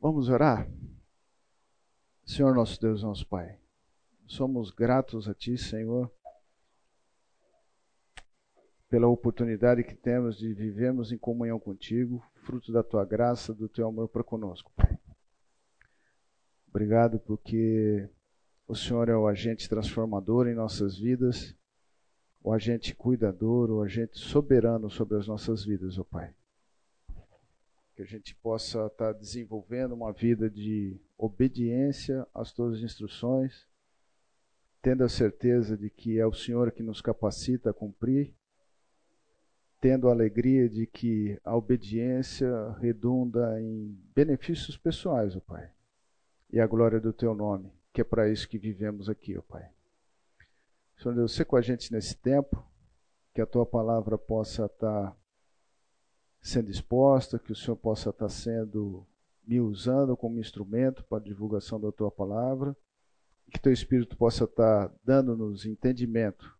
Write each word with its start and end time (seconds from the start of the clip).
Vamos 0.00 0.28
orar? 0.28 0.70
Senhor 2.24 2.54
nosso 2.54 2.78
Deus, 2.80 3.02
nosso 3.02 3.26
Pai, 3.26 3.58
somos 4.26 4.70
gratos 4.70 5.28
a 5.28 5.34
Ti, 5.34 5.56
Senhor, 5.56 6.12
pela 8.90 9.08
oportunidade 9.08 9.82
que 9.82 9.94
temos 9.94 10.36
de 10.36 10.52
vivermos 10.52 11.12
em 11.12 11.18
comunhão 11.18 11.58
contigo, 11.58 12.22
fruto 12.34 12.72
da 12.72 12.82
Tua 12.82 13.04
graça, 13.06 13.54
do 13.54 13.68
Teu 13.68 13.88
amor 13.88 14.08
para 14.08 14.22
conosco, 14.22 14.70
Pai. 14.76 14.98
Obrigado 16.68 17.18
porque 17.18 18.06
o 18.68 18.74
Senhor 18.74 19.08
é 19.08 19.16
o 19.16 19.26
agente 19.26 19.68
transformador 19.68 20.46
em 20.46 20.54
nossas 20.54 20.98
vidas, 20.98 21.56
o 22.42 22.52
agente 22.52 22.94
cuidador, 22.94 23.70
o 23.70 23.82
agente 23.82 24.18
soberano 24.18 24.90
sobre 24.90 25.16
as 25.16 25.26
nossas 25.26 25.64
vidas, 25.64 25.98
ó 25.98 26.04
Pai 26.04 26.34
que 27.96 28.02
a 28.02 28.06
gente 28.06 28.34
possa 28.34 28.86
estar 28.86 29.14
desenvolvendo 29.14 29.92
uma 29.94 30.12
vida 30.12 30.50
de 30.50 31.00
obediência 31.16 32.26
às 32.34 32.52
tuas 32.52 32.82
instruções, 32.82 33.66
tendo 34.82 35.02
a 35.02 35.08
certeza 35.08 35.78
de 35.78 35.88
que 35.88 36.20
é 36.20 36.26
o 36.26 36.34
Senhor 36.34 36.70
que 36.72 36.82
nos 36.82 37.00
capacita 37.00 37.70
a 37.70 37.74
cumprir, 37.74 38.34
tendo 39.80 40.08
a 40.08 40.12
alegria 40.12 40.68
de 40.68 40.86
que 40.86 41.40
a 41.42 41.56
obediência 41.56 42.70
redunda 42.72 43.58
em 43.62 43.98
benefícios 44.14 44.76
pessoais, 44.76 45.34
ó 45.34 45.40
Pai, 45.40 45.72
e 46.52 46.60
a 46.60 46.66
glória 46.66 47.00
do 47.00 47.14
teu 47.14 47.34
nome, 47.34 47.72
que 47.94 48.02
é 48.02 48.04
para 48.04 48.30
isso 48.30 48.46
que 48.46 48.58
vivemos 48.58 49.08
aqui, 49.08 49.38
ó 49.38 49.42
Pai. 49.42 49.70
Senhor 50.98 51.14
Deus, 51.14 51.34
ser 51.34 51.46
com 51.46 51.56
a 51.56 51.62
gente 51.62 51.90
nesse 51.90 52.14
tempo, 52.14 52.62
que 53.32 53.40
a 53.40 53.46
tua 53.46 53.64
palavra 53.64 54.18
possa 54.18 54.66
estar 54.66 55.16
sendo 56.46 56.70
exposta, 56.70 57.38
que 57.38 57.52
o 57.52 57.56
Senhor 57.56 57.76
possa 57.76 58.10
estar 58.10 58.28
sendo 58.28 59.06
me 59.46 59.60
usando 59.60 60.16
como 60.16 60.40
instrumento 60.40 61.04
para 61.04 61.18
a 61.18 61.22
divulgação 61.22 61.80
da 61.80 61.92
tua 61.92 62.10
palavra, 62.10 62.76
que 63.50 63.60
teu 63.60 63.72
Espírito 63.72 64.16
possa 64.16 64.44
estar 64.44 64.92
dando-nos 65.04 65.64
entendimento 65.64 66.56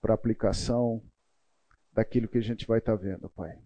para 0.00 0.14
aplicação 0.14 1.02
daquilo 1.92 2.28
que 2.28 2.38
a 2.38 2.42
gente 2.42 2.66
vai 2.66 2.78
estar 2.78 2.96
vendo, 2.96 3.28
Pai. 3.30 3.58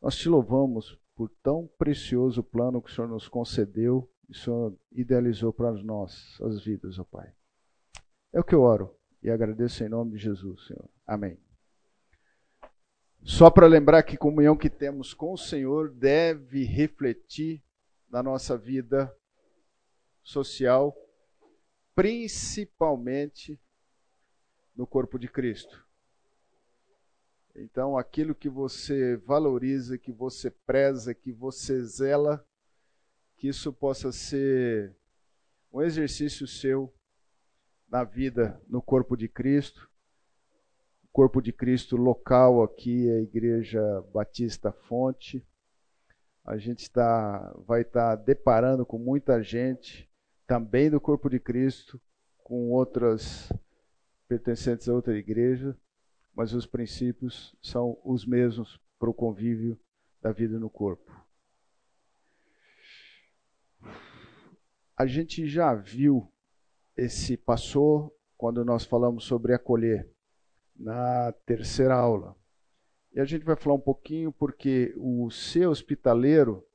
Nós 0.00 0.16
te 0.16 0.28
louvamos 0.28 0.98
por 1.14 1.30
tão 1.42 1.68
precioso 1.78 2.42
plano 2.42 2.82
que 2.82 2.90
o 2.90 2.94
Senhor 2.94 3.08
nos 3.08 3.28
concedeu 3.28 4.10
e 4.28 4.32
o 4.32 4.34
Senhor 4.34 4.76
idealizou 4.90 5.52
para 5.52 5.70
as 5.70 5.82
nossas 5.82 6.64
vidas, 6.64 6.98
ó 6.98 7.04
Pai. 7.04 7.32
É 8.32 8.40
o 8.40 8.44
que 8.44 8.54
eu 8.54 8.62
oro 8.62 8.94
e 9.22 9.30
agradeço 9.30 9.84
em 9.84 9.88
nome 9.88 10.12
de 10.12 10.18
Jesus, 10.18 10.66
Senhor. 10.66 10.88
Amém. 11.06 11.38
Só 13.24 13.50
para 13.50 13.68
lembrar 13.68 14.02
que 14.02 14.16
comunhão 14.16 14.56
que 14.56 14.68
temos 14.68 15.14
com 15.14 15.32
o 15.32 15.38
Senhor 15.38 15.90
deve 15.90 16.64
refletir 16.64 17.62
na 18.10 18.20
nossa 18.20 18.58
vida 18.58 19.16
social, 20.24 20.94
principalmente 21.94 23.60
no 24.74 24.88
corpo 24.88 25.20
de 25.20 25.28
Cristo. 25.28 25.86
Então, 27.54 27.96
aquilo 27.96 28.34
que 28.34 28.48
você 28.48 29.16
valoriza, 29.18 29.96
que 29.96 30.10
você 30.10 30.50
preza, 30.50 31.14
que 31.14 31.30
você 31.30 31.80
zela, 31.84 32.44
que 33.36 33.46
isso 33.46 33.72
possa 33.72 34.10
ser 34.10 34.96
um 35.72 35.80
exercício 35.80 36.46
seu 36.46 36.92
na 37.88 38.02
vida 38.02 38.60
no 38.66 38.82
corpo 38.82 39.16
de 39.16 39.28
Cristo 39.28 39.91
corpo 41.12 41.42
de 41.42 41.52
Cristo 41.52 41.96
local 41.96 42.62
aqui 42.62 43.08
a 43.10 43.20
Igreja 43.20 43.82
Batista 44.14 44.72
Fonte. 44.72 45.46
A 46.44 46.56
gente 46.56 46.90
tá, 46.90 47.54
vai 47.66 47.82
estar 47.82 48.16
tá 48.16 48.22
deparando 48.22 48.86
com 48.86 48.98
muita 48.98 49.42
gente 49.42 50.10
também 50.46 50.90
do 50.90 51.00
corpo 51.00 51.28
de 51.28 51.38
Cristo, 51.38 52.00
com 52.38 52.70
outras 52.70 53.52
pertencentes 54.26 54.88
a 54.88 54.94
outra 54.94 55.16
igreja, 55.16 55.76
mas 56.34 56.52
os 56.52 56.66
princípios 56.66 57.54
são 57.62 57.98
os 58.02 58.24
mesmos 58.24 58.80
para 58.98 59.10
o 59.10 59.14
convívio 59.14 59.78
da 60.20 60.32
vida 60.32 60.58
no 60.58 60.70
corpo. 60.70 61.12
A 64.96 65.06
gente 65.06 65.46
já 65.46 65.74
viu 65.74 66.30
esse 66.96 67.36
passou 67.36 68.16
quando 68.36 68.64
nós 68.64 68.84
falamos 68.84 69.24
sobre 69.24 69.54
acolher 69.54 70.11
na 70.82 71.32
terceira 71.46 71.94
aula. 71.94 72.36
E 73.12 73.20
a 73.20 73.24
gente 73.24 73.44
vai 73.44 73.54
falar 73.54 73.76
um 73.76 73.80
pouquinho 73.80 74.32
porque 74.32 74.92
o 74.96 75.30
ser 75.30 75.66
hospitaleiro 75.68 76.66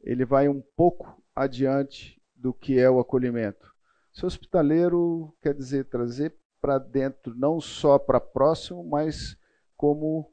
ele 0.00 0.24
vai 0.24 0.48
um 0.48 0.62
pouco 0.74 1.22
adiante 1.34 2.20
do 2.34 2.54
que 2.54 2.78
é 2.78 2.88
o 2.88 2.98
acolhimento. 2.98 3.74
Ser 4.12 4.26
hospitaleiro 4.26 5.36
quer 5.42 5.54
dizer 5.54 5.84
trazer 5.84 6.34
para 6.60 6.78
dentro, 6.78 7.34
não 7.34 7.60
só 7.60 7.98
para 7.98 8.20
próximo, 8.20 8.82
mas 8.82 9.36
como 9.76 10.32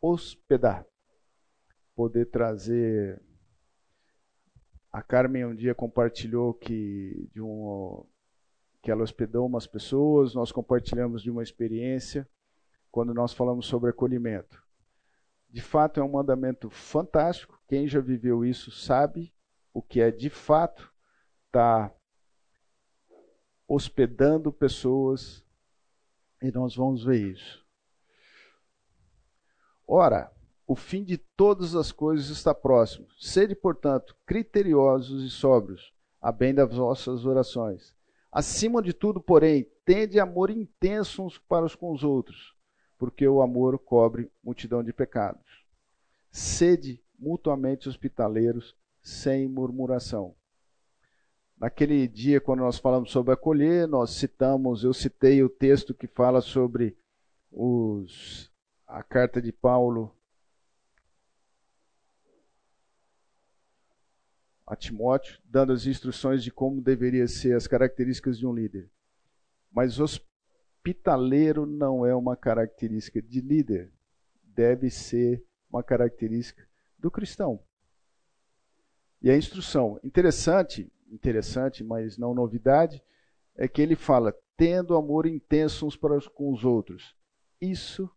hospedar. 0.00 0.86
Poder 1.96 2.26
trazer. 2.26 3.20
A 4.92 5.02
Carmen 5.02 5.46
um 5.46 5.54
dia 5.54 5.74
compartilhou 5.74 6.54
que 6.54 7.28
de 7.32 7.40
um 7.40 8.06
que 8.82 8.90
ela 8.90 9.02
hospedou 9.02 9.46
umas 9.46 9.66
pessoas, 9.66 10.34
nós 10.34 10.52
compartilhamos 10.52 11.22
de 11.22 11.30
uma 11.30 11.42
experiência 11.42 12.28
quando 12.90 13.12
nós 13.12 13.32
falamos 13.32 13.66
sobre 13.66 13.90
acolhimento. 13.90 14.62
De 15.50 15.62
fato, 15.62 15.98
é 15.98 16.02
um 16.02 16.12
mandamento 16.12 16.68
fantástico. 16.70 17.60
Quem 17.66 17.88
já 17.88 18.00
viveu 18.00 18.44
isso 18.44 18.70
sabe 18.70 19.32
o 19.72 19.82
que 19.82 20.00
é 20.00 20.10
de 20.10 20.28
fato 20.28 20.92
estar 21.46 21.88
tá 21.88 21.94
hospedando 23.66 24.52
pessoas 24.52 25.44
e 26.42 26.50
nós 26.50 26.74
vamos 26.74 27.04
ver 27.04 27.32
isso. 27.32 27.66
Ora, 29.86 30.30
o 30.66 30.76
fim 30.76 31.02
de 31.02 31.16
todas 31.16 31.74
as 31.74 31.90
coisas 31.90 32.28
está 32.28 32.54
próximo. 32.54 33.06
Sede, 33.18 33.54
portanto, 33.54 34.14
criteriosos 34.26 35.24
e 35.24 35.30
sóbrios, 35.30 35.94
a 36.20 36.30
bem 36.30 36.54
das 36.54 36.74
vossas 36.74 37.24
orações. 37.24 37.96
Acima 38.30 38.82
de 38.82 38.92
tudo, 38.92 39.20
porém, 39.20 39.66
tende 39.84 40.20
amor 40.20 40.50
intenso 40.50 41.24
uns 41.24 41.38
para 41.38 41.64
os 41.64 41.74
com 41.74 41.92
os 41.92 42.04
outros, 42.04 42.54
porque 42.98 43.26
o 43.26 43.40
amor 43.40 43.78
cobre 43.78 44.30
multidão 44.42 44.82
de 44.82 44.92
pecados. 44.92 45.64
Sede 46.30 47.02
mutuamente 47.18 47.88
hospitaleiros, 47.88 48.76
sem 49.02 49.48
murmuração. 49.48 50.34
Naquele 51.58 52.06
dia, 52.06 52.40
quando 52.40 52.60
nós 52.60 52.78
falamos 52.78 53.10
sobre 53.10 53.32
acolher, 53.32 53.88
nós 53.88 54.10
citamos, 54.10 54.84
eu 54.84 54.92
citei 54.92 55.42
o 55.42 55.48
texto 55.48 55.92
que 55.92 56.06
fala 56.06 56.40
sobre 56.40 56.96
os, 57.50 58.52
a 58.86 59.02
carta 59.02 59.42
de 59.42 59.50
Paulo 59.50 60.14
a 64.68 64.76
Timóteo, 64.76 65.40
dando 65.44 65.72
as 65.72 65.86
instruções 65.86 66.42
de 66.42 66.50
como 66.50 66.80
deveria 66.80 67.26
ser 67.26 67.56
as 67.56 67.66
características 67.66 68.38
de 68.38 68.46
um 68.46 68.52
líder. 68.52 68.90
Mas 69.72 69.98
hospitaleiro 69.98 71.64
não 71.64 72.04
é 72.04 72.14
uma 72.14 72.36
característica 72.36 73.20
de 73.22 73.40
líder, 73.40 73.92
deve 74.42 74.90
ser 74.90 75.42
uma 75.70 75.82
característica 75.82 76.68
do 76.98 77.10
cristão. 77.10 77.62
E 79.22 79.30
a 79.30 79.36
instrução, 79.36 79.98
interessante, 80.04 80.92
interessante, 81.10 81.82
mas 81.82 82.18
não 82.18 82.34
novidade, 82.34 83.02
é 83.56 83.66
que 83.66 83.80
ele 83.80 83.96
fala: 83.96 84.34
tendo 84.56 84.96
amor 84.96 85.26
intenso 85.26 85.86
uns 85.86 85.96
para 85.96 86.20
com 86.30 86.52
os 86.52 86.64
outros. 86.64 87.16
Isso 87.60 88.10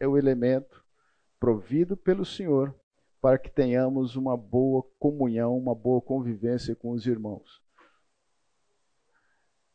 é 0.00 0.08
o 0.08 0.16
elemento 0.16 0.82
provido 1.38 1.96
pelo 1.96 2.24
Senhor 2.24 2.74
para 3.22 3.38
que 3.38 3.48
tenhamos 3.48 4.16
uma 4.16 4.36
boa 4.36 4.82
comunhão, 4.98 5.56
uma 5.56 5.76
boa 5.76 6.02
convivência 6.02 6.74
com 6.74 6.90
os 6.90 7.06
irmãos. 7.06 7.62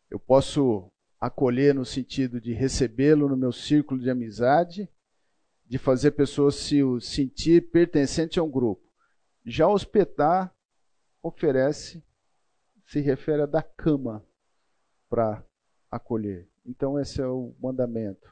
Eu 0.09 0.19
posso 0.19 0.91
acolher 1.17 1.73
no 1.73 1.85
sentido 1.85 2.41
de 2.41 2.51
recebê-lo 2.51 3.29
no 3.29 3.37
meu 3.37 3.53
círculo 3.53 4.01
de 4.01 4.09
amizade, 4.09 4.89
de 5.65 5.77
fazer 5.77 6.11
pessoas 6.11 6.55
se 6.55 6.81
sentir 6.99 7.71
pertencente 7.71 8.37
a 8.37 8.43
um 8.43 8.51
grupo. 8.51 8.83
Já 9.45 9.65
hospedar 9.65 10.53
oferece, 11.23 12.03
se 12.85 12.99
refere 12.99 13.43
a 13.43 13.45
dar 13.45 13.63
cama 13.63 14.25
para 15.09 15.41
acolher. 15.89 16.49
Então 16.65 16.99
esse 16.99 17.21
é 17.21 17.27
o 17.27 17.55
mandamento. 17.61 18.29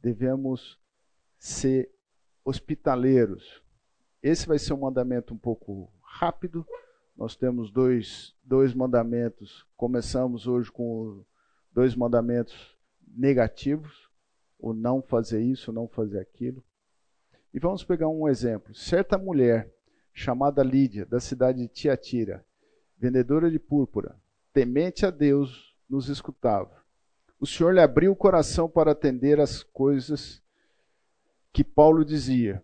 Devemos 0.00 0.76
ser 1.38 1.88
hospitaleiros 2.44 3.64
esse 4.26 4.46
vai 4.46 4.58
ser 4.58 4.72
um 4.72 4.80
mandamento 4.80 5.32
um 5.32 5.38
pouco 5.38 5.88
rápido. 6.02 6.66
Nós 7.16 7.36
temos 7.36 7.70
dois, 7.70 8.34
dois 8.42 8.74
mandamentos. 8.74 9.64
Começamos 9.76 10.46
hoje 10.46 10.70
com 10.70 11.24
dois 11.72 11.94
mandamentos 11.94 12.76
negativos: 13.06 14.10
o 14.58 14.72
não 14.72 15.00
fazer 15.00 15.40
isso, 15.40 15.72
não 15.72 15.86
fazer 15.86 16.18
aquilo. 16.18 16.64
E 17.54 17.60
vamos 17.60 17.84
pegar 17.84 18.08
um 18.08 18.28
exemplo. 18.28 18.74
Certa 18.74 19.16
mulher 19.16 19.72
chamada 20.12 20.62
Lídia, 20.62 21.06
da 21.06 21.20
cidade 21.20 21.60
de 21.60 21.68
Tiatira, 21.68 22.44
vendedora 22.98 23.50
de 23.50 23.58
púrpura, 23.58 24.16
temente 24.52 25.06
a 25.06 25.10
Deus, 25.10 25.76
nos 25.88 26.08
escutava. 26.08 26.84
O 27.38 27.46
Senhor 27.46 27.72
lhe 27.72 27.80
abriu 27.80 28.12
o 28.12 28.16
coração 28.16 28.68
para 28.68 28.92
atender 28.92 29.38
às 29.38 29.62
coisas 29.62 30.42
que 31.52 31.62
Paulo 31.62 32.04
dizia. 32.04 32.62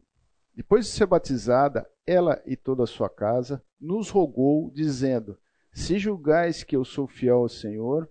Depois 0.54 0.86
de 0.86 0.92
ser 0.92 1.06
batizada, 1.06 1.88
ela 2.06 2.42
e 2.44 2.56
toda 2.56 2.84
a 2.84 2.86
sua 2.86 3.08
casa 3.08 3.62
nos 3.80 4.10
rogou, 4.10 4.70
dizendo: 4.70 5.38
Se 5.72 5.98
julgais 5.98 6.62
que 6.62 6.76
eu 6.76 6.84
sou 6.84 7.06
fiel 7.06 7.38
ao 7.38 7.48
Senhor, 7.48 8.08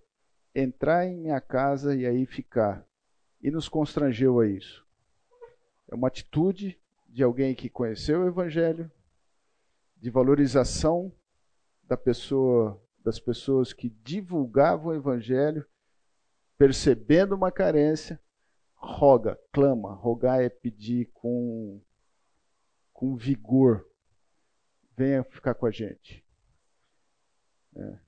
entrai 0.55 1.09
em 1.09 1.17
minha 1.17 1.39
casa 1.39 1.95
e 1.95 2.05
aí 2.05 2.25
ficar. 2.25 2.85
E 3.41 3.49
nos 3.49 3.69
constrangeu 3.69 4.39
a 4.39 4.47
isso. 4.47 4.85
É 5.89 5.95
uma 5.95 6.07
atitude 6.07 6.79
de 7.07 7.23
alguém 7.23 7.53
que 7.53 7.69
conheceu 7.69 8.21
o 8.21 8.27
Evangelho, 8.27 8.89
de 9.97 10.09
valorização 10.09 11.11
da 11.83 11.97
pessoa, 11.97 12.81
das 13.03 13.19
pessoas 13.19 13.73
que 13.73 13.89
divulgavam 13.89 14.91
o 14.91 14.95
Evangelho, 14.95 15.65
percebendo 16.57 17.35
uma 17.35 17.51
carência, 17.51 18.19
roga, 18.75 19.37
clama. 19.51 19.93
Rogar 19.93 20.41
é 20.41 20.49
pedir 20.49 21.09
com, 21.13 21.81
com 23.01 23.15
vigor. 23.15 23.83
Venha 24.95 25.23
ficar 25.23 25.55
com 25.55 25.65
a 25.65 25.71
gente. 25.71 26.23
É. 27.75 27.99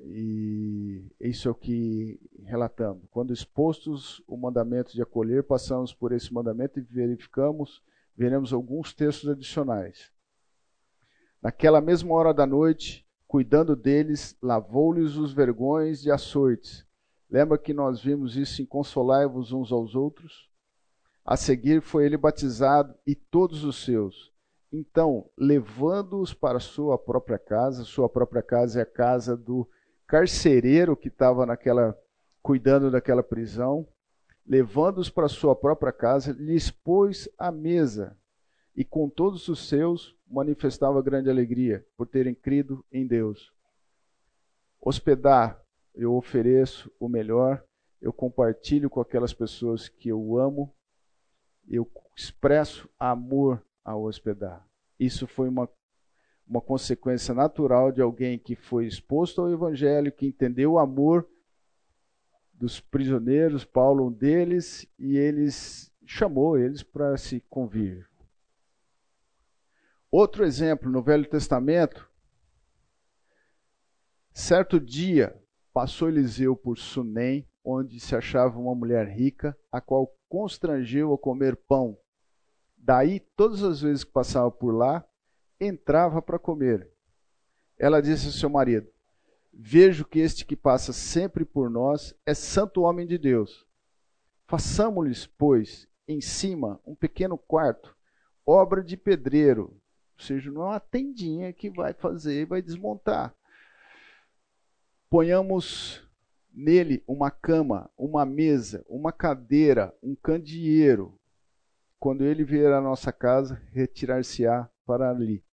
E 0.00 1.08
isso 1.20 1.46
é 1.46 1.52
o 1.52 1.54
que 1.54 2.20
relatamos. 2.42 3.06
Quando 3.12 3.32
expostos 3.32 4.20
o 4.26 4.36
mandamento 4.36 4.92
de 4.92 5.00
acolher, 5.00 5.44
passamos 5.44 5.94
por 5.94 6.10
esse 6.10 6.34
mandamento 6.34 6.80
e 6.80 6.82
verificamos, 6.82 7.80
veremos 8.16 8.52
alguns 8.52 8.92
textos 8.92 9.28
adicionais. 9.28 10.10
Naquela 11.40 11.80
mesma 11.80 12.12
hora 12.14 12.34
da 12.34 12.44
noite, 12.44 13.06
cuidando 13.28 13.76
deles, 13.76 14.36
lavou-lhes 14.42 15.14
os 15.14 15.32
vergões 15.32 16.02
de 16.02 16.10
açoites. 16.10 16.84
Lembra 17.30 17.56
que 17.56 17.72
nós 17.72 18.02
vimos 18.02 18.36
isso 18.36 18.60
em 18.60 18.66
Consolai-vos 18.66 19.52
uns 19.52 19.70
aos 19.70 19.94
outros? 19.94 20.50
A 21.24 21.36
seguir 21.36 21.80
foi 21.80 22.04
ele 22.04 22.16
batizado 22.16 22.92
e 23.06 23.14
todos 23.14 23.62
os 23.62 23.84
seus. 23.84 24.29
Então, 24.72 25.28
levando-os 25.36 26.32
para 26.32 26.60
sua 26.60 26.96
própria 26.96 27.38
casa, 27.38 27.82
sua 27.84 28.08
própria 28.08 28.42
casa 28.42 28.78
é 28.78 28.82
a 28.82 28.86
casa 28.86 29.36
do 29.36 29.68
carcereiro 30.06 30.96
que 30.96 31.08
estava 31.08 31.44
naquela 31.44 31.98
cuidando 32.42 32.90
daquela 32.90 33.22
prisão, 33.22 33.86
levando-os 34.46 35.10
para 35.10 35.28
sua 35.28 35.54
própria 35.54 35.92
casa, 35.92 36.32
lhes 36.32 36.70
pôs 36.70 37.28
a 37.36 37.52
mesa 37.52 38.16
e 38.74 38.84
com 38.84 39.08
todos 39.08 39.48
os 39.48 39.68
seus 39.68 40.16
manifestava 40.26 41.02
grande 41.02 41.28
alegria 41.28 41.84
por 41.96 42.06
terem 42.06 42.34
crido 42.34 42.84
em 42.90 43.06
Deus. 43.06 43.52
Hospedar, 44.80 45.62
eu 45.94 46.14
ofereço 46.14 46.90
o 46.98 47.08
melhor, 47.08 47.62
eu 48.00 48.12
compartilho 48.12 48.88
com 48.88 49.00
aquelas 49.00 49.34
pessoas 49.34 49.88
que 49.88 50.08
eu 50.08 50.38
amo, 50.38 50.74
eu 51.68 51.88
expresso 52.16 52.88
amor 52.98 53.62
ao 53.84 54.04
hospedar. 54.04 54.66
Isso 54.98 55.26
foi 55.26 55.48
uma, 55.48 55.68
uma 56.46 56.60
consequência 56.60 57.34
natural 57.34 57.90
de 57.90 58.02
alguém 58.02 58.38
que 58.38 58.54
foi 58.54 58.86
exposto 58.86 59.40
ao 59.40 59.50
Evangelho, 59.50 60.12
que 60.12 60.26
entendeu 60.26 60.72
o 60.72 60.78
amor 60.78 61.28
dos 62.52 62.78
prisioneiros, 62.78 63.64
Paulo 63.64 64.08
um 64.08 64.12
deles, 64.12 64.86
e 64.98 65.16
eles 65.16 65.90
chamou 66.04 66.58
eles 66.58 66.82
para 66.82 67.16
se 67.16 67.40
convir. 67.48 68.06
Outro 70.10 70.44
exemplo 70.44 70.90
no 70.90 71.02
Velho 71.02 71.26
Testamento, 71.26 72.10
certo 74.32 74.80
dia 74.80 75.40
passou 75.72 76.08
Eliseu 76.08 76.56
por 76.56 76.76
Sunem, 76.76 77.48
onde 77.64 78.00
se 78.00 78.16
achava 78.16 78.58
uma 78.58 78.74
mulher 78.74 79.06
rica, 79.08 79.56
a 79.70 79.80
qual 79.80 80.12
constrangeu 80.28 81.14
a 81.14 81.18
comer 81.18 81.56
pão. 81.56 81.96
Daí, 82.82 83.20
todas 83.20 83.62
as 83.62 83.82
vezes 83.82 84.02
que 84.02 84.10
passava 84.10 84.50
por 84.50 84.72
lá, 84.72 85.04
entrava 85.60 86.22
para 86.22 86.38
comer. 86.38 86.90
Ela 87.78 88.00
disse 88.00 88.26
ao 88.26 88.32
seu 88.32 88.48
marido: 88.48 88.90
Vejo 89.52 90.06
que 90.06 90.18
este 90.18 90.46
que 90.46 90.56
passa 90.56 90.92
sempre 90.92 91.44
por 91.44 91.68
nós 91.68 92.14
é 92.24 92.32
santo 92.32 92.80
homem 92.80 93.06
de 93.06 93.18
Deus. 93.18 93.66
Façamos-lhes, 94.46 95.26
pois, 95.26 95.86
em 96.08 96.22
cima 96.22 96.80
um 96.86 96.94
pequeno 96.94 97.36
quarto, 97.36 97.94
obra 98.46 98.82
de 98.82 98.96
pedreiro, 98.96 99.76
ou 100.18 100.24
seja, 100.24 100.50
não 100.50 100.62
é 100.62 100.66
uma 100.70 100.80
tendinha 100.80 101.52
que 101.52 101.68
vai 101.68 101.92
fazer 101.92 102.40
e 102.40 102.46
vai 102.46 102.62
desmontar. 102.62 103.34
Ponhamos 105.10 106.02
nele 106.52 107.04
uma 107.06 107.30
cama, 107.30 107.90
uma 107.96 108.24
mesa, 108.24 108.84
uma 108.88 109.12
cadeira, 109.12 109.94
um 110.02 110.14
candeeiro. 110.14 111.19
Quando 112.00 112.24
ele 112.24 112.42
vier 112.42 112.72
à 112.72 112.80
nossa 112.80 113.12
casa, 113.12 113.62
retirar-se-á 113.72 114.68
para 114.84 115.08
ali. 115.08 115.44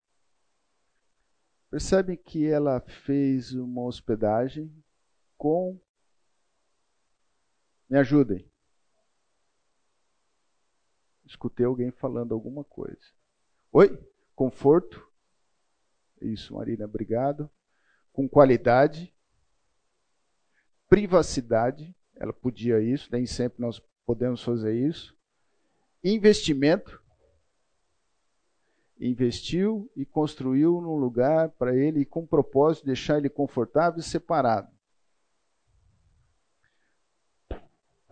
Percebem 1.68 2.16
que 2.16 2.46
ela 2.46 2.80
fez 2.80 3.52
uma 3.52 3.82
hospedagem 3.82 4.72
com. 5.36 5.78
Me 7.90 7.98
ajudem. 7.98 8.50
Escutei 11.26 11.66
alguém 11.66 11.90
falando 11.90 12.32
alguma 12.32 12.64
coisa. 12.64 13.12
Oi? 13.72 13.98
conforto. 14.36 15.10
Isso, 16.20 16.54
Marina, 16.54 16.84
obrigado. 16.84 17.50
Com 18.12 18.28
qualidade, 18.28 19.12
privacidade, 20.88 21.94
ela 22.14 22.32
podia 22.32 22.80
isso, 22.80 23.08
nem 23.10 23.26
sempre 23.26 23.60
nós 23.60 23.82
podemos 24.04 24.42
fazer 24.42 24.74
isso. 24.74 25.15
Investimento, 26.08 27.02
investiu 28.96 29.90
e 29.96 30.06
construiu 30.06 30.80
num 30.80 30.94
lugar 30.94 31.50
para 31.50 31.74
ele 31.74 32.04
com 32.04 32.24
propósito 32.24 32.84
de 32.84 32.92
deixar 32.92 33.18
ele 33.18 33.28
confortável 33.28 33.98
e 33.98 34.04
separado. 34.04 34.70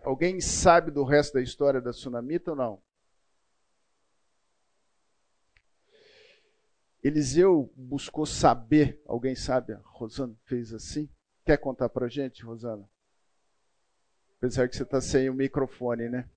Alguém 0.03 0.41
sabe 0.41 0.91
do 0.91 1.05
resto 1.05 1.35
da 1.35 1.41
história 1.41 1.79
da 1.79 1.93
Sunamita 1.93 2.51
ou 2.51 2.57
não? 2.57 2.83
Eliseu 7.01 7.71
buscou 7.77 8.25
saber, 8.25 9.01
alguém 9.05 9.35
sabe? 9.35 9.71
A 9.71 9.81
Rosana 9.85 10.35
fez 10.43 10.73
assim. 10.73 11.09
Quer 11.45 11.55
contar 11.59 11.87
para 11.87 12.09
gente, 12.09 12.43
Rosana? 12.43 12.89
Apesar 14.35 14.67
que 14.67 14.75
você 14.75 14.83
está 14.83 14.99
sem 14.99 15.29
o 15.29 15.33
microfone, 15.33 16.09
né? 16.09 16.29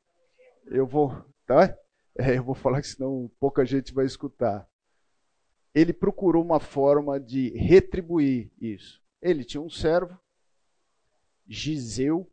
Eu 0.71 0.87
vou, 0.87 1.25
tá? 1.47 1.77
É, 2.17 2.37
eu 2.37 2.45
vou 2.45 2.55
falar 2.55 2.81
que 2.81 2.89
senão 2.89 3.31
pouca 3.41 3.65
gente 3.65 3.95
vai 3.95 4.05
escutar. 4.05 4.69
Ele 5.75 5.93
procurou 5.93 6.43
uma 6.43 6.61
forma 6.61 7.19
de 7.19 7.51
retribuir 7.51 8.51
isso. 8.61 9.03
Ele 9.21 9.45
tinha 9.45 9.61
um 9.61 9.71
servo, 9.71 10.19
Giseu, 11.47 12.31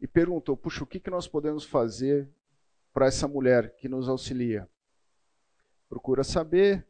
e 0.00 0.06
perguntou: 0.06 0.56
puxa, 0.56 0.84
o 0.84 0.86
que, 0.86 1.00
que 1.00 1.10
nós 1.10 1.26
podemos 1.26 1.64
fazer 1.64 2.28
para 2.92 3.06
essa 3.06 3.26
mulher 3.26 3.74
que 3.76 3.88
nos 3.88 4.08
auxilia? 4.08 4.68
Procura 5.88 6.22
saber, 6.22 6.86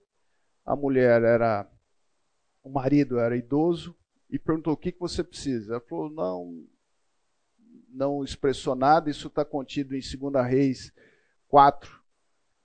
a 0.64 0.74
mulher 0.74 1.22
era, 1.22 1.70
o 2.62 2.70
marido 2.70 3.18
era 3.18 3.36
idoso 3.36 3.96
e 4.28 4.38
perguntou: 4.38 4.72
o 4.72 4.76
que, 4.76 4.90
que 4.90 5.00
você 5.00 5.22
precisa? 5.22 5.74
Ela 5.74 5.80
falou: 5.80 6.10
não, 6.10 6.66
não 7.94 8.24
expressou 8.24 8.74
nada, 8.74 9.08
isso 9.08 9.28
está 9.28 9.44
contido 9.44 9.94
em 9.94 10.00
2 10.00 10.46
Reis 10.46 10.92
4, 11.48 12.02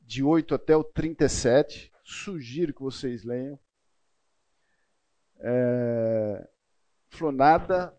de 0.02 0.24
8 0.24 0.56
até 0.56 0.76
o 0.76 0.84
37. 0.84 1.94
Sugiro 2.04 2.74
que 2.74 2.82
vocês 2.82 3.24
leiam. 3.24 3.60
É, 5.38 6.50
falou: 7.10 7.32
nada, 7.32 7.96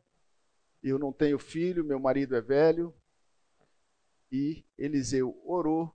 eu 0.83 0.99
não 0.99 1.13
tenho 1.13 1.39
filho, 1.39 1.85
meu 1.85 2.01
marido 2.01 2.35
é 2.35 2.41
velho. 2.41 2.93
E 4.33 4.65
Eliseu 4.77 5.41
orou 5.45 5.95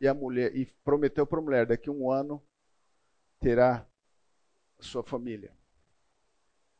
e 0.00 0.06
a 0.06 0.14
mulher 0.14 0.54
e 0.54 0.66
prometeu 0.84 1.26
para 1.26 1.38
a 1.38 1.42
mulher 1.42 1.66
daqui 1.66 1.88
a 1.88 1.92
um 1.92 2.10
ano 2.10 2.42
terá 3.40 3.86
sua 4.78 5.02
família. 5.02 5.52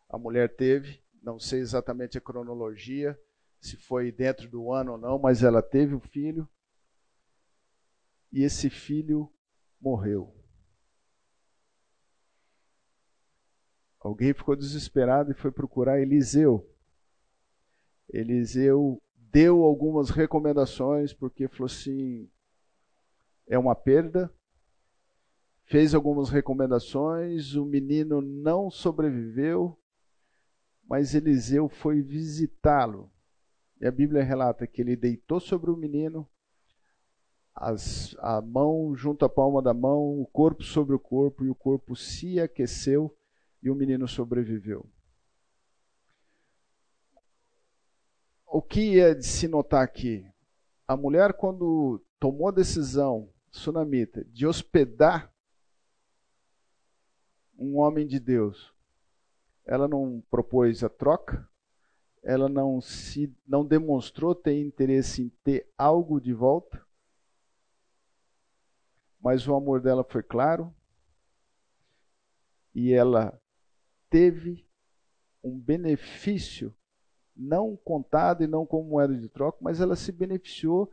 A 0.08 0.18
mulher 0.18 0.54
teve, 0.54 1.02
não 1.22 1.38
sei 1.38 1.60
exatamente 1.60 2.18
a 2.18 2.20
cronologia, 2.20 3.18
se 3.64 3.76
foi 3.78 4.12
dentro 4.12 4.48
do 4.48 4.70
ano 4.70 4.92
ou 4.92 4.98
não, 4.98 5.18
mas 5.18 5.42
ela 5.42 5.62
teve 5.62 5.94
um 5.94 6.00
filho. 6.00 6.46
E 8.30 8.42
esse 8.42 8.68
filho 8.68 9.32
morreu. 9.80 10.34
Alguém 13.98 14.34
ficou 14.34 14.54
desesperado 14.54 15.30
e 15.30 15.34
foi 15.34 15.50
procurar 15.50 15.98
Eliseu. 15.98 16.70
Eliseu 18.10 19.02
deu 19.16 19.62
algumas 19.62 20.10
recomendações, 20.10 21.14
porque 21.14 21.48
falou 21.48 21.66
assim: 21.66 22.30
é 23.46 23.58
uma 23.58 23.74
perda, 23.74 24.30
fez 25.64 25.94
algumas 25.94 26.28
recomendações, 26.28 27.54
o 27.54 27.64
menino 27.64 28.20
não 28.20 28.70
sobreviveu, 28.70 29.80
mas 30.86 31.14
Eliseu 31.14 31.66
foi 31.66 32.02
visitá-lo. 32.02 33.13
E 33.80 33.86
a 33.86 33.90
Bíblia 33.90 34.22
relata 34.22 34.66
que 34.66 34.80
ele 34.80 34.96
deitou 34.96 35.40
sobre 35.40 35.70
o 35.70 35.76
menino, 35.76 36.28
as, 37.54 38.16
a 38.18 38.40
mão 38.40 38.94
junto 38.96 39.24
à 39.24 39.28
palma 39.28 39.62
da 39.62 39.72
mão, 39.72 40.20
o 40.20 40.26
corpo 40.26 40.62
sobre 40.62 40.94
o 40.94 40.98
corpo, 40.98 41.44
e 41.44 41.50
o 41.50 41.54
corpo 41.54 41.94
se 41.94 42.40
aqueceu 42.40 43.16
e 43.62 43.70
o 43.70 43.74
menino 43.74 44.08
sobreviveu. 44.08 44.88
O 48.46 48.62
que 48.62 49.00
é 49.00 49.14
de 49.14 49.26
se 49.26 49.48
notar 49.48 49.82
aqui? 49.82 50.24
A 50.86 50.96
mulher, 50.96 51.32
quando 51.32 52.04
tomou 52.20 52.48
a 52.48 52.52
decisão, 52.52 53.32
sunamita, 53.50 54.24
de 54.26 54.46
hospedar 54.46 55.32
um 57.58 57.78
homem 57.78 58.06
de 58.06 58.20
Deus, 58.20 58.72
ela 59.64 59.88
não 59.88 60.22
propôs 60.30 60.84
a 60.84 60.88
troca, 60.88 61.48
ela 62.24 62.48
não 62.48 62.80
se 62.80 63.32
não 63.46 63.64
demonstrou 63.64 64.34
ter 64.34 64.58
interesse 64.58 65.22
em 65.22 65.28
ter 65.44 65.70
algo 65.76 66.18
de 66.18 66.32
volta, 66.32 66.84
mas 69.20 69.46
o 69.46 69.54
amor 69.54 69.80
dela 69.80 70.02
foi 70.02 70.22
claro 70.22 70.74
e 72.74 72.92
ela 72.92 73.38
teve 74.08 74.66
um 75.42 75.58
benefício 75.58 76.74
não 77.36 77.76
contado 77.76 78.42
e 78.42 78.46
não 78.46 78.64
como 78.64 78.88
moeda 78.88 79.14
de 79.14 79.28
troca, 79.28 79.58
mas 79.60 79.80
ela 79.80 79.94
se 79.94 80.10
beneficiou, 80.10 80.90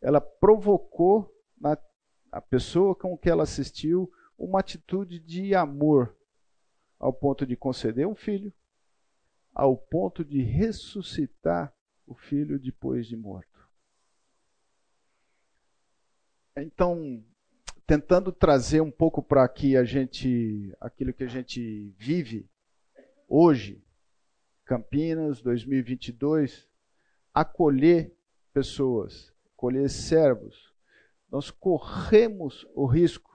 ela 0.00 0.20
provocou 0.20 1.30
na 1.60 1.76
a 2.30 2.40
pessoa 2.40 2.94
com 2.94 3.16
que 3.18 3.28
ela 3.28 3.42
assistiu 3.42 4.10
uma 4.38 4.60
atitude 4.60 5.18
de 5.18 5.54
amor, 5.54 6.16
ao 6.98 7.12
ponto 7.12 7.44
de 7.44 7.54
conceder 7.54 8.06
um 8.06 8.14
filho, 8.14 8.50
ao 9.54 9.76
ponto 9.76 10.24
de 10.24 10.42
ressuscitar 10.42 11.74
o 12.06 12.14
filho 12.14 12.58
depois 12.58 13.06
de 13.06 13.16
morto. 13.16 13.52
Então, 16.56 17.24
tentando 17.86 18.32
trazer 18.32 18.80
um 18.80 18.90
pouco 18.90 19.22
para 19.22 19.44
aqui 19.44 19.76
a 19.76 19.84
gente, 19.84 20.74
aquilo 20.80 21.12
que 21.12 21.24
a 21.24 21.28
gente 21.28 21.94
vive 21.98 22.48
hoje, 23.28 23.82
Campinas 24.64 25.40
2022, 25.42 26.68
acolher 27.32 28.14
pessoas, 28.52 29.34
acolher 29.54 29.88
servos. 29.88 30.72
Nós 31.30 31.50
corremos 31.50 32.66
o 32.74 32.86
risco, 32.86 33.30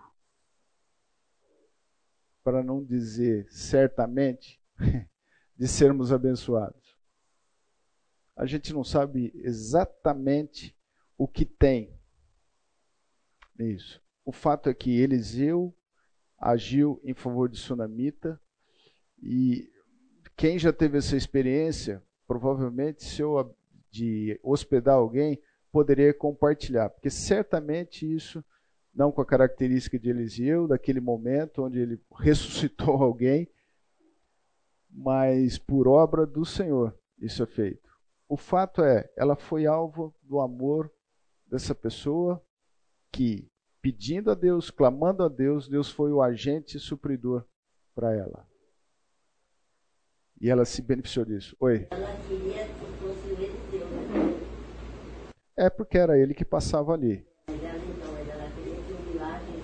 para 2.44 2.64
não 2.64 2.84
dizer 2.84 3.48
certamente, 3.52 4.62
de 5.58 5.68
sermos 5.68 6.12
abençoados. 6.12 6.98
A 8.36 8.46
gente 8.46 8.72
não 8.74 8.84
sabe 8.84 9.32
exatamente 9.36 10.76
o 11.18 11.28
que 11.28 11.44
tem 11.44 11.92
nisso. 13.58 14.02
O 14.24 14.32
fato 14.32 14.70
é 14.70 14.74
que 14.74 15.00
Eliseu 15.00 15.76
agiu 16.38 17.02
em 17.04 17.14
favor 17.14 17.50
de 17.50 17.58
Sunamita 17.58 18.40
e 19.22 19.72
quem 20.36 20.60
já 20.60 20.72
teve 20.72 21.00
essa 21.00 21.18
experiência, 21.18 22.04
provavelmente, 22.28 23.04
se 23.04 23.22
eu 23.22 23.56
de 23.90 24.40
hospedar 24.44 24.96
alguém, 24.96 25.42
poderia 25.72 26.14
compartilhar, 26.14 26.90
porque 26.90 27.10
certamente 27.10 28.06
isso, 28.06 28.44
não 28.94 29.12
com 29.12 29.22
a 29.22 29.26
característica 29.26 29.98
de 29.98 30.10
Eliseu, 30.10 30.68
daquele 30.68 31.00
momento 31.00 31.64
onde 31.64 31.80
ele 31.80 32.00
ressuscitou 32.20 32.96
alguém, 33.02 33.48
mas 34.98 35.60
por 35.60 35.88
obra 35.88 36.26
do 36.26 36.44
Senhor 36.44 36.98
isso 37.20 37.44
é 37.44 37.46
feito. 37.46 37.88
O 38.28 38.36
fato 38.36 38.84
é, 38.84 39.08
ela 39.16 39.36
foi 39.36 39.68
alvo 39.68 40.14
do 40.24 40.40
amor 40.40 40.92
dessa 41.46 41.76
pessoa 41.76 42.44
que, 43.12 43.48
pedindo 43.80 44.32
a 44.32 44.34
Deus, 44.34 44.72
clamando 44.72 45.24
a 45.24 45.30
Deus, 45.30 45.70
Deus 45.70 45.92
foi 45.92 46.12
o 46.12 46.22
agente 46.22 46.80
supridor 46.80 47.46
para 47.94 48.14
ela. 48.14 48.48
E 50.42 50.50
ela 50.50 50.66
se 50.66 50.82
beneficiou 50.82 51.26
disso. 51.26 51.56
Oi. 51.60 51.88
Ela 51.92 52.18
queria 52.28 52.68
que 52.68 52.74
fosse 53.00 53.28
né? 53.36 54.40
É 55.56 55.70
porque 55.70 55.98
era 55.98 56.18
ele 56.18 56.34
que 56.34 56.44
passava 56.44 56.94
ali. 56.94 57.26
Mas 57.48 57.64
ela 57.64 57.78
então, 57.78 58.18
ela 58.18 58.50
queria 58.52 58.76
que 58.76 58.94
o 58.94 59.00
milagre, 59.12 59.64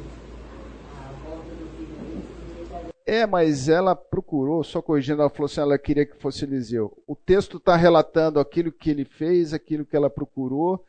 a 0.95 1.11
volta 1.27 1.49
do 1.49 1.77
filho 1.77 2.92
É, 3.05 3.25
mas 3.25 3.67
ela 3.67 3.95
procurou, 3.95 4.63
só 4.63 4.81
corrigindo, 4.81 5.21
ela 5.21 5.29
falou 5.29 5.45
assim, 5.45 5.59
ela 5.59 5.77
queria 5.77 6.05
que 6.05 6.15
fosse 6.15 6.45
Eliseu. 6.45 7.03
O 7.05 7.15
texto 7.15 7.57
está 7.57 7.75
relatando 7.75 8.39
aquilo 8.39 8.71
que 8.71 8.89
ele 8.89 9.03
fez, 9.03 9.53
aquilo 9.53 9.85
que 9.85 9.95
ela 9.95 10.09
procurou, 10.09 10.85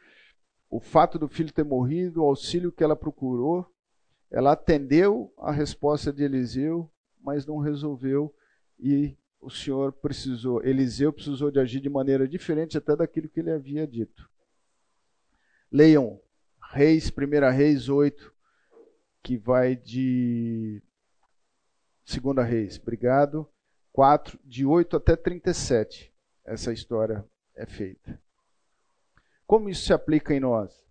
o 0.71 0.79
fato 0.79 1.19
do 1.19 1.29
filho 1.29 1.53
ter 1.53 1.65
morrido, 1.65 2.23
o 2.23 2.27
auxílio 2.27 2.71
que 2.71 2.85
ela 2.85 2.95
procurou. 2.95 3.67
Ela 4.31 4.53
atendeu 4.53 5.33
a 5.39 5.51
resposta 5.51 6.13
de 6.13 6.23
Eliseu, 6.23 6.91
mas 7.21 7.47
não 7.47 7.59
resolveu 7.59 8.35
e 8.79 9.17
o 9.41 9.51
Senhor 9.51 9.93
precisou, 9.93 10.63
Eliseu 10.65 11.13
precisou 11.13 11.51
de 11.51 11.61
agir 11.61 11.81
de 11.81 11.89
maneira 11.89 12.27
diferente 12.27 12.79
até 12.79 12.97
daquilo 12.97 13.29
que 13.29 13.41
ele 13.41 13.51
havia 13.51 13.87
dito. 13.87 14.29
Leiam 15.71 16.21
Reis, 16.73 17.11
1 17.11 17.51
Reis 17.53 17.89
8, 17.89 18.33
que 19.23 19.37
vai 19.37 19.77
de 19.77 20.83
2 22.05 22.47
Reis, 22.47 22.79
obrigado, 22.79 23.49
4, 23.93 24.39
de 24.45 24.67
8 24.67 24.97
até 24.97 25.17
37. 25.17 26.13
Essa 26.45 26.73
história 26.73 27.25
é 27.55 27.65
feita. 27.65 28.21
Como 29.47 29.69
isso 29.69 29.87
se 29.87 29.93
aplica 29.93 30.35
em 30.35 30.41
nós? 30.41 30.85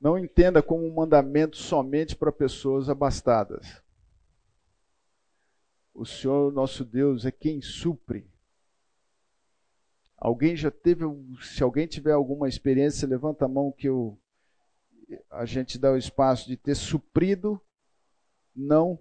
Não 0.00 0.18
entenda 0.18 0.62
como 0.62 0.84
um 0.84 0.94
mandamento 0.94 1.56
somente 1.56 2.16
para 2.16 2.32
pessoas 2.32 2.88
abastadas. 2.88 3.80
O 5.94 6.04
Senhor, 6.04 6.52
nosso 6.52 6.84
Deus, 6.84 7.24
é 7.24 7.30
quem 7.30 7.60
supre. 7.62 8.28
Alguém 10.16 10.56
já 10.56 10.70
teve, 10.70 11.04
se 11.40 11.62
alguém 11.62 11.86
tiver 11.86 12.12
alguma 12.12 12.48
experiência, 12.48 13.06
levanta 13.06 13.44
a 13.44 13.48
mão 13.48 13.70
que 13.70 13.88
eu, 13.88 14.18
a 15.30 15.44
gente 15.44 15.78
dá 15.78 15.92
o 15.92 15.96
espaço 15.96 16.48
de 16.48 16.56
ter 16.56 16.74
suprido, 16.74 17.60
não 18.54 18.98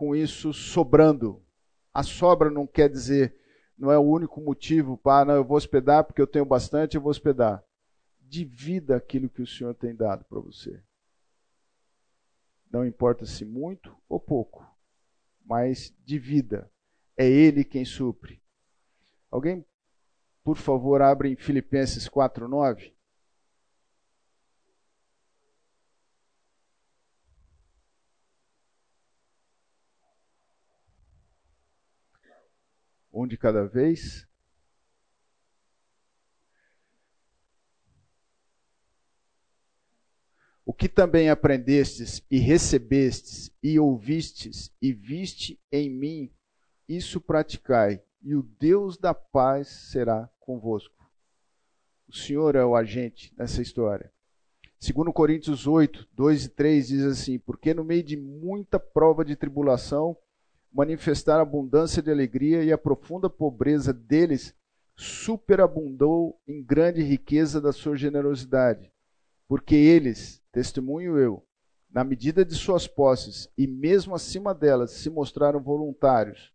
com 0.00 0.16
isso 0.16 0.50
sobrando. 0.54 1.44
A 1.92 2.02
sobra 2.02 2.48
não 2.50 2.66
quer 2.66 2.88
dizer, 2.88 3.36
não 3.76 3.92
é 3.92 3.98
o 3.98 4.02
único 4.02 4.40
motivo 4.40 4.96
para, 4.96 5.26
não, 5.26 5.34
eu 5.34 5.44
vou 5.44 5.58
hospedar 5.58 6.04
porque 6.04 6.22
eu 6.22 6.26
tenho 6.26 6.46
bastante, 6.46 6.96
eu 6.96 7.02
vou 7.02 7.10
hospedar. 7.10 7.62
Divida 8.18 8.96
aquilo 8.96 9.28
que 9.28 9.42
o 9.42 9.46
Senhor 9.46 9.74
tem 9.74 9.94
dado 9.94 10.24
para 10.24 10.40
você. 10.40 10.82
Não 12.72 12.86
importa 12.86 13.26
se 13.26 13.44
muito 13.44 13.94
ou 14.08 14.18
pouco 14.18 14.66
mas 15.44 15.92
de 16.06 16.18
vida. 16.18 16.72
É 17.14 17.28
Ele 17.28 17.62
quem 17.62 17.84
supre. 17.84 18.40
Alguém, 19.30 19.66
por 20.42 20.56
favor, 20.56 21.02
abra 21.02 21.28
em 21.28 21.36
Filipenses 21.36 22.08
4:9. 22.08 22.94
Um 33.20 33.26
de 33.26 33.36
cada 33.36 33.66
vez. 33.66 34.26
O 40.64 40.72
que 40.72 40.88
também 40.88 41.28
aprendestes 41.28 42.24
e 42.30 42.38
recebestes 42.38 43.54
e 43.62 43.78
ouvistes 43.78 44.72
e 44.80 44.92
viste 44.94 45.60
em 45.70 45.90
mim, 45.90 46.32
isso 46.88 47.20
praticai, 47.20 48.02
e 48.22 48.34
o 48.34 48.42
Deus 48.42 48.96
da 48.96 49.12
paz 49.12 49.68
será 49.68 50.30
convosco. 50.38 51.06
O 52.08 52.16
Senhor 52.16 52.56
é 52.56 52.64
o 52.64 52.74
agente 52.74 53.34
nessa 53.36 53.60
história. 53.60 54.10
Segundo 54.78 55.12
Coríntios 55.12 55.66
8, 55.66 56.08
2 56.14 56.44
e 56.46 56.48
3 56.48 56.88
diz 56.88 57.02
assim: 57.02 57.38
Porque 57.38 57.74
no 57.74 57.84
meio 57.84 58.02
de 58.02 58.16
muita 58.16 58.80
prova 58.80 59.22
de 59.26 59.36
tribulação, 59.36 60.16
manifestar 60.72 61.38
a 61.38 61.42
abundância 61.42 62.02
de 62.02 62.10
alegria 62.10 62.62
e 62.62 62.72
a 62.72 62.78
profunda 62.78 63.28
pobreza 63.28 63.92
deles 63.92 64.54
superabundou 64.96 66.38
em 66.46 66.62
grande 66.62 67.02
riqueza 67.02 67.60
da 67.60 67.72
sua 67.72 67.96
generosidade. 67.96 68.92
Porque 69.48 69.74
eles, 69.74 70.42
testemunho 70.52 71.18
eu, 71.18 71.44
na 71.90 72.04
medida 72.04 72.44
de 72.44 72.54
suas 72.54 72.86
posses 72.86 73.48
e 73.58 73.66
mesmo 73.66 74.14
acima 74.14 74.54
delas, 74.54 74.92
se 74.92 75.10
mostraram 75.10 75.60
voluntários, 75.60 76.52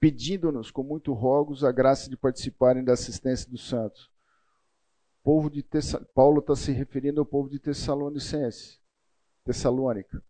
pedindo-nos 0.00 0.70
com 0.70 0.82
muito 0.82 1.12
rogos 1.12 1.62
a 1.62 1.70
graça 1.70 2.10
de 2.10 2.16
participarem 2.16 2.82
da 2.82 2.94
assistência 2.94 3.48
dos 3.48 3.68
santos. 3.68 4.10
Povo 5.22 5.48
de 5.48 5.62
Tessa... 5.62 6.04
Paulo 6.12 6.40
está 6.40 6.56
se 6.56 6.72
referindo 6.72 7.20
ao 7.20 7.26
povo 7.26 7.48
de 7.48 7.60
Tessalonicense, 7.60 8.80
Tessalônica. 9.44 10.20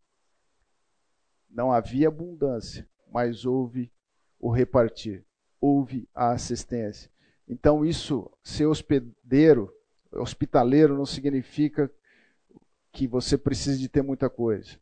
Não 1.49 1.73
havia 1.73 2.09
abundância, 2.09 2.87
mas 3.13 3.45
houve 3.45 3.91
o 4.39 4.51
repartir, 4.51 5.25
houve 5.61 6.09
a 6.15 6.33
assistência. 6.33 7.11
Então, 7.49 7.85
isso, 7.85 8.31
ser 8.43 8.67
hospedeiro, 8.67 9.73
hospitaleiro, 10.13 10.97
não 10.97 11.07
significa 11.07 11.91
que 12.93 13.07
você 13.07 13.39
precise 13.39 13.79
de 13.79 13.89
ter 13.89 14.03
muita 14.03 14.29
coisa. 14.29 14.79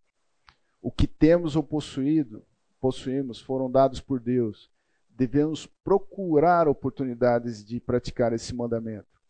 O 0.82 0.90
que 0.90 1.06
temos 1.06 1.56
ou 1.56 1.62
possuído, 1.62 2.44
possuímos, 2.80 3.40
foram 3.40 3.70
dados 3.70 4.00
por 4.00 4.18
Deus. 4.18 4.70
Devemos 5.10 5.66
procurar 5.66 6.66
oportunidades 6.66 7.64
de 7.64 7.78
praticar 7.78 8.32
esse 8.32 8.54
mandamento. 8.54 9.20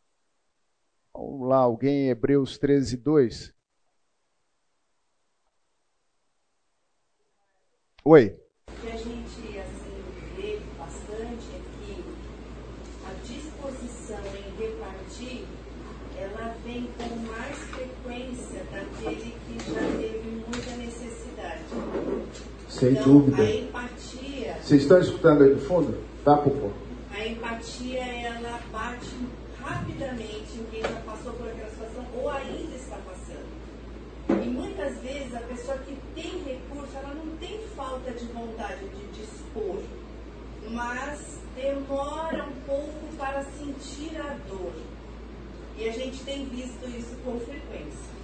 Vamos 1.13 1.49
lá, 1.49 1.57
alguém 1.57 2.07
em 2.07 2.09
Hebreus 2.09 2.57
13, 2.57 2.97
2. 2.97 3.55
Oi. 8.05 8.41
O 8.69 8.81
que 8.81 8.89
a 8.89 8.97
gente 8.97 9.59
assim, 9.59 10.03
vê 10.37 10.59
bastante 10.79 11.47
é 11.53 11.61
que 11.85 12.05
a 13.07 13.13
disposição 13.25 14.21
em 14.37 14.57
repartir 14.57 15.47
ela 16.17 16.55
vem 16.65 16.89
com 16.99 17.17
mais 17.27 17.57
frequência 17.57 18.65
daquele 18.65 19.33
que 19.47 19.59
já 19.71 19.81
teve 19.99 20.31
muita 20.31 20.77
necessidade. 20.77 21.65
Sem 22.81 22.93
então, 22.93 23.05
dúvida. 23.05 23.43
A 23.43 23.51
empatia. 23.57 24.57
Vocês 24.63 24.81
estão 24.81 24.99
escutando 24.99 25.45
aí 25.45 25.55
do 25.55 25.61
fundo? 25.61 26.03
Tá, 26.25 26.35
Popô? 26.39 26.71
A 27.13 27.27
empatia 27.27 28.01
ela 28.01 28.59
bate 28.73 29.11
rapidamente 29.63 30.59
em 30.59 30.65
quem 30.71 30.81
já 30.81 31.01
passou 31.05 31.35
por 31.35 31.47
aquela 31.47 31.69
situação 31.69 32.07
ou 32.15 32.31
ainda 32.31 32.75
está 32.75 32.97
passando. 33.07 34.43
E 34.43 34.49
muitas 34.49 34.97
vezes 35.03 35.35
a 35.35 35.41
pessoa 35.41 35.77
que 35.77 35.95
tem 36.15 36.43
recurso, 36.43 36.97
ela 36.97 37.15
não 37.15 37.37
tem 37.37 37.61
falta 37.77 38.13
de 38.13 38.25
vontade 38.33 38.89
de 38.89 39.21
dispor, 39.21 39.83
mas 40.71 41.39
demora 41.55 42.45
um 42.45 42.67
pouco 42.67 43.15
para 43.19 43.45
sentir 43.59 44.19
a 44.19 44.39
dor. 44.49 44.73
E 45.77 45.87
a 45.87 45.93
gente 45.93 46.25
tem 46.25 46.47
visto 46.47 46.89
isso 46.89 47.15
com 47.27 47.39
frequência. 47.41 48.20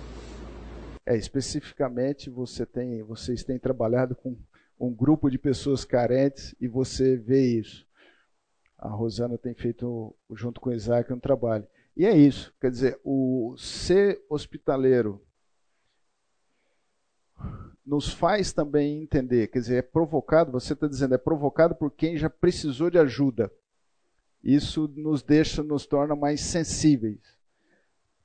É, 1.06 1.16
especificamente 1.16 2.28
você 2.28 2.66
tem, 2.66 3.00
vocês 3.04 3.44
têm 3.44 3.60
trabalhado 3.60 4.16
com 4.16 4.36
um 4.78 4.92
grupo 4.92 5.30
de 5.30 5.38
pessoas 5.38 5.84
carentes 5.84 6.52
e 6.60 6.66
você 6.66 7.16
vê 7.16 7.46
isso. 7.46 7.86
A 8.76 8.88
Rosana 8.88 9.38
tem 9.38 9.54
feito, 9.54 10.14
junto 10.32 10.60
com 10.60 10.70
o 10.70 10.74
Isaac, 10.74 11.10
um 11.12 11.20
trabalho. 11.20 11.66
E 11.96 12.04
é 12.04 12.14
isso, 12.14 12.52
quer 12.60 12.70
dizer, 12.70 13.00
o 13.04 13.54
ser 13.56 14.20
hospitaleiro 14.28 15.22
nos 17.86 18.12
faz 18.12 18.52
também 18.52 19.00
entender, 19.00 19.46
quer 19.46 19.60
dizer, 19.60 19.76
é 19.76 19.82
provocado, 19.82 20.50
você 20.50 20.72
está 20.72 20.88
dizendo, 20.88 21.14
é 21.14 21.18
provocado 21.18 21.74
por 21.74 21.90
quem 21.90 22.18
já 22.18 22.28
precisou 22.28 22.90
de 22.90 22.98
ajuda. 22.98 23.50
Isso 24.42 24.92
nos 24.94 25.22
deixa, 25.22 25.62
nos 25.62 25.86
torna 25.86 26.14
mais 26.16 26.40
sensíveis. 26.40 27.35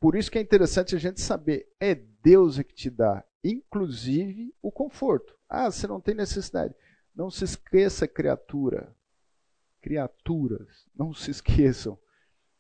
Por 0.01 0.15
isso 0.15 0.31
que 0.31 0.39
é 0.39 0.41
interessante 0.41 0.95
a 0.95 0.97
gente 0.97 1.21
saber, 1.21 1.71
é 1.79 1.93
Deus 1.93 2.57
é 2.57 2.63
que 2.63 2.73
te 2.73 2.89
dá, 2.89 3.23
inclusive 3.43 4.51
o 4.59 4.71
conforto. 4.71 5.37
Ah, 5.47 5.69
você 5.69 5.85
não 5.85 6.01
tem 6.01 6.15
necessidade. 6.15 6.73
Não 7.13 7.29
se 7.29 7.43
esqueça, 7.43 8.07
criatura, 8.07 8.95
criaturas, 9.79 10.87
não 10.95 11.13
se 11.13 11.29
esqueçam, 11.29 11.99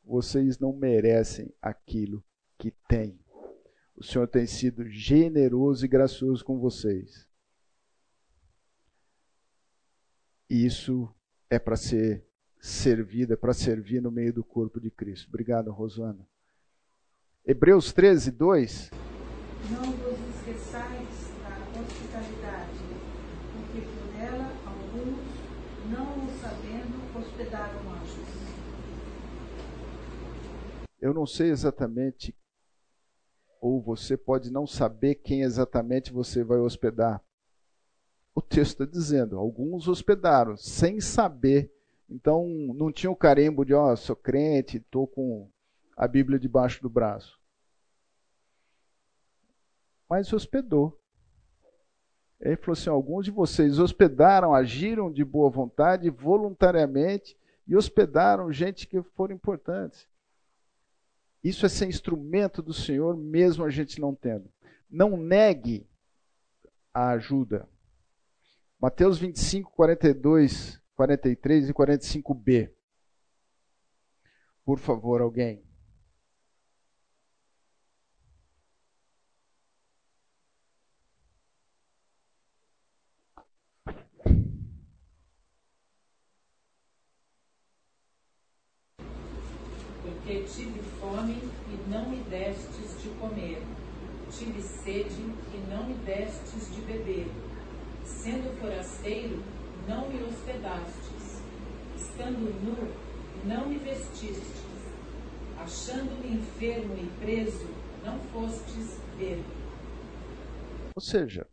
vocês 0.03 0.59
não 0.59 0.71
merecem 0.71 1.51
aquilo 1.59 2.23
que 2.59 2.69
têm. 2.87 3.19
O 3.95 4.03
Senhor 4.03 4.27
tem 4.27 4.45
sido 4.45 4.87
generoso 4.87 5.83
e 5.83 5.87
gracioso 5.87 6.45
com 6.45 6.59
vocês. 6.59 7.27
Isso 10.47 11.11
é 11.49 11.57
para 11.57 11.75
ser 11.75 12.23
servido, 12.59 13.33
é 13.33 13.35
para 13.35 13.53
servir 13.53 13.99
no 13.99 14.11
meio 14.11 14.31
do 14.31 14.43
corpo 14.43 14.79
de 14.79 14.91
Cristo. 14.91 15.27
Obrigado, 15.27 15.71
Rosana. 15.71 16.29
Hebreus 17.43 17.91
13, 17.91 18.29
2. 18.29 18.91
Não 19.71 19.91
vos 19.93 20.35
esqueçais 20.35 21.31
da 21.41 21.81
hospitalidade, 21.81 22.77
porque 23.51 23.81
por 23.81 24.21
ela 24.21 24.51
alguns, 24.63 25.17
não 25.89 26.23
o 26.23 26.39
sabendo, 26.39 27.17
hospedaram 27.17 27.79
anjos. 27.93 28.27
Eu 31.01 31.15
não 31.15 31.25
sei 31.25 31.49
exatamente, 31.49 32.35
ou 33.59 33.81
você 33.81 34.15
pode 34.15 34.51
não 34.51 34.67
saber 34.67 35.15
quem 35.15 35.41
exatamente 35.41 36.13
você 36.13 36.43
vai 36.43 36.59
hospedar. 36.59 37.23
O 38.35 38.41
texto 38.41 38.83
está 38.83 38.85
dizendo, 38.85 39.39
alguns 39.39 39.87
hospedaram, 39.87 40.55
sem 40.55 41.01
saber. 41.01 41.73
Então, 42.07 42.45
não 42.75 42.91
tinha 42.91 43.09
o 43.09 43.15
carimbo 43.15 43.65
de, 43.65 43.73
ó, 43.73 43.91
oh, 43.91 43.97
sou 43.97 44.15
crente, 44.15 44.77
estou 44.77 45.07
com 45.07 45.49
a 46.01 46.07
Bíblia 46.07 46.39
debaixo 46.39 46.81
do 46.81 46.89
braço. 46.89 47.39
Mas 50.09 50.33
hospedou. 50.33 50.99
Ele 52.39 52.55
falou 52.55 52.73
assim: 52.73 52.89
alguns 52.89 53.25
de 53.25 53.29
vocês 53.29 53.77
hospedaram, 53.77 54.51
agiram 54.51 55.11
de 55.11 55.23
boa 55.23 55.47
vontade, 55.47 56.09
voluntariamente, 56.09 57.37
e 57.67 57.75
hospedaram 57.75 58.51
gente 58.51 58.87
que 58.87 58.99
foram 59.03 59.35
importantes. 59.35 60.07
Isso 61.43 61.67
é 61.67 61.69
ser 61.69 61.85
instrumento 61.85 62.63
do 62.63 62.73
Senhor, 62.73 63.15
mesmo 63.15 63.63
a 63.63 63.69
gente 63.69 64.01
não 64.01 64.15
tendo. 64.15 64.51
Não 64.89 65.15
negue 65.15 65.87
a 66.91 67.09
ajuda. 67.09 67.69
Mateus 68.79 69.19
25, 69.19 69.71
42, 69.73 70.81
43 70.95 71.69
e 71.69 71.73
45b. 71.75 72.71
Por 74.65 74.79
favor, 74.79 75.21
alguém. 75.21 75.63
Porque 90.23 90.43
tive 90.43 90.79
fome 90.99 91.33
e 91.33 91.89
não 91.89 92.07
me 92.07 92.17
destes 92.29 93.01
de 93.01 93.09
comer, 93.19 93.59
tive 94.29 94.61
sede 94.61 95.19
e 95.19 95.65
não 95.67 95.83
me 95.87 95.95
destes 95.95 96.73
de 96.75 96.81
beber, 96.81 97.27
sendo 98.05 98.55
forasteiro, 98.59 99.41
não 99.87 100.07
me 100.07 100.23
hospedastes, 100.23 101.41
estando 101.95 102.53
nu, 102.63 102.87
não 103.45 103.67
me 103.67 103.79
vestistes, 103.79 104.61
achando-me 105.57 106.35
enfermo 106.35 106.95
e 106.97 107.09
preso, 107.19 107.67
não 108.05 108.19
fostes 108.31 108.99
ver. 109.17 109.43
Ou 110.95 111.01
seja, 111.01 111.47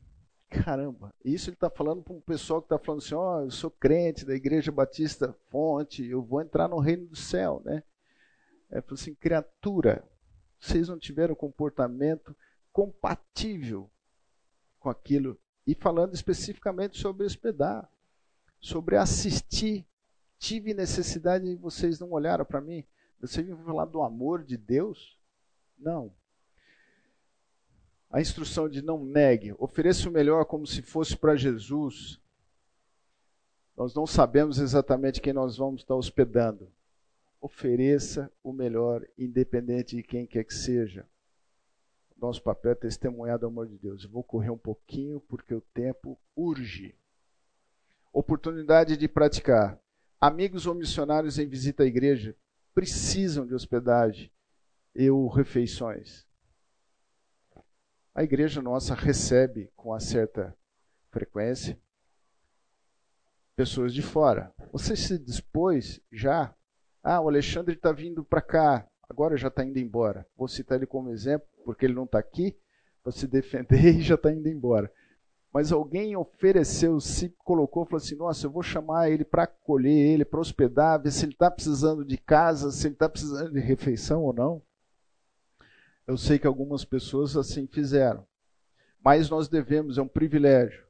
caramba, 0.50 1.10
isso 1.24 1.48
ele 1.48 1.54
está 1.54 1.70
falando 1.70 2.02
para 2.02 2.12
um 2.12 2.20
pessoal 2.20 2.60
que 2.60 2.66
está 2.66 2.78
falando 2.78 3.02
assim: 3.02 3.14
ó, 3.14 3.38
oh, 3.38 3.44
eu 3.44 3.50
sou 3.50 3.70
crente 3.70 4.26
da 4.26 4.34
Igreja 4.34 4.70
Batista 4.70 5.34
Fonte, 5.48 6.04
eu 6.06 6.20
vou 6.20 6.42
entrar 6.42 6.68
no 6.68 6.78
reino 6.78 7.06
do 7.06 7.16
céu, 7.16 7.62
né? 7.64 7.82
É 8.70 8.82
assim, 8.90 9.14
criatura, 9.14 10.06
vocês 10.58 10.88
não 10.88 10.98
tiveram 10.98 11.34
comportamento 11.34 12.36
compatível 12.72 13.90
com 14.78 14.90
aquilo. 14.90 15.38
E 15.66 15.74
falando 15.74 16.14
especificamente 16.14 16.98
sobre 16.98 17.26
hospedar, 17.26 17.90
sobre 18.60 18.96
assistir. 18.96 19.86
Tive 20.38 20.72
necessidade 20.72 21.46
e 21.46 21.56
vocês 21.56 21.98
não 21.98 22.12
olharam 22.12 22.44
para 22.44 22.60
mim. 22.60 22.84
Você 23.20 23.42
viu 23.42 23.56
falar 23.64 23.86
do 23.86 24.02
amor 24.02 24.44
de 24.44 24.56
Deus? 24.56 25.18
Não. 25.76 26.14
A 28.10 28.20
instrução 28.20 28.68
de 28.68 28.80
não 28.80 29.04
negue, 29.04 29.54
ofereça 29.58 30.08
o 30.08 30.12
melhor 30.12 30.44
como 30.44 30.66
se 30.66 30.80
fosse 30.80 31.16
para 31.16 31.36
Jesus. 31.36 32.20
Nós 33.76 33.94
não 33.94 34.06
sabemos 34.06 34.58
exatamente 34.58 35.20
quem 35.20 35.32
nós 35.32 35.56
vamos 35.56 35.82
estar 35.82 35.94
hospedando 35.94 36.72
ofereça 37.40 38.32
o 38.42 38.52
melhor, 38.52 39.06
independente 39.16 39.96
de 39.96 40.02
quem 40.02 40.26
quer 40.26 40.44
que 40.44 40.54
seja. 40.54 41.08
Nosso 42.16 42.42
papel 42.42 42.72
é 42.72 42.74
testemunhar 42.74 43.38
do 43.38 43.46
amor 43.46 43.68
de 43.68 43.78
Deus. 43.78 44.04
Eu 44.04 44.10
vou 44.10 44.24
correr 44.24 44.50
um 44.50 44.58
pouquinho 44.58 45.20
porque 45.20 45.54
o 45.54 45.60
tempo 45.60 46.18
urge. 46.34 46.94
Oportunidade 48.12 48.96
de 48.96 49.06
praticar. 49.06 49.80
Amigos 50.20 50.66
ou 50.66 50.74
missionários 50.74 51.38
em 51.38 51.46
visita 51.46 51.84
à 51.84 51.86
igreja 51.86 52.36
precisam 52.74 53.46
de 53.46 53.54
hospedagem 53.54 54.30
e 54.94 55.08
ou 55.08 55.28
refeições. 55.28 56.26
A 58.12 58.24
igreja 58.24 58.60
nossa 58.60 58.94
recebe 58.94 59.70
com 59.76 59.90
uma 59.90 60.00
certa 60.00 60.56
frequência 61.10 61.78
pessoas 63.54 63.94
de 63.94 64.02
fora. 64.02 64.52
Você 64.72 64.94
se 64.96 65.18
dispôs 65.18 66.00
já 66.12 66.54
ah, 67.02 67.20
o 67.20 67.28
Alexandre 67.28 67.74
está 67.74 67.92
vindo 67.92 68.24
para 68.24 68.40
cá, 68.40 68.86
agora 69.08 69.36
já 69.36 69.48
está 69.48 69.64
indo 69.64 69.78
embora. 69.78 70.26
Vou 70.36 70.48
citar 70.48 70.76
ele 70.76 70.86
como 70.86 71.10
exemplo, 71.10 71.48
porque 71.64 71.86
ele 71.86 71.94
não 71.94 72.04
está 72.04 72.18
aqui, 72.18 72.56
para 73.02 73.12
se 73.12 73.26
defender 73.26 73.84
e 73.96 74.02
já 74.02 74.14
está 74.14 74.32
indo 74.32 74.48
embora. 74.48 74.92
mas 75.52 75.72
alguém 75.72 76.16
ofereceu, 76.16 77.00
se 77.00 77.30
colocou, 77.38 77.84
falou 77.84 77.98
assim: 77.98 78.16
Nossa, 78.16 78.46
eu 78.46 78.50
vou 78.50 78.62
chamar 78.62 79.10
ele 79.10 79.24
para 79.24 79.44
acolher 79.44 79.90
ele, 79.90 80.24
para 80.24 80.40
hospedar, 80.40 81.00
ver 81.00 81.10
se 81.10 81.24
ele 81.24 81.32
está 81.32 81.50
precisando 81.50 82.04
de 82.04 82.18
casa, 82.18 82.70
se 82.70 82.86
ele 82.86 82.94
está 82.94 83.08
precisando 83.08 83.52
de 83.52 83.60
refeição 83.60 84.22
ou 84.22 84.32
não. 84.32 84.62
Eu 86.06 86.16
sei 86.16 86.38
que 86.38 86.46
algumas 86.46 86.84
pessoas 86.84 87.36
assim 87.36 87.66
fizeram, 87.66 88.26
mas 89.04 89.28
nós 89.28 89.48
devemos, 89.48 89.98
é 89.98 90.02
um 90.02 90.08
privilégio. 90.08 90.86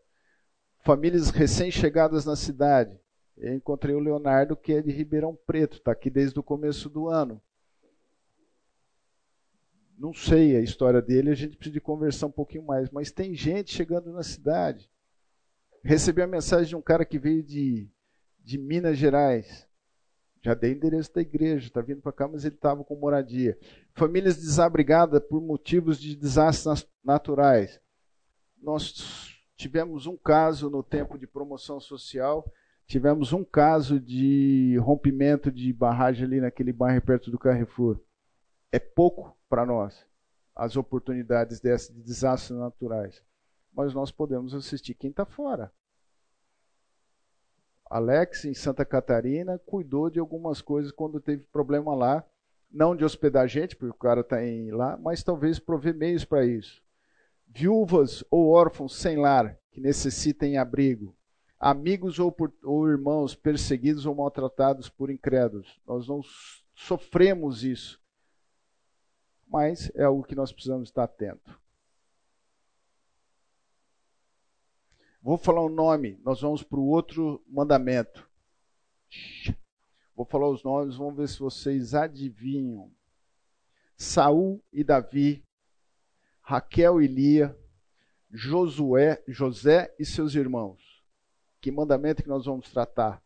Famílias 0.84 1.30
recém-chegadas 1.30 2.24
na 2.24 2.36
cidade. 2.36 2.96
Eu 3.38 3.54
encontrei 3.54 3.94
o 3.94 4.00
Leonardo, 4.00 4.56
que 4.56 4.72
é 4.72 4.82
de 4.82 4.90
Ribeirão 4.90 5.38
Preto, 5.46 5.78
está 5.78 5.92
aqui 5.92 6.10
desde 6.10 6.38
o 6.38 6.42
começo 6.42 6.88
do 6.88 7.08
ano 7.08 7.40
não 9.98 10.14
sei 10.14 10.56
a 10.56 10.60
história 10.60 11.02
dele, 11.02 11.30
a 11.30 11.34
gente 11.34 11.56
precisa 11.56 11.80
conversar 11.80 12.26
um 12.26 12.30
pouquinho 12.30 12.64
mais, 12.64 12.88
mas 12.90 13.10
tem 13.10 13.34
gente 13.34 13.74
chegando 13.74 14.12
na 14.12 14.22
cidade. 14.22 14.88
Recebi 15.82 16.22
a 16.22 16.26
mensagem 16.26 16.68
de 16.68 16.76
um 16.76 16.82
cara 16.82 17.04
que 17.04 17.18
veio 17.18 17.42
de, 17.42 17.90
de 18.38 18.56
Minas 18.56 18.96
Gerais. 18.96 19.66
Já 20.40 20.54
dei 20.54 20.72
endereço 20.72 21.12
da 21.12 21.20
igreja, 21.20 21.66
está 21.66 21.80
vindo 21.80 22.00
para 22.00 22.12
cá, 22.12 22.28
mas 22.28 22.44
ele 22.44 22.54
estava 22.54 22.84
com 22.84 22.94
moradia. 22.94 23.58
Famílias 23.92 24.36
desabrigadas 24.36 25.20
por 25.20 25.42
motivos 25.42 25.98
de 26.00 26.14
desastres 26.14 26.86
naturais. 27.02 27.80
Nós 28.62 29.34
tivemos 29.56 30.06
um 30.06 30.16
caso 30.16 30.70
no 30.70 30.82
tempo 30.82 31.18
de 31.18 31.26
promoção 31.26 31.80
social, 31.80 32.48
tivemos 32.88 33.34
um 33.34 33.44
caso 33.44 34.00
de 34.00 34.78
rompimento 34.78 35.52
de 35.52 35.72
barragem 35.72 36.24
ali 36.24 36.40
naquele 36.40 36.72
bairro 36.72 37.02
perto 37.02 37.30
do 37.30 37.38
Carrefour. 37.38 38.00
É 38.72 38.78
pouco 38.78 39.36
para 39.48 39.66
nós 39.66 40.06
as 40.56 40.74
oportunidades 40.76 41.60
dessas 41.60 41.94
de 41.94 42.02
desastres 42.02 42.58
naturais. 42.58 43.22
Mas 43.72 43.94
nós 43.94 44.10
podemos 44.10 44.54
assistir 44.54 44.94
quem 44.94 45.10
está 45.10 45.24
fora. 45.24 45.70
Alex, 47.88 48.44
em 48.44 48.54
Santa 48.54 48.84
Catarina, 48.84 49.58
cuidou 49.58 50.10
de 50.10 50.18
algumas 50.18 50.60
coisas 50.60 50.90
quando 50.90 51.20
teve 51.20 51.44
problema 51.44 51.94
lá. 51.94 52.24
Não 52.70 52.96
de 52.96 53.04
hospedar 53.04 53.46
gente, 53.48 53.76
porque 53.76 53.94
o 53.94 53.98
cara 53.98 54.20
está 54.20 54.38
lá, 54.72 54.96
mas 54.96 55.22
talvez 55.22 55.58
prover 55.58 55.94
meios 55.94 56.24
para 56.24 56.44
isso. 56.44 56.82
Viúvas 57.46 58.24
ou 58.30 58.48
órfãos 58.48 58.96
sem 58.96 59.16
lar, 59.16 59.58
que 59.70 59.80
necessitem 59.80 60.58
abrigo. 60.58 61.17
Amigos 61.58 62.18
ou, 62.18 62.30
por, 62.30 62.52
ou 62.62 62.88
irmãos 62.88 63.34
perseguidos 63.34 64.06
ou 64.06 64.14
maltratados 64.14 64.88
por 64.88 65.10
incrédulos. 65.10 65.80
Nós 65.86 66.06
não 66.06 66.20
sofremos 66.74 67.64
isso 67.64 68.00
mas 69.48 69.90
é 69.94 70.04
algo 70.04 70.22
que 70.22 70.34
nós 70.34 70.52
precisamos 70.52 70.88
estar 70.88 71.04
atento. 71.04 71.58
Vou 75.22 75.36
falar 75.36 75.62
o 75.62 75.68
nome, 75.68 76.18
nós 76.24 76.40
vamos 76.40 76.62
para 76.62 76.78
o 76.78 76.86
outro 76.86 77.42
mandamento. 77.46 78.28
Vou 80.14 80.24
falar 80.24 80.48
os 80.48 80.62
nomes, 80.62 80.96
vamos 80.96 81.16
ver 81.16 81.28
se 81.28 81.38
vocês 81.38 81.94
adivinham. 81.94 82.92
Saul 83.96 84.62
e 84.72 84.84
Davi, 84.84 85.44
Raquel 86.40 87.02
e 87.02 87.06
Lia, 87.06 87.58
Josué, 88.30 89.22
José 89.26 89.94
e 89.98 90.04
seus 90.04 90.34
irmãos. 90.34 90.87
Que 91.60 91.70
mandamento 91.70 92.22
que 92.22 92.28
nós 92.28 92.44
vamos 92.44 92.70
tratar? 92.70 93.22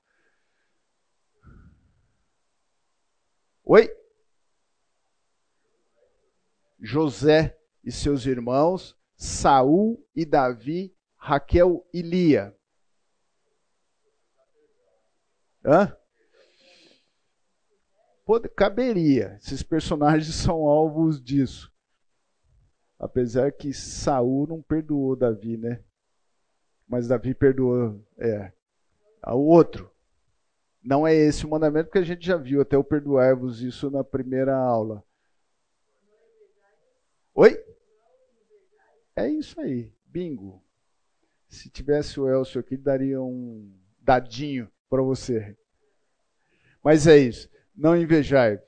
Oi? 3.65 3.89
José 6.81 7.59
e 7.85 7.93
seus 7.93 8.27
irmãos, 8.27 8.97
Saul 9.17 10.05
e 10.17 10.25
Davi, 10.25 10.95
Raquel 11.17 11.87
e 11.93 12.03
Lia. 12.03 12.57
Hã? 15.65 15.97
Pode, 18.25 18.49
caberia. 18.49 19.39
Esses 19.41 19.63
personagens 19.63 20.35
são 20.35 20.67
alvos 20.67 21.23
disso. 21.23 21.73
Apesar 22.99 23.53
que 23.53 23.73
Saul 23.73 24.47
não 24.47 24.63
perdoou 24.63 25.15
Davi, 25.15 25.57
né? 25.57 25.85
Mas 26.93 27.09
Davi 27.09 27.33
perdoou, 27.33 27.99
é. 28.19 28.53
O 29.27 29.47
outro. 29.47 29.91
Não 30.85 31.07
é 31.07 31.15
esse 31.15 31.47
o 31.47 31.49
mandamento, 31.49 31.87
porque 31.87 32.01
a 32.01 32.05
gente 32.05 32.27
já 32.27 32.37
viu 32.37 32.61
até 32.61 32.77
o 32.77 32.85
perdoar-vos 32.85 33.63
isso 33.63 33.91
na 33.91 34.05
primeira 34.05 34.55
aula. 34.55 35.03
Oi? 37.35 37.65
É 39.17 39.27
isso 39.27 39.59
aí, 39.59 39.91
bingo. 40.05 40.63
Se 41.49 41.71
tivesse 41.71 42.21
o 42.21 42.29
Elcio 42.29 42.61
aqui, 42.61 42.77
daria 42.77 43.23
um 43.23 43.73
dadinho 43.99 44.71
para 44.91 45.01
você. 45.01 45.57
Mas 46.85 47.07
é 47.07 47.17
isso. 47.17 47.49
Não 47.75 47.97
invejai. 47.97 48.61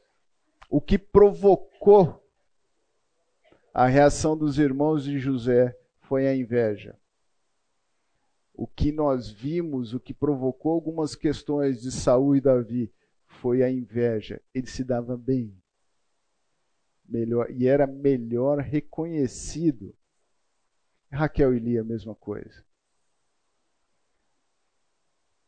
O 0.70 0.80
que 0.80 0.96
provocou 0.96 2.26
a 3.74 3.84
reação 3.84 4.34
dos 4.34 4.58
irmãos 4.58 5.04
de 5.04 5.18
José 5.18 5.78
foi 6.00 6.26
a 6.26 6.34
inveja. 6.34 6.98
O 8.54 8.68
que 8.68 8.92
nós 8.92 9.28
vimos, 9.28 9.92
o 9.92 10.00
que 10.00 10.14
provocou 10.14 10.72
algumas 10.72 11.16
questões 11.16 11.82
de 11.82 11.90
Saul 11.90 12.36
e 12.36 12.40
Davi, 12.40 12.92
foi 13.26 13.64
a 13.64 13.70
inveja. 13.70 14.40
Ele 14.54 14.68
se 14.68 14.84
dava 14.84 15.16
bem 15.16 15.60
melhor 17.04 17.50
e 17.50 17.66
era 17.66 17.86
melhor 17.86 18.60
reconhecido. 18.60 19.94
Raquel 21.10 21.54
e 21.54 21.58
Lia, 21.58 21.80
a 21.80 21.84
mesma 21.84 22.14
coisa. 22.14 22.64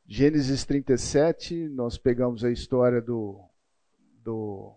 Gênesis 0.05 0.64
37, 0.64 1.69
nós 1.69 1.99
pegamos 1.99 2.45
a 2.45 2.51
história 2.51 3.01
do, 3.01 3.40
do 4.23 4.77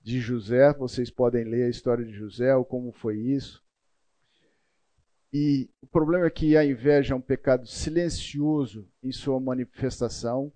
de 0.00 0.20
José, 0.20 0.72
vocês 0.72 1.10
podem 1.10 1.44
ler 1.44 1.64
a 1.64 1.68
história 1.68 2.04
de 2.04 2.12
José, 2.12 2.54
ou 2.54 2.64
como 2.64 2.92
foi 2.92 3.18
isso. 3.18 3.62
E 5.32 5.70
o 5.82 5.86
problema 5.86 6.26
é 6.26 6.30
que 6.30 6.56
a 6.56 6.64
inveja 6.64 7.12
é 7.12 7.16
um 7.16 7.20
pecado 7.20 7.66
silencioso 7.66 8.90
em 9.02 9.12
sua 9.12 9.38
manifestação, 9.38 10.52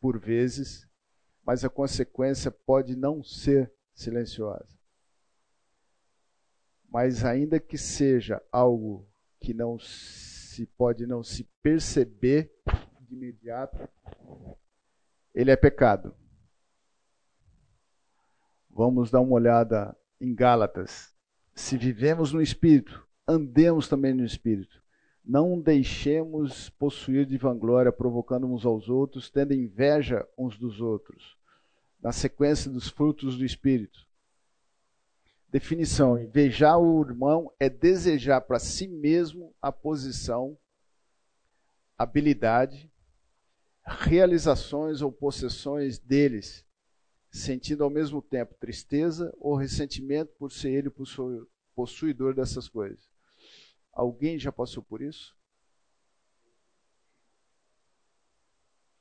por 0.00 0.18
vezes, 0.18 0.88
mas 1.44 1.64
a 1.64 1.70
consequência 1.70 2.50
pode 2.50 2.96
não 2.96 3.22
ser 3.22 3.72
silenciosa. 3.94 4.76
Mas 6.88 7.24
ainda 7.24 7.60
que 7.60 7.78
seja 7.78 8.42
algo 8.50 9.08
que 9.40 9.54
não 9.54 9.78
se 9.78 10.66
pode 10.66 11.06
não 11.06 11.22
se 11.22 11.44
perceber 11.62 12.52
de 13.00 13.14
imediato, 13.14 13.88
ele 15.32 15.50
é 15.50 15.56
pecado. 15.56 16.14
Vamos 18.68 19.10
dar 19.10 19.20
uma 19.20 19.34
olhada 19.34 19.96
em 20.20 20.34
Gálatas. 20.34 21.14
Se 21.54 21.76
vivemos 21.78 22.32
no 22.32 22.42
espírito, 22.42 23.06
andemos 23.32 23.88
também 23.88 24.14
no 24.14 24.24
espírito. 24.24 24.82
Não 25.24 25.60
deixemos 25.60 26.68
possuir 26.70 27.24
de 27.26 27.38
vanglória, 27.38 27.92
provocando 27.92 28.46
uns 28.46 28.66
aos 28.66 28.88
outros, 28.88 29.30
tendo 29.30 29.54
inveja 29.54 30.26
uns 30.36 30.58
dos 30.58 30.80
outros. 30.80 31.36
Na 32.00 32.10
sequência 32.10 32.68
dos 32.68 32.88
frutos 32.88 33.38
do 33.38 33.44
Espírito. 33.44 34.04
Definição: 35.48 36.18
invejar 36.18 36.78
o 36.78 37.00
irmão 37.02 37.52
é 37.60 37.68
desejar 37.68 38.40
para 38.40 38.58
si 38.58 38.88
mesmo 38.88 39.54
a 39.62 39.70
posição, 39.70 40.58
habilidade, 41.96 42.90
realizações 43.84 45.02
ou 45.02 45.12
possessões 45.12 45.98
deles, 46.00 46.66
sentindo 47.30 47.84
ao 47.84 47.90
mesmo 47.90 48.20
tempo 48.20 48.56
tristeza 48.58 49.32
ou 49.38 49.54
ressentimento 49.54 50.32
por 50.36 50.50
ser 50.50 50.70
ele 50.70 50.92
possuidor 51.76 52.34
dessas 52.34 52.68
coisas. 52.68 53.11
Alguém 53.92 54.38
já 54.38 54.50
passou 54.50 54.82
por 54.82 55.02
isso? 55.02 55.36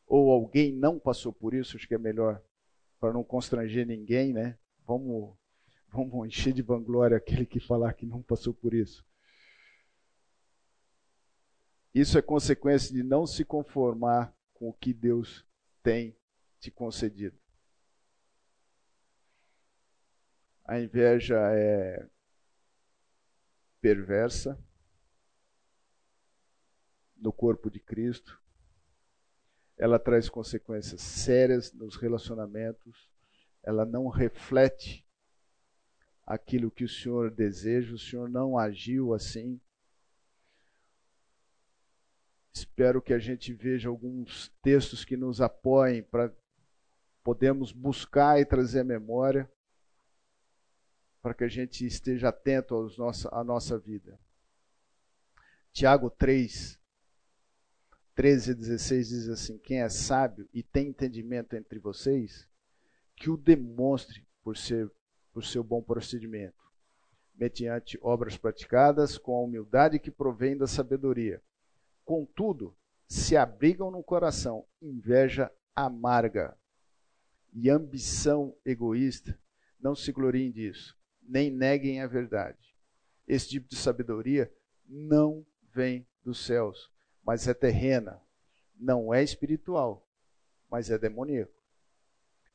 Ou 0.05 0.29
alguém 0.29 0.73
não 0.73 0.99
passou 0.99 1.31
por 1.31 1.53
isso? 1.53 1.77
Acho 1.77 1.87
que 1.87 1.95
é 1.95 1.97
melhor, 1.97 2.43
para 2.99 3.13
não 3.13 3.23
constranger 3.23 3.87
ninguém, 3.87 4.33
né? 4.33 4.59
Vamos, 4.85 5.33
vamos 5.87 6.27
encher 6.27 6.51
de 6.51 6.61
vanglória 6.61 7.15
aquele 7.15 7.45
que 7.45 7.61
falar 7.61 7.93
que 7.93 8.05
não 8.05 8.21
passou 8.21 8.53
por 8.53 8.73
isso. 8.73 9.05
Isso 11.93 12.17
é 12.17 12.21
consequência 12.21 12.93
de 12.93 13.03
não 13.03 13.25
se 13.25 13.45
conformar 13.45 14.35
com 14.53 14.69
o 14.69 14.73
que 14.73 14.93
Deus 14.93 15.45
tem 15.81 16.15
te 16.59 16.69
concedido. 16.69 17.37
A 20.65 20.79
inveja 20.79 21.37
é 21.53 22.07
perversa 23.81 24.57
no 27.21 27.31
corpo 27.31 27.69
de 27.69 27.79
Cristo. 27.79 28.41
Ela 29.77 29.99
traz 29.99 30.27
consequências 30.27 31.01
sérias 31.01 31.71
nos 31.71 31.95
relacionamentos. 31.95 33.09
Ela 33.63 33.85
não 33.85 34.07
reflete 34.07 35.05
aquilo 36.25 36.71
que 36.71 36.83
o 36.83 36.89
Senhor 36.89 37.29
deseja, 37.29 37.93
o 37.93 37.99
Senhor 37.99 38.29
não 38.29 38.57
agiu 38.57 39.13
assim. 39.13 39.59
Espero 42.53 43.01
que 43.01 43.13
a 43.13 43.19
gente 43.19 43.53
veja 43.53 43.89
alguns 43.89 44.49
textos 44.61 45.05
que 45.05 45.15
nos 45.15 45.39
apoiem 45.39 46.03
para 46.03 46.33
podermos 47.23 47.71
buscar 47.71 48.39
e 48.39 48.45
trazer 48.45 48.83
memória, 48.83 49.49
para 51.21 51.33
que 51.33 51.43
a 51.43 51.47
gente 51.47 51.85
esteja 51.85 52.29
atento 52.29 52.73
aos 52.73 52.97
nossa, 52.97 53.29
à 53.33 53.43
nossa 53.43 53.77
vida. 53.77 54.19
Tiago 55.71 56.09
3, 56.09 56.80
13 58.15 58.51
e 58.51 58.55
16 58.55 59.09
diz 59.09 59.29
assim: 59.29 59.57
Quem 59.57 59.81
é 59.81 59.89
sábio 59.89 60.47
e 60.53 60.61
tem 60.61 60.89
entendimento 60.89 61.55
entre 61.55 61.79
vocês, 61.79 62.47
que 63.15 63.29
o 63.29 63.37
demonstre 63.37 64.25
por 64.43 64.57
ser 64.57 64.91
por 65.31 65.45
seu 65.45 65.63
bom 65.63 65.81
procedimento, 65.81 66.61
mediante 67.33 67.97
obras 68.01 68.37
praticadas 68.37 69.17
com 69.17 69.35
a 69.35 69.41
humildade 69.41 69.99
que 69.99 70.11
provém 70.11 70.57
da 70.57 70.67
sabedoria. 70.67 71.41
Contudo, 72.03 72.75
se 73.07 73.37
abrigam 73.37 73.89
no 73.89 74.03
coração 74.03 74.65
inveja 74.81 75.49
amarga 75.75 76.57
e 77.53 77.69
ambição 77.69 78.55
egoísta, 78.65 79.39
não 79.79 79.95
se 79.95 80.11
gloriem 80.11 80.51
disso, 80.51 80.97
nem 81.21 81.49
neguem 81.49 82.01
a 82.01 82.07
verdade. 82.07 82.75
Esse 83.27 83.49
tipo 83.49 83.69
de 83.69 83.75
sabedoria 83.75 84.51
não 84.85 85.45
vem 85.73 86.05
dos 86.23 86.45
céus, 86.45 86.90
mas 87.25 87.47
é 87.47 87.53
terrena, 87.53 88.21
não 88.75 89.13
é 89.13 89.23
espiritual, 89.23 90.07
mas 90.69 90.89
é 90.89 90.97
demoníaco. 90.97 91.53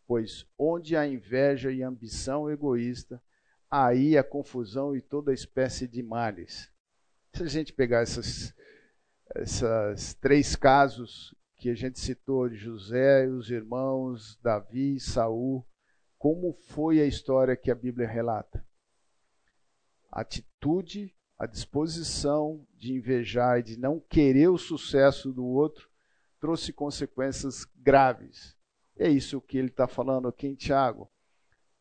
Pois 0.07 0.47
onde 0.59 0.97
há 0.97 1.07
inveja 1.07 1.73
e 1.73 1.83
ambição 1.83 2.51
egoísta, 2.51 3.21
aí 3.71 4.17
a 4.17 4.25
confusão 4.25 4.95
e 4.95 5.01
toda 5.01 5.33
espécie 5.33 5.89
de 5.89 6.03
males. 6.03 6.71
Se 7.33 7.43
a 7.43 7.47
gente 7.47 7.73
pegar 7.73 8.03
essas, 8.03 8.55
essas 9.35 10.15
três 10.15 10.55
casos 10.55 11.35
que 11.57 11.71
a 11.71 11.75
gente 11.75 11.99
citou 11.99 12.49
de 12.49 12.57
José, 12.57 13.27
os 13.27 13.51
irmãos, 13.51 14.39
Davi, 14.43 15.01
Saul, 15.01 15.67
como 16.19 16.53
foi 16.53 17.01
a 17.01 17.07
história 17.07 17.57
que 17.57 17.71
a 17.71 17.75
Bíblia 17.75 18.07
relata? 18.07 18.65
Atitude, 20.11 21.16
a 21.39 21.47
disposição 21.47 22.67
de 22.75 22.93
invejar 22.93 23.59
e 23.59 23.63
de 23.63 23.79
não 23.79 24.01
querer 24.01 24.49
o 24.49 24.59
sucesso 24.59 25.33
do 25.33 25.45
outro 25.45 25.91
trouxe 26.41 26.73
consequências 26.73 27.65
graves. 27.77 28.57
É 28.97 29.09
isso 29.09 29.41
que 29.41 29.59
ele 29.59 29.69
está 29.69 29.87
falando 29.87 30.29
aqui 30.29 30.47
em 30.47 30.55
Tiago. 30.55 31.11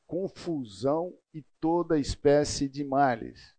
Confusão 0.05 1.17
e 1.33 1.41
toda 1.59 1.99
espécie 1.99 2.67
de 2.67 2.83
males. 2.83 3.55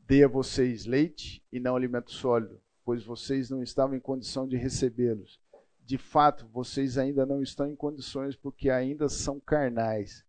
Dê 0.00 0.24
a 0.24 0.28
vocês 0.28 0.86
leite 0.86 1.44
e 1.52 1.58
não 1.58 1.74
alimento 1.74 2.12
sólido, 2.12 2.60
pois 2.84 3.04
vocês 3.04 3.50
não 3.50 3.62
estavam 3.62 3.96
em 3.96 4.00
condição 4.00 4.46
de 4.46 4.56
recebê-los. 4.56 5.40
De 5.84 5.98
fato, 5.98 6.48
vocês 6.48 6.98
ainda 6.98 7.24
não 7.24 7.42
estão 7.42 7.68
em 7.70 7.76
condições 7.76 8.34
porque 8.34 8.70
ainda 8.70 9.08
são 9.08 9.38
carnais. 9.38 10.25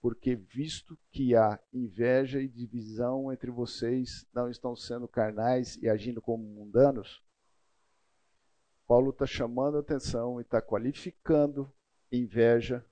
Porque, 0.00 0.34
visto 0.34 0.98
que 1.10 1.36
há 1.36 1.60
inveja 1.72 2.40
e 2.40 2.48
divisão 2.48 3.30
entre 3.30 3.50
vocês, 3.50 4.26
não 4.32 4.48
estão 4.48 4.74
sendo 4.74 5.06
carnais 5.06 5.76
e 5.76 5.88
agindo 5.88 6.22
como 6.22 6.42
mundanos? 6.42 7.22
Paulo 8.86 9.10
está 9.10 9.26
chamando 9.26 9.76
a 9.76 9.80
atenção 9.80 10.40
e 10.40 10.42
está 10.42 10.60
qualificando 10.60 11.72
inveja 12.10 12.84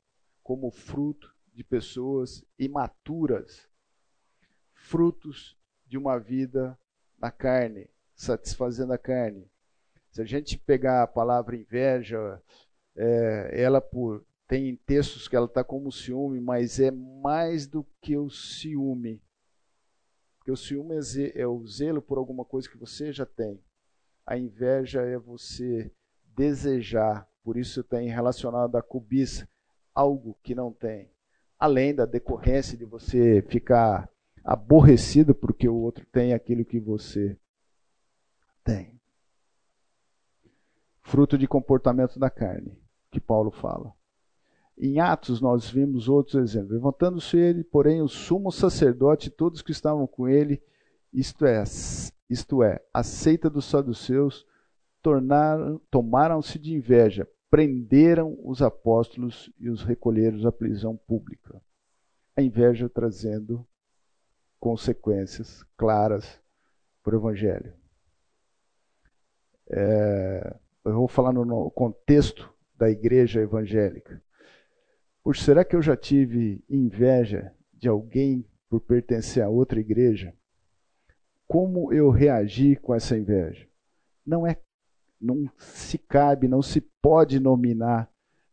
como 0.42 0.70
fruto 0.70 1.34
de 1.52 1.64
pessoas 1.64 2.44
imaturas, 2.58 3.68
frutos 4.72 5.58
de 5.86 5.98
uma 5.98 6.18
vida 6.18 6.78
na 7.18 7.30
carne, 7.30 7.90
satisfazendo 8.14 8.92
a 8.92 8.98
carne. 8.98 9.50
Se 10.10 10.22
a 10.22 10.24
gente 10.24 10.58
pegar 10.58 11.02
a 11.02 11.06
palavra 11.06 11.56
inveja, 11.56 12.40
é, 12.94 13.60
ela 13.60 13.80
por 13.80 14.24
tem 14.48 14.74
textos 14.74 15.28
que 15.28 15.36
ela 15.36 15.44
está 15.44 15.62
como 15.62 15.92
ciúme, 15.92 16.40
mas 16.40 16.80
é 16.80 16.90
mais 16.90 17.66
do 17.66 17.86
que 18.00 18.16
o 18.16 18.30
ciúme. 18.30 19.22
Porque 20.38 20.50
o 20.50 20.56
ciúme 20.56 20.94
é, 20.94 21.42
é 21.42 21.46
o 21.46 21.66
zelo 21.66 22.00
por 22.00 22.16
alguma 22.16 22.46
coisa 22.46 22.66
que 22.66 22.78
você 22.78 23.12
já 23.12 23.26
tem. 23.26 23.62
A 24.24 24.38
inveja 24.38 25.02
é 25.02 25.18
você 25.18 25.92
desejar, 26.34 27.28
por 27.44 27.58
isso 27.58 27.84
tem 27.84 28.08
relacionado 28.08 28.76
à 28.76 28.82
cobiça, 28.82 29.46
algo 29.94 30.38
que 30.42 30.54
não 30.54 30.72
tem. 30.72 31.10
Além 31.58 31.94
da 31.94 32.06
decorrência 32.06 32.78
de 32.78 32.86
você 32.86 33.42
ficar 33.42 34.08
aborrecido 34.42 35.34
porque 35.34 35.68
o 35.68 35.76
outro 35.76 36.06
tem 36.06 36.32
aquilo 36.32 36.64
que 36.64 36.80
você 36.80 37.36
tem. 38.64 38.98
Fruto 41.02 41.36
de 41.36 41.46
comportamento 41.46 42.18
da 42.18 42.30
carne, 42.30 42.80
que 43.10 43.20
Paulo 43.20 43.50
fala. 43.50 43.97
Em 44.80 45.00
Atos 45.00 45.40
nós 45.40 45.68
vimos 45.68 46.08
outros 46.08 46.36
exemplos. 46.36 46.70
Levantando-se 46.70 47.36
ele, 47.36 47.64
porém, 47.64 48.00
o 48.00 48.08
sumo 48.08 48.52
sacerdote 48.52 49.28
e 49.28 49.30
todos 49.30 49.60
que 49.60 49.72
estavam 49.72 50.06
com 50.06 50.28
ele, 50.28 50.62
isto 51.12 51.44
é, 51.44 51.64
isto 52.30 52.62
é, 52.62 52.80
a 52.94 53.02
seita 53.02 53.50
dos 53.50 53.64
saduceus, 53.64 54.46
tomaram-se 55.90 56.58
de 56.58 56.74
inveja, 56.74 57.26
prenderam 57.50 58.38
os 58.44 58.62
apóstolos 58.62 59.50
e 59.58 59.68
os 59.68 59.82
recolheram 59.82 60.46
à 60.46 60.52
prisão 60.52 60.96
pública. 60.96 61.60
A 62.36 62.42
inveja 62.42 62.88
trazendo 62.88 63.66
consequências 64.60 65.64
claras 65.76 66.40
para 67.02 67.16
o 67.16 67.18
Evangelho. 67.18 67.72
É, 69.70 70.56
eu 70.84 70.92
vou 70.94 71.08
falar 71.08 71.32
no 71.32 71.70
contexto 71.70 72.52
da 72.76 72.88
igreja 72.88 73.40
evangélica. 73.40 74.22
Será 75.36 75.64
que 75.64 75.76
eu 75.76 75.82
já 75.82 75.96
tive 75.96 76.62
inveja 76.68 77.52
de 77.72 77.88
alguém 77.88 78.44
por 78.68 78.80
pertencer 78.80 79.42
a 79.42 79.48
outra 79.48 79.80
igreja? 79.80 80.34
como 81.48 81.90
eu 81.90 82.10
reagi 82.10 82.76
com 82.76 82.94
essa 82.94 83.16
inveja. 83.16 83.66
Não 84.24 84.46
é 84.46 84.60
não 85.20 85.50
se 85.56 85.98
cabe, 85.98 86.46
não 86.46 86.62
se 86.62 86.80
pode 86.80 87.40
nominar 87.40 88.08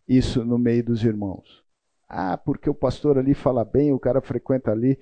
isso 0.08 0.44
no 0.44 0.58
meio 0.58 0.84
dos 0.84 1.04
irmãos. 1.04 1.64
Ah, 2.08 2.36
porque 2.38 2.68
o 2.68 2.74
pastor 2.74 3.20
ali 3.20 3.36
fala 3.36 3.64
bem, 3.64 3.92
o 3.92 4.00
cara 4.00 4.20
frequenta 4.20 4.72
ali. 4.72 4.98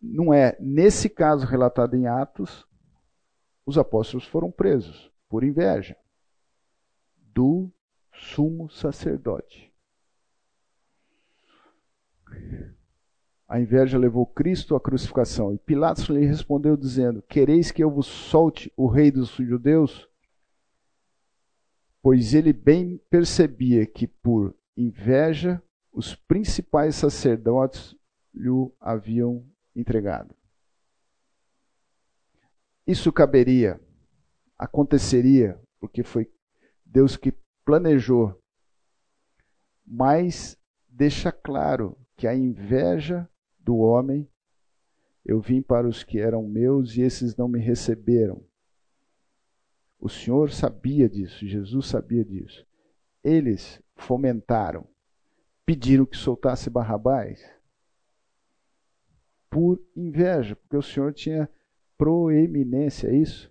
Não 0.00 0.32
é. 0.32 0.56
Nesse 0.60 1.08
caso 1.08 1.46
relatado 1.46 1.96
em 1.96 2.06
Atos, 2.06 2.64
os 3.66 3.76
apóstolos 3.76 4.24
foram 4.24 4.52
presos 4.52 5.10
por 5.28 5.42
inveja 5.42 5.96
do 7.16 7.68
sumo 8.12 8.70
sacerdote. 8.70 9.73
A 13.46 13.60
inveja 13.60 13.98
levou 13.98 14.26
Cristo 14.26 14.74
à 14.74 14.80
crucificação. 14.80 15.52
E 15.52 15.58
Pilatos 15.58 16.06
lhe 16.06 16.24
respondeu, 16.24 16.76
dizendo: 16.76 17.22
Quereis 17.22 17.70
que 17.70 17.84
eu 17.84 17.90
vos 17.90 18.06
solte 18.06 18.72
o 18.76 18.86
rei 18.86 19.10
dos 19.10 19.30
judeus? 19.30 20.08
Pois 22.02 22.34
ele 22.34 22.52
bem 22.52 23.00
percebia 23.08 23.86
que, 23.86 24.06
por 24.06 24.54
inveja, 24.76 25.62
os 25.92 26.14
principais 26.14 26.96
sacerdotes 26.96 27.96
lhe 28.34 28.50
haviam 28.80 29.46
entregado. 29.74 30.34
Isso 32.86 33.12
caberia, 33.12 33.80
aconteceria, 34.58 35.58
porque 35.80 36.02
foi 36.02 36.30
Deus 36.84 37.16
que 37.16 37.32
planejou, 37.64 38.38
mas 39.86 40.58
deixa 40.88 41.32
claro 41.32 41.96
que 42.16 42.26
a 42.26 42.34
inveja 42.34 43.28
do 43.58 43.76
homem. 43.78 44.28
Eu 45.24 45.40
vim 45.40 45.62
para 45.62 45.88
os 45.88 46.04
que 46.04 46.18
eram 46.18 46.46
meus 46.46 46.96
e 46.96 47.02
esses 47.02 47.34
não 47.36 47.48
me 47.48 47.58
receberam. 47.58 48.44
O 49.98 50.08
Senhor 50.08 50.50
sabia 50.50 51.08
disso, 51.08 51.46
Jesus 51.46 51.86
sabia 51.86 52.24
disso. 52.24 52.66
Eles 53.22 53.80
fomentaram, 53.96 54.86
pediram 55.64 56.04
que 56.04 56.16
soltasse 56.16 56.68
Barrabás 56.68 57.42
por 59.48 59.80
inveja, 59.96 60.56
porque 60.56 60.76
o 60.76 60.82
Senhor 60.82 61.12
tinha 61.12 61.48
proeminência, 61.96 63.08
é 63.08 63.16
isso? 63.16 63.50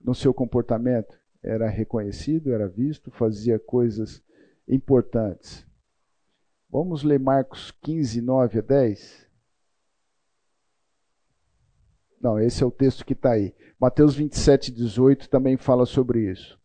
No 0.00 0.14
seu 0.14 0.32
comportamento. 0.32 1.18
Era 1.42 1.68
reconhecido, 1.68 2.52
era 2.52 2.68
visto, 2.68 3.10
fazia 3.10 3.58
coisas 3.58 4.22
importantes. 4.68 5.66
Vamos 6.70 7.02
ler 7.02 7.18
Marcos 7.18 7.72
15, 7.82 8.20
9 8.20 8.58
a 8.60 8.62
10. 8.62 9.28
Não, 12.20 12.38
esse 12.38 12.62
é 12.62 12.66
o 12.66 12.70
texto 12.70 13.04
que 13.04 13.12
está 13.12 13.32
aí. 13.32 13.54
Mateus 13.80 14.14
27, 14.14 14.70
18 14.70 15.28
também 15.28 15.56
fala 15.56 15.84
sobre 15.84 16.30
isso. 16.30 16.60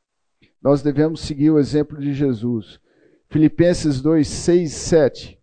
Nós 0.61 0.83
devemos 0.83 1.21
seguir 1.21 1.49
o 1.49 1.57
exemplo 1.57 1.99
de 1.99 2.13
Jesus. 2.13 2.79
Filipenses 3.29 4.01
2, 4.01 4.27
6, 4.27 4.71
7. 4.71 5.41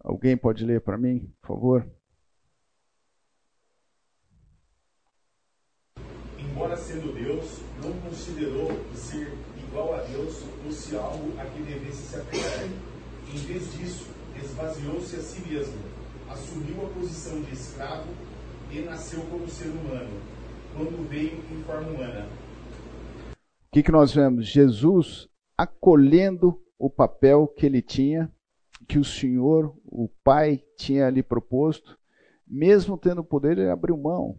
Alguém 0.00 0.36
pode 0.36 0.66
ler 0.66 0.80
para 0.80 0.98
mim, 0.98 1.32
por 1.40 1.48
favor? 1.48 1.90
Embora 6.36 6.76
sendo 6.76 7.14
Deus, 7.14 7.60
não 7.82 7.92
considerou 8.00 8.68
ser 8.94 9.32
igual 9.56 9.94
a 9.94 10.02
Deus 10.02 10.42
fosse 10.72 10.96
algo 10.96 11.38
a 11.38 11.44
que 11.44 11.62
devesse 11.62 12.02
se 12.08 12.16
apegar. 12.16 12.64
Em 12.64 13.36
vez 13.36 13.72
disso, 13.74 14.06
esvaziou-se 14.42 15.16
a 15.16 15.20
si 15.20 15.46
mesmo, 15.46 15.78
assumiu 16.30 16.86
a 16.86 16.88
posição 16.98 17.42
de 17.42 17.52
escravo 17.52 18.08
e 18.70 18.80
nasceu 18.80 19.20
como 19.26 19.46
ser 19.48 19.68
humano, 19.68 20.10
quando 20.74 21.08
veio 21.08 21.44
em 21.50 21.62
forma 21.64 21.90
humana. 21.90 22.26
O 23.30 23.72
que, 23.72 23.82
que 23.82 23.92
nós 23.92 24.14
vemos? 24.14 24.46
Jesus 24.46 25.28
acolhendo 25.56 26.60
o 26.78 26.88
papel 26.88 27.46
que 27.46 27.66
ele 27.66 27.82
tinha 27.82 28.32
que 28.88 28.98
o 28.98 29.04
Senhor, 29.04 29.74
o 29.84 30.08
Pai, 30.24 30.62
tinha 30.76 31.08
lhe 31.08 31.22
proposto, 31.22 31.98
mesmo 32.46 32.98
tendo 32.98 33.22
poder, 33.22 33.58
ele 33.58 33.70
abriu 33.70 33.96
mão. 33.96 34.38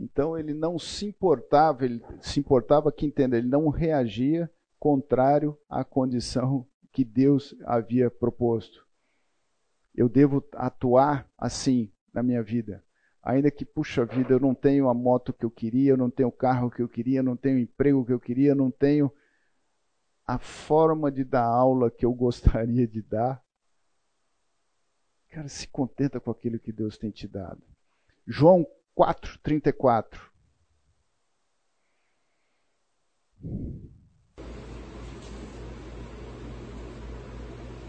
Então 0.00 0.36
ele 0.36 0.54
não 0.54 0.78
se 0.78 1.04
importava, 1.04 1.84
ele 1.84 2.02
se 2.22 2.40
importava 2.40 2.90
que 2.90 3.04
entenda, 3.04 3.36
ele 3.36 3.46
não 3.46 3.68
reagia 3.68 4.50
contrário 4.78 5.58
à 5.68 5.84
condição 5.84 6.66
que 6.90 7.04
Deus 7.04 7.54
havia 7.66 8.10
proposto. 8.10 8.88
Eu 9.94 10.08
devo 10.08 10.42
atuar 10.54 11.30
assim 11.36 11.92
na 12.14 12.22
minha 12.22 12.42
vida. 12.42 12.82
Ainda 13.22 13.50
que, 13.50 13.66
puxa 13.66 14.06
vida, 14.06 14.32
eu 14.32 14.40
não 14.40 14.54
tenho 14.54 14.88
a 14.88 14.94
moto 14.94 15.34
que 15.34 15.44
eu 15.44 15.50
queria, 15.50 15.90
eu 15.90 15.96
não 15.98 16.08
tenho 16.08 16.30
o 16.30 16.32
carro 16.32 16.70
que 16.70 16.80
eu 16.80 16.88
queria, 16.88 17.18
eu 17.18 17.24
não 17.24 17.36
tenho 17.36 17.58
o 17.58 17.60
emprego 17.60 18.06
que 18.06 18.12
eu 18.12 18.18
queria, 18.18 18.52
eu 18.52 18.56
não 18.56 18.70
tenho 18.70 19.12
a 20.26 20.38
forma 20.38 21.12
de 21.12 21.24
dar 21.24 21.44
aula 21.44 21.90
que 21.90 22.06
eu 22.06 22.14
gostaria 22.14 22.86
de 22.86 23.02
dar. 23.02 23.44
Cara, 25.28 25.48
se 25.48 25.68
contenta 25.68 26.18
com 26.18 26.30
aquilo 26.30 26.58
que 26.58 26.72
Deus 26.72 26.96
tem 26.96 27.10
te 27.10 27.28
dado. 27.28 27.62
João 28.26 28.66
4:34. 29.00 30.30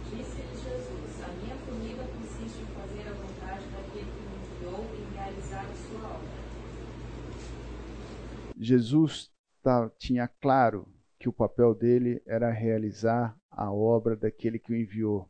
Disse-lhe 0.09 0.55
Jesus: 0.55 1.21
A 1.21 1.27
minha 1.33 1.57
comida 1.65 2.03
consiste 2.05 2.61
em 2.61 2.65
fazer 2.67 3.09
a 3.09 3.13
vontade 3.13 3.67
daquele 3.71 4.09
que 4.09 4.21
me 4.21 4.37
enviou 4.45 4.85
e 4.95 5.13
realizar 5.13 5.65
a 5.65 5.75
sua 5.75 6.11
obra. 6.11 6.29
Jesus 8.57 9.29
tinha 9.97 10.29
claro 10.29 10.87
que 11.19 11.27
o 11.27 11.33
papel 11.33 11.75
dele 11.75 12.21
era 12.25 12.49
realizar 12.49 13.37
a 13.49 13.69
obra 13.69 14.15
daquele 14.15 14.57
que 14.57 14.71
o 14.71 14.75
enviou. 14.77 15.29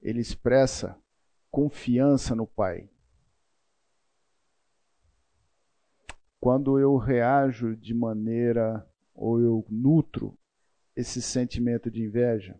Ele 0.00 0.20
expressa 0.20 0.98
confiança 1.50 2.34
no 2.34 2.46
Pai. 2.46 2.88
Quando 6.40 6.78
eu 6.78 6.96
reajo 6.96 7.76
de 7.76 7.92
maneira 7.94 8.88
ou 9.14 9.40
eu 9.40 9.66
nutro 9.68 10.38
esse 10.94 11.20
sentimento 11.20 11.90
de 11.90 12.02
inveja, 12.02 12.58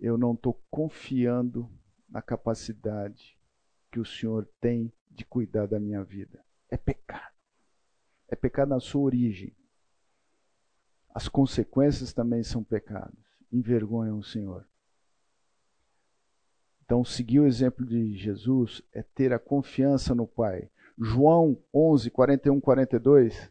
eu 0.00 0.16
não 0.16 0.34
estou 0.34 0.60
confiando 0.70 1.70
na 2.08 2.22
capacidade 2.22 3.38
que 3.90 4.00
o 4.00 4.04
Senhor 4.04 4.48
tem 4.60 4.92
de 5.10 5.24
cuidar 5.24 5.66
da 5.66 5.80
minha 5.80 6.02
vida. 6.04 6.44
É 6.68 6.76
pecado. 6.76 7.34
É 8.28 8.36
pecado 8.36 8.68
na 8.68 8.80
sua 8.80 9.02
origem 9.02 9.56
as 11.18 11.26
consequências 11.26 12.12
também 12.12 12.44
são 12.44 12.62
pecados. 12.62 13.18
Envergonham 13.50 14.20
o 14.20 14.24
Senhor. 14.24 14.64
Então, 16.84 17.04
seguir 17.04 17.40
o 17.40 17.46
exemplo 17.46 17.84
de 17.84 18.16
Jesus 18.16 18.82
é 18.92 19.02
ter 19.02 19.32
a 19.32 19.38
confiança 19.38 20.14
no 20.14 20.28
Pai. 20.28 20.70
João 21.00 21.56
11, 21.72 22.10
41, 22.10 22.60
42. 22.60 23.50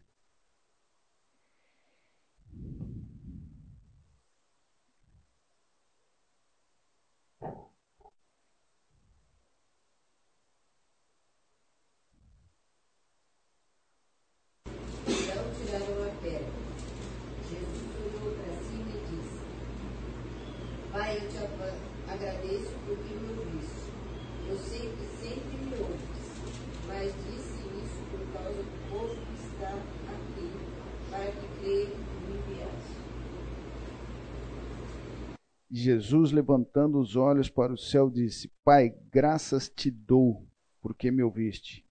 Jesus, 35.70 36.32
levantando 36.32 36.98
os 36.98 37.14
olhos 37.14 37.50
para 37.50 37.72
o 37.72 37.78
céu, 37.78 38.08
disse: 38.08 38.50
Pai, 38.64 38.94
graças 39.10 39.68
te 39.68 39.90
dou, 39.90 40.46
porque 40.80 41.10
me 41.10 41.22
ouviste. 41.22 41.84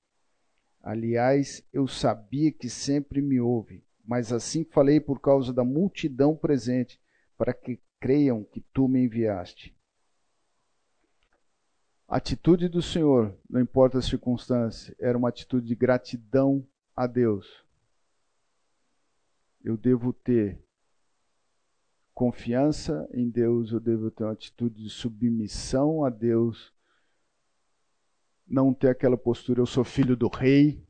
Aliás, 0.81 1.63
eu 1.71 1.87
sabia 1.87 2.51
que 2.51 2.69
sempre 2.69 3.21
me 3.21 3.39
ouve, 3.39 3.83
mas 4.03 4.31
assim 4.33 4.63
falei 4.63 4.99
por 4.99 5.19
causa 5.19 5.53
da 5.53 5.63
multidão 5.63 6.35
presente, 6.35 6.99
para 7.37 7.53
que 7.53 7.79
creiam 7.99 8.43
que 8.43 8.61
tu 8.73 8.87
me 8.87 9.03
enviaste. 9.03 9.75
A 12.07 12.17
atitude 12.17 12.69
do 12.69 12.81
Senhor, 12.81 13.37
não 13.49 13.59
importa 13.59 13.97
as 13.97 14.05
circunstâncias, 14.05 14.95
era 14.97 15.17
uma 15.17 15.29
atitude 15.29 15.67
de 15.67 15.75
gratidão 15.75 16.65
a 16.95 17.05
Deus. 17.05 17.65
Eu 19.61 19.75
devo 19.75 20.13
ter 20.13 20.57
confiança 22.17 23.07
em 23.13 23.29
Deus, 23.29 23.71
eu 23.71 23.79
devo 23.79 24.09
ter 24.09 24.23
uma 24.23 24.33
atitude 24.33 24.81
de 24.81 24.89
submissão 24.89 26.03
a 26.03 26.09
Deus, 26.09 26.73
não 28.47 28.73
ter 28.73 28.89
aquela 28.89 29.15
postura, 29.15 29.61
eu 29.61 29.67
sou 29.67 29.83
filho 29.83 30.17
do 30.17 30.27
rei 30.27 30.83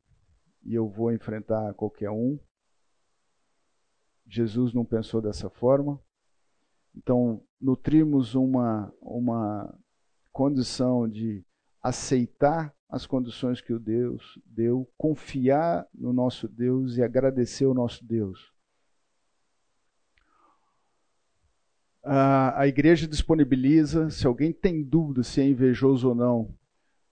e 0.63 0.73
eu 0.73 0.87
vou 0.87 1.11
enfrentar 1.11 1.73
qualquer 1.73 2.09
um. 2.09 2.39
Jesus 4.25 4.73
não 4.73 4.85
pensou 4.85 5.21
dessa 5.21 5.49
forma. 5.49 6.01
Então, 6.95 7.43
nutrimos 7.59 8.33
uma, 8.33 8.89
uma 9.01 9.77
condição 10.31 11.09
de 11.09 11.43
aceitar 11.83 12.73
as 12.87 13.05
condições 13.05 13.59
que 13.59 13.73
o 13.73 13.79
Deus 13.79 14.39
deu, 14.45 14.89
confiar 14.97 15.85
no 15.93 16.13
nosso 16.13 16.47
Deus 16.47 16.95
e 16.95 17.03
agradecer 17.03 17.65
ao 17.65 17.73
nosso 17.73 18.05
Deus. 18.05 18.55
A 22.03 22.67
igreja 22.67 23.07
disponibiliza, 23.07 24.10
se 24.10 24.25
alguém 24.25 24.53
tem 24.53 24.83
dúvida 24.83 25.23
se 25.23 25.41
é 25.41 25.45
invejoso 25.45 26.10
ou 26.10 26.15
não, 26.15 26.55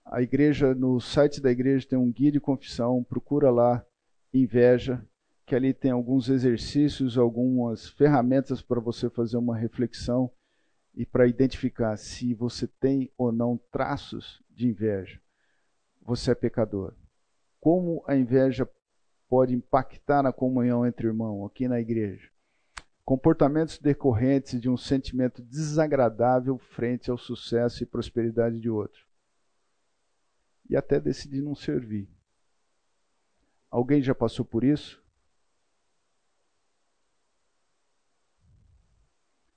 a 0.04 0.22
igreja, 0.22 0.74
no 0.74 1.00
site 1.00 1.40
da 1.40 1.50
igreja 1.50 1.88
tem 1.88 1.98
um 1.98 2.12
guia 2.12 2.30
de 2.30 2.40
confissão, 2.40 3.02
procura 3.02 3.50
lá, 3.50 3.84
inveja, 4.32 5.04
que 5.44 5.54
ali 5.54 5.74
tem 5.74 5.90
alguns 5.90 6.28
exercícios, 6.28 7.18
algumas 7.18 7.88
ferramentas 7.88 8.62
para 8.62 8.80
você 8.80 9.10
fazer 9.10 9.36
uma 9.36 9.56
reflexão 9.56 10.30
e 10.94 11.04
para 11.04 11.26
identificar 11.26 11.96
se 11.96 12.34
você 12.34 12.66
tem 12.66 13.10
ou 13.18 13.32
não 13.32 13.60
traços 13.70 14.42
de 14.50 14.68
inveja. 14.68 15.20
Você 16.02 16.30
é 16.30 16.34
pecador. 16.34 16.94
Como 17.60 18.02
a 18.06 18.16
inveja 18.16 18.68
pode 19.28 19.54
impactar 19.54 20.22
na 20.22 20.32
comunhão 20.32 20.86
entre 20.86 21.08
irmãos 21.08 21.46
aqui 21.46 21.66
na 21.66 21.80
igreja? 21.80 22.30
Comportamentos 23.06 23.78
decorrentes 23.78 24.60
de 24.60 24.68
um 24.68 24.76
sentimento 24.76 25.40
desagradável 25.40 26.58
frente 26.58 27.08
ao 27.08 27.16
sucesso 27.16 27.84
e 27.84 27.86
prosperidade 27.86 28.58
de 28.58 28.68
outro. 28.68 29.06
E 30.68 30.76
até 30.76 30.98
decidir 30.98 31.40
não 31.40 31.54
servir. 31.54 32.10
Alguém 33.70 34.02
já 34.02 34.12
passou 34.12 34.44
por 34.44 34.64
isso? 34.64 35.00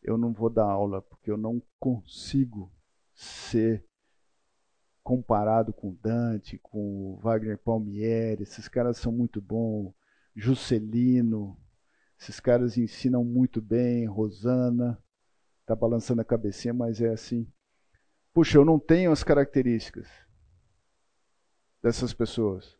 Eu 0.04 0.16
não 0.16 0.32
vou 0.32 0.52
dar 0.52 0.66
aula 0.66 1.02
porque 1.02 1.32
eu 1.32 1.38
não 1.38 1.60
consigo 1.80 2.72
ser 3.16 3.84
comparado 5.02 5.74
com 5.74 5.96
Dante, 5.96 6.60
com 6.60 7.18
Wagner 7.20 7.58
Palmieri, 7.58 8.44
esses 8.44 8.68
caras 8.68 8.98
são 8.98 9.12
muito 9.12 9.42
bons, 9.42 9.92
Juscelino, 10.36 11.60
esses 12.20 12.40
caras 12.40 12.78
ensinam 12.78 13.24
muito 13.24 13.62
bem, 13.62 14.06
Rosana, 14.06 15.02
tá 15.66 15.74
balançando 15.74 16.22
a 16.22 16.26
cabecinha, 16.26 16.74
mas 16.74 17.00
é 17.00 17.10
assim. 17.10 17.48
Puxa, 18.34 18.58
eu 18.58 18.66
não 18.66 18.78
tenho 18.78 19.12
as 19.12 19.24
características 19.24 20.08
dessas 21.82 22.14
pessoas. 22.14 22.78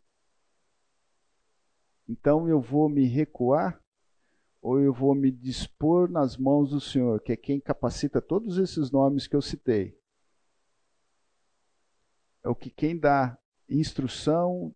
Então 2.06 2.46
eu 2.48 2.60
vou 2.60 2.88
me 2.88 3.06
recuar 3.06 3.82
ou 4.60 4.78
eu 4.78 4.92
vou 4.92 5.14
me 5.14 5.30
dispor 5.30 6.10
nas 6.10 6.36
mãos 6.36 6.70
do 6.70 6.80
Senhor, 6.80 7.20
que 7.22 7.32
é 7.32 7.36
quem 7.36 7.58
capacita 7.58 8.20
todos 8.20 8.58
esses 8.58 8.90
nomes 8.90 9.26
que 9.26 9.34
eu 9.34 9.40
citei. 9.40 9.98
É 12.44 12.48
o 12.48 12.54
que 12.54 12.68
quem 12.68 12.98
dá 12.98 13.38
instrução 13.68 14.74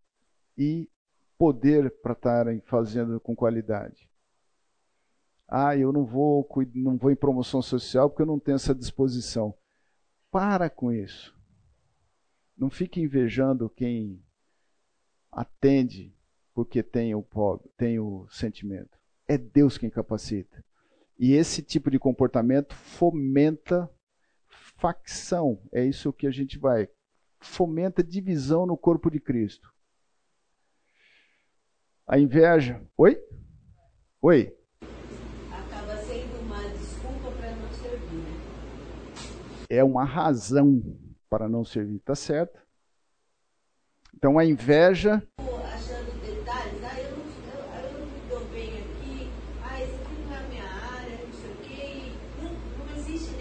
e 0.56 0.88
poder 1.36 1.90
para 2.00 2.12
estarem 2.12 2.60
fazendo 2.62 3.20
com 3.20 3.36
qualidade. 3.36 4.08
Ah, 5.46 5.76
eu 5.76 5.92
não 5.92 6.04
vou, 6.04 6.48
não 6.74 6.96
vou 6.96 7.10
em 7.10 7.16
promoção 7.16 7.60
social 7.60 8.08
porque 8.08 8.22
eu 8.22 8.26
não 8.26 8.38
tenho 8.38 8.56
essa 8.56 8.74
disposição. 8.74 9.54
Para 10.30 10.68
com 10.68 10.92
isso. 10.92 11.34
Não 12.56 12.70
fique 12.70 13.00
invejando 13.00 13.68
quem 13.70 14.22
atende 15.30 16.14
porque 16.54 16.82
tem 16.82 17.14
o 17.14 17.22
pobre, 17.22 17.68
tem 17.76 17.98
o 17.98 18.26
sentimento. 18.30 18.96
É 19.26 19.36
Deus 19.36 19.76
quem 19.76 19.90
capacita. 19.90 20.64
E 21.18 21.32
esse 21.32 21.62
tipo 21.62 21.90
de 21.90 21.98
comportamento 21.98 22.74
fomenta 22.74 23.90
facção. 24.76 25.60
É 25.72 25.84
isso 25.84 26.12
que 26.12 26.26
a 26.26 26.30
gente 26.30 26.58
vai. 26.58 26.88
Fomenta 27.40 28.02
divisão 28.02 28.66
no 28.66 28.76
corpo 28.76 29.10
de 29.10 29.20
Cristo. 29.20 29.72
A 32.06 32.18
inveja. 32.18 32.82
Oi? 32.96 33.18
Oi? 34.20 34.54
Acaba 35.50 35.96
sendo 35.98 36.40
uma 36.40 36.62
desculpa 36.68 37.30
para 37.32 37.54
não 37.56 37.72
servir. 37.72 38.16
né? 38.16 38.44
É 39.68 39.82
uma 39.82 40.04
razão 40.04 40.82
para 41.28 41.48
não 41.48 41.64
servir, 41.64 41.98
tá 42.00 42.14
certo? 42.14 42.60
Então 44.16 44.38
a 44.38 44.44
inveja 44.44 45.22
Tô 45.36 45.42
achando 45.42 46.20
detalhes, 46.20 46.80
eu 46.98 47.16
não, 47.16 47.24
eu, 47.52 47.82
eu 47.82 47.98
não 47.98 48.06
me 48.06 48.20
dou 48.28 48.44
bem 48.52 48.68
aqui, 48.68 49.30
esse 49.82 49.94
aqui 49.94 50.24
não 50.24 50.36
a 50.36 50.40
minha 50.48 50.64
área, 50.64 51.18
não 51.26 51.32
sei 51.32 51.50
o 51.50 51.56
quê. 51.62 51.84
e 51.98 52.42
Não, 52.42 52.52
não 52.52 52.96
existe 52.96 53.34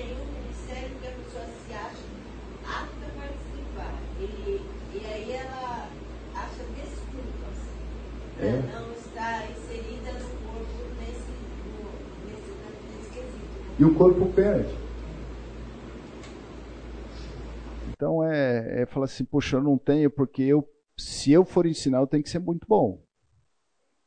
falar 18.93 19.05
assim, 19.05 19.25
poxa, 19.25 19.57
eu 19.57 19.63
não 19.63 19.77
tenho 19.77 20.09
porque 20.09 20.43
eu, 20.43 20.67
se 20.97 21.31
eu 21.31 21.43
for 21.43 21.65
ensinar, 21.65 21.99
eu 21.99 22.07
tenho 22.07 22.23
que 22.23 22.29
ser 22.29 22.39
muito 22.39 22.67
bom. 22.67 23.03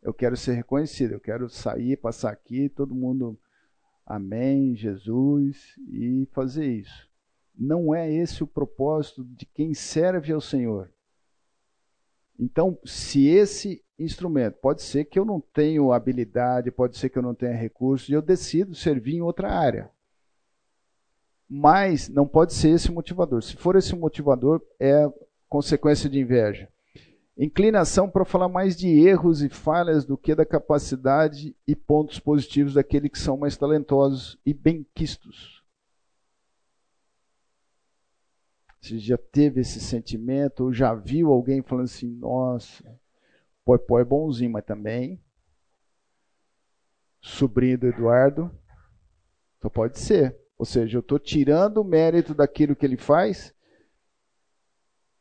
Eu 0.02 0.14
quero 0.14 0.36
ser 0.36 0.52
reconhecido, 0.54 1.12
eu 1.12 1.20
quero 1.20 1.48
sair, 1.48 1.96
passar 1.96 2.30
aqui, 2.30 2.68
todo 2.68 2.94
mundo, 2.94 3.38
amém, 4.06 4.76
Jesus, 4.76 5.74
e 5.88 6.28
fazer 6.32 6.66
isso. 6.66 7.08
Não 7.58 7.94
é 7.94 8.12
esse 8.12 8.42
o 8.44 8.46
propósito 8.46 9.24
de 9.24 9.44
quem 9.46 9.74
serve 9.74 10.32
ao 10.32 10.40
Senhor. 10.40 10.92
Então, 12.38 12.78
se 12.84 13.26
esse 13.26 13.82
instrumento, 13.98 14.58
pode 14.58 14.82
ser 14.82 15.06
que 15.06 15.18
eu 15.18 15.24
não 15.24 15.40
tenha 15.40 15.82
habilidade, 15.94 16.70
pode 16.70 16.98
ser 16.98 17.08
que 17.08 17.18
eu 17.18 17.22
não 17.22 17.34
tenha 17.34 17.56
recursos, 17.56 18.08
e 18.08 18.12
eu 18.12 18.22
decido 18.22 18.74
servir 18.74 19.16
em 19.16 19.22
outra 19.22 19.50
área. 19.50 19.90
Mas 21.48 22.08
não 22.08 22.26
pode 22.26 22.54
ser 22.54 22.70
esse 22.70 22.90
motivador. 22.90 23.42
Se 23.42 23.56
for 23.56 23.76
esse 23.76 23.94
motivador, 23.94 24.60
é 24.80 25.08
consequência 25.48 26.08
de 26.08 26.18
inveja. 26.18 26.68
Inclinação 27.38 28.08
para 28.08 28.24
falar 28.24 28.48
mais 28.48 28.76
de 28.76 28.88
erros 28.88 29.42
e 29.42 29.48
falhas 29.48 30.04
do 30.04 30.16
que 30.16 30.34
da 30.34 30.44
capacidade 30.44 31.54
e 31.66 31.76
pontos 31.76 32.18
positivos 32.18 32.74
daquele 32.74 33.08
que 33.08 33.18
são 33.18 33.36
mais 33.36 33.56
talentosos 33.56 34.38
e 34.44 34.54
benquistos. 34.54 35.62
Você 38.80 38.98
já 38.98 39.18
teve 39.18 39.60
esse 39.60 39.80
sentimento, 39.80 40.64
ou 40.64 40.72
já 40.72 40.94
viu 40.94 41.30
alguém 41.32 41.60
falando 41.60 41.84
assim, 41.84 42.08
nossa, 42.08 42.84
Poi 43.64 43.78
Poi 43.78 44.02
é 44.02 44.04
bonzinho, 44.04 44.52
mas 44.52 44.64
também 44.64 45.20
sobrinho 47.26 47.78
do 47.78 47.88
Eduardo, 47.88 48.50
só 49.60 49.68
pode 49.68 49.98
ser. 49.98 50.36
Ou 50.58 50.64
seja, 50.64 50.96
eu 50.96 51.00
estou 51.00 51.18
tirando 51.18 51.78
o 51.78 51.84
mérito 51.84 52.34
daquilo 52.34 52.74
que 52.74 52.86
ele 52.86 52.96
faz 52.96 53.54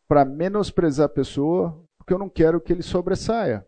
para 0.08 0.24
menosprezar 0.24 1.08
a 1.08 1.10
pessoa, 1.10 1.84
porque 1.98 2.14
eu 2.14 2.20
não 2.20 2.30
quero 2.30 2.62
que 2.62 2.72
ele 2.72 2.84
sobressaia. 2.84 3.66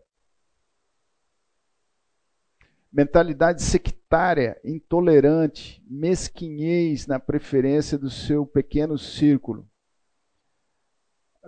Mentalidade 2.90 3.62
sectária, 3.62 4.58
intolerante, 4.64 5.84
mesquinhez 5.86 7.06
na 7.06 7.18
preferência 7.18 7.98
do 7.98 8.08
seu 8.08 8.46
pequeno 8.46 8.96
círculo. 8.96 9.68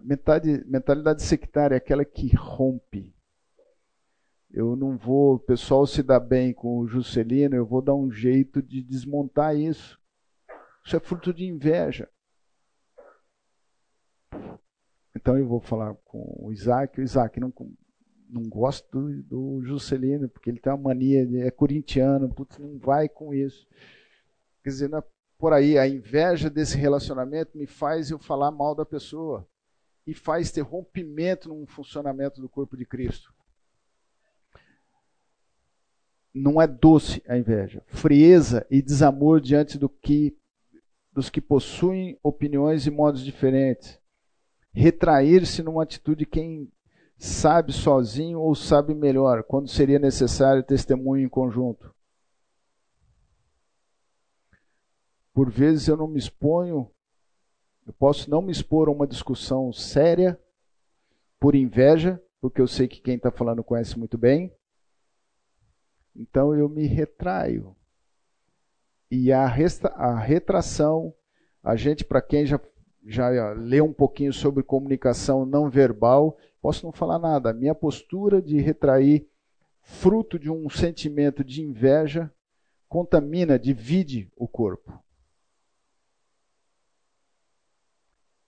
Mentalidade, 0.03 0.65
mentalidade 0.69 1.23
sectária 1.23 1.75
é 1.75 1.79
aquela 1.79 2.05
que 2.05 2.35
rompe. 2.35 3.15
Eu 4.51 4.75
não 4.75 4.99
vou, 4.99 5.35
o 5.35 5.39
pessoal 5.39 5.87
se 5.87 6.03
dá 6.03 6.19
bem 6.19 6.53
com 6.53 6.79
o 6.79 6.87
Juscelino, 6.87 7.55
eu 7.55 7.65
vou 7.65 7.81
dar 7.81 7.95
um 7.95 8.11
jeito 8.11 8.61
de 8.61 8.83
desmontar 8.83 9.57
isso. 9.57 10.00
Isso 10.85 10.97
é 10.97 11.01
fruto 11.01 11.33
de 11.33 11.45
inveja. 11.45 12.09
Então 15.15 15.37
eu 15.37 15.47
vou 15.47 15.61
falar 15.61 15.95
com 16.05 16.37
o 16.39 16.53
Isaac. 16.53 16.99
O 16.99 17.03
Isaac 17.03 17.39
não, 17.39 17.53
não 18.29 18.43
gosta 18.49 18.89
do, 18.91 19.23
do 19.23 19.63
Juscelino, 19.63 20.29
porque 20.29 20.51
ele 20.51 20.61
tem 20.61 20.73
uma 20.73 20.79
mania, 20.91 21.29
é 21.47 21.51
corintiano, 21.51 22.33
putz, 22.33 22.59
não 22.59 22.79
vai 22.79 23.09
com 23.09 23.35
isso. 23.35 23.67
Quer 24.63 24.71
dizer, 24.71 24.95
é 24.95 25.03
por 25.39 25.53
aí, 25.55 25.79
a 25.79 25.89
inveja 25.89 26.51
desse 26.51 26.77
relacionamento 26.77 27.57
me 27.57 27.67
faz 27.67 28.11
eu 28.11 28.19
falar 28.19 28.51
mal 28.51 28.75
da 28.75 28.85
pessoa 28.85 29.49
e 30.07 30.13
faz 30.13 30.51
ter 30.51 30.61
rompimento 30.61 31.49
no 31.49 31.67
funcionamento 31.67 32.41
do 32.41 32.49
corpo 32.49 32.77
de 32.77 32.85
Cristo. 32.85 33.33
Não 36.33 36.61
é 36.61 36.67
doce 36.67 37.23
a 37.27 37.37
inveja, 37.37 37.83
frieza 37.87 38.67
e 38.71 38.81
desamor 38.83 39.41
diante 39.41 39.79
do 39.79 39.89
que 39.89 40.37
dos 41.13 41.29
que 41.29 41.41
possuem 41.41 42.19
opiniões 42.23 42.87
e 42.87 42.91
modos 42.91 43.25
diferentes. 43.25 43.99
Retrair-se 44.73 45.63
numa 45.63 45.83
atitude 45.83 46.25
quem 46.25 46.71
sabe 47.19 47.73
sozinho 47.73 48.41
ou 48.41 48.55
sabe 48.55 48.95
melhor, 48.95 49.43
quando 49.43 49.69
seria 49.69 49.99
necessário 49.99 50.63
testemunho 50.63 51.25
em 51.25 51.29
conjunto. 51.29 51.95
Por 55.33 55.51
vezes 55.51 55.89
eu 55.89 55.97
não 55.97 56.07
me 56.07 56.19
exponho, 56.19 56.91
eu 57.87 57.93
posso 57.93 58.31
não 58.31 58.41
me 58.41 58.53
expor 58.53 58.89
a 58.89 58.93
uma 58.93 59.07
discussão 59.07 59.73
séria 59.73 60.41
por 61.39 61.55
inveja, 61.55 62.23
porque 62.41 62.61
eu 62.61 62.67
sei 62.67 62.87
que 62.89 63.01
quem 63.01 63.17
está 63.17 63.31
falando 63.31 63.65
conhece 63.65 63.99
muito 63.99 64.17
bem. 64.17 64.55
Então 66.15 66.55
eu 66.55 66.69
me 66.69 66.87
retraio. 66.87 67.77
E 69.11 69.33
a, 69.33 69.47
resta, 69.47 69.89
a 69.89 70.17
retração, 70.17 71.13
a 71.63 71.75
gente, 71.75 72.05
para 72.05 72.23
quem 72.23 72.47
já, 72.47 72.61
já 73.05 73.53
leu 73.53 73.85
um 73.85 73.93
pouquinho 73.93 74.33
sobre 74.33 74.63
comunicação 74.63 75.45
não 75.45 75.69
verbal, 75.69 76.39
posso 76.63 76.87
não 76.87 76.93
falar 76.93 77.19
nada. 77.19 77.51
A 77.51 77.55
minha 77.55 77.75
postura 77.75 78.41
de 78.41 78.61
retrair, 78.61 79.29
fruto 79.83 80.39
de 80.39 80.49
um 80.49 80.71
sentimento 80.71 81.43
de 81.43 81.61
inveja, 81.61 82.33
contamina, 82.89 83.59
divide 83.59 84.31
o 84.37 84.47
corpo. 84.47 85.03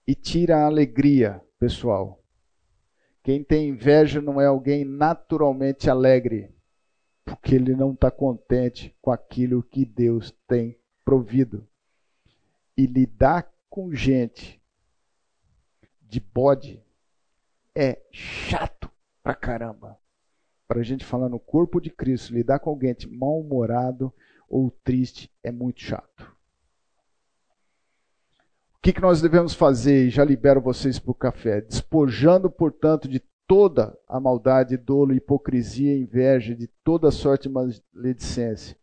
E 0.07 0.15
tira 0.15 0.59
a 0.59 0.67
alegria 0.67 1.43
pessoal. 1.59 2.23
Quem 3.23 3.43
tem 3.43 3.69
inveja 3.69 4.21
não 4.21 4.41
é 4.41 4.47
alguém 4.47 4.85
naturalmente 4.85 5.91
alegre 5.91 6.53
porque 7.25 7.55
ele 7.55 7.75
não 7.75 7.93
está 7.93 8.11
contente 8.11 8.95
com 9.01 9.11
aquilo 9.11 9.63
que 9.63 9.85
Deus 9.85 10.35
tem 10.47 10.79
provido. 11.05 11.67
E 12.77 12.87
lidar 12.87 13.51
com 13.69 13.93
gente 13.93 14.61
de 16.01 16.21
bode 16.21 16.83
é 17.75 18.01
chato 18.11 18.91
pra 19.23 19.35
caramba. 19.35 19.99
Para 20.67 20.81
a 20.81 20.83
gente 20.83 21.05
falar 21.05 21.29
no 21.29 21.39
corpo 21.39 21.81
de 21.81 21.91
Cristo, 21.91 22.35
lidar 22.35 22.59
com 22.59 22.71
alguém 22.71 22.95
mal-humorado 23.11 24.13
ou 24.49 24.71
triste 24.71 25.31
é 25.43 25.51
muito 25.51 25.81
chato. 25.81 26.33
O 28.77 28.83
que, 28.83 28.93
que 28.93 29.01
nós 29.01 29.23
devemos 29.23 29.55
fazer? 29.55 30.11
Já 30.11 30.25
libero 30.25 30.61
vocês 30.61 30.99
para 30.99 31.11
o 31.11 31.15
café. 31.15 31.61
Despojando, 31.61 32.51
portanto, 32.51 33.09
de 33.09 33.23
toda 33.53 33.95
a 34.09 34.19
maldade, 34.19 34.79
dolo, 34.79 35.13
hipocrisia, 35.13 35.95
inveja, 35.95 36.55
de 36.55 36.67
toda 36.83 37.11
sorte 37.11 37.51
de 37.51 37.55
maledicência. 37.55 38.75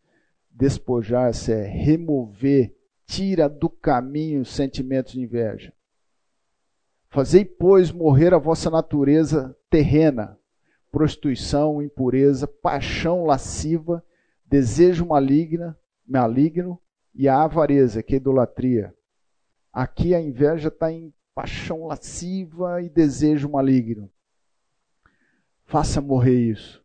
Despojar-se 0.52 1.52
é 1.52 1.64
remover, 1.64 2.76
tira 3.04 3.50
do 3.50 3.68
caminho 3.68 4.46
sentimentos 4.46 5.14
de 5.14 5.22
inveja. 5.22 5.74
Fazei, 7.10 7.44
pois, 7.44 7.92
morrer 7.92 8.32
a 8.32 8.38
vossa 8.38 8.70
natureza 8.70 9.58
terrena, 9.72 10.38
prostituição, 10.92 11.82
impureza, 11.82 12.46
paixão 12.48 13.26
lasciva, 13.26 14.06
desejo 14.46 15.04
maligna, 15.04 15.76
maligno 16.08 16.80
e 17.16 17.28
a 17.28 17.42
avareza, 17.42 18.04
que 18.04 18.14
é 18.14 18.18
idolatria. 18.18 18.94
Aqui 19.74 20.14
a 20.14 20.22
inveja 20.22 20.68
está 20.68 20.92
em 20.92 21.12
paixão 21.34 21.88
lasciva 21.88 22.84
e 22.84 22.88
desejo 22.88 23.50
maligno. 23.50 24.12
Faça 25.70 26.02
morrer 26.02 26.50
isso. 26.50 26.84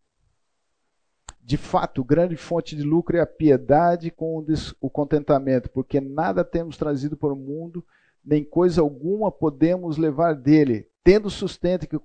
De 1.40 1.56
fato, 1.56 2.04
grande 2.04 2.36
fonte 2.36 2.76
de 2.76 2.82
lucro 2.82 3.16
é 3.16 3.20
a 3.20 3.26
piedade 3.26 4.10
com 4.10 4.44
o 4.78 4.90
contentamento, 4.90 5.70
porque 5.70 6.02
nada 6.02 6.44
temos 6.44 6.76
trazido 6.76 7.16
para 7.16 7.32
o 7.32 7.36
mundo, 7.36 7.82
nem 8.22 8.44
coisa 8.44 8.82
alguma 8.82 9.32
podemos 9.32 9.96
levar 9.96 10.34
dele. 10.34 10.86
Tendo 11.02 11.30
sustento 11.30 11.88
que 11.88 11.98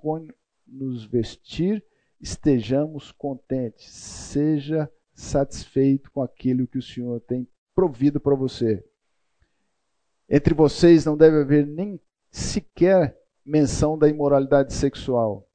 nos 0.65 1.03
vestir, 1.03 1.84
estejamos 2.17 3.11
contentes. 3.11 3.91
Seja 3.91 4.89
satisfeito 5.13 6.09
com 6.13 6.21
aquilo 6.21 6.65
que 6.65 6.77
o 6.77 6.82
Senhor 6.82 7.19
tem 7.19 7.45
provido 7.75 8.21
para 8.21 8.36
você. 8.36 8.82
Entre 10.30 10.53
vocês 10.53 11.03
não 11.03 11.17
deve 11.17 11.41
haver 11.41 11.67
nem 11.67 11.99
sequer 12.32 13.19
menção 13.45 13.97
da 13.97 14.07
imoralidade 14.07 14.73
sexual 14.73 15.49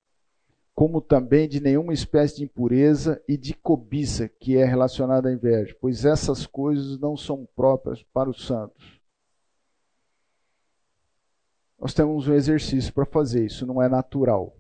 como 0.75 1.01
também 1.01 1.49
de 1.49 1.61
nenhuma 1.61 1.93
espécie 1.93 2.37
de 2.37 2.45
impureza 2.45 3.23
e 3.29 3.37
de 3.37 3.55
cobiça 3.55 4.29
que 4.29 4.57
é 4.57 4.65
relacionada 4.65 5.29
à 5.29 5.33
inveja, 5.33 5.77
pois 5.81 6.05
essas 6.05 6.47
coisas 6.47 6.99
não 6.99 7.17
são 7.17 7.47
próprias 7.55 8.03
para 8.03 8.29
os 8.29 8.45
santos. 8.45 9.01
Nós 11.79 11.95
temos 11.95 12.27
um 12.27 12.35
exercício 12.35 12.93
para 12.93 13.07
fazer, 13.07 13.47
isso 13.47 13.65
não 13.67 13.81
é 13.81 13.89
natural. 13.89 14.57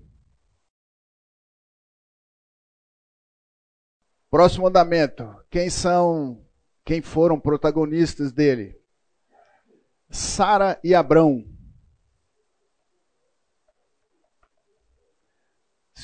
Próximo 4.30 4.64
mandamento. 4.64 5.24
Quem 5.48 5.70
são, 5.70 6.44
quem 6.84 7.00
foram 7.00 7.38
protagonistas 7.38 8.32
dele? 8.32 8.76
Sara 10.10 10.78
e 10.82 10.94
Abrão. 10.94 11.53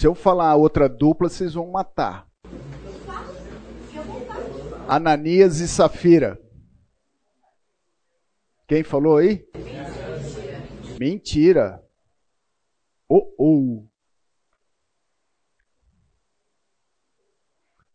Se 0.00 0.06
eu 0.06 0.14
falar 0.14 0.56
outra 0.56 0.88
dupla, 0.88 1.28
vocês 1.28 1.52
vão 1.52 1.70
matar. 1.70 2.26
Ananias 4.88 5.60
e 5.60 5.68
Safira. 5.68 6.40
Quem 8.66 8.82
falou 8.82 9.18
aí? 9.18 9.46
Mentira. 9.54 10.98
Mentira. 10.98 11.84
Oh, 13.06 13.30
oh. 13.38 13.86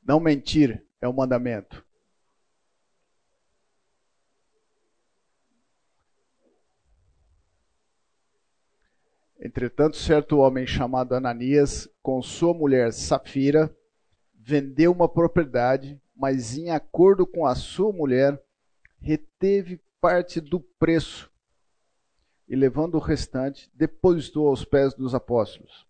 Não 0.03 0.19
mentir 0.19 0.85
é 1.01 1.07
o 1.07 1.13
mandamento. 1.13 1.83
Entretanto, 9.39 9.97
certo 9.97 10.37
homem 10.37 10.67
chamado 10.67 11.15
Ananias, 11.15 11.89
com 12.05 12.21
sua 12.21 12.53
mulher 12.53 12.93
Safira, 12.93 13.75
vendeu 14.35 14.91
uma 14.91 15.09
propriedade, 15.09 15.99
mas 16.15 16.55
em 16.55 16.69
acordo 16.69 17.25
com 17.25 17.47
a 17.47 17.55
sua 17.55 17.91
mulher, 17.91 18.39
reteve 19.01 19.81
parte 19.99 20.39
do 20.39 20.59
preço 20.59 21.31
e, 22.47 22.55
levando 22.55 22.93
o 22.93 22.99
restante, 22.99 23.71
depositou 23.73 24.47
aos 24.47 24.63
pés 24.63 24.93
dos 24.93 25.15
apóstolos. 25.15 25.87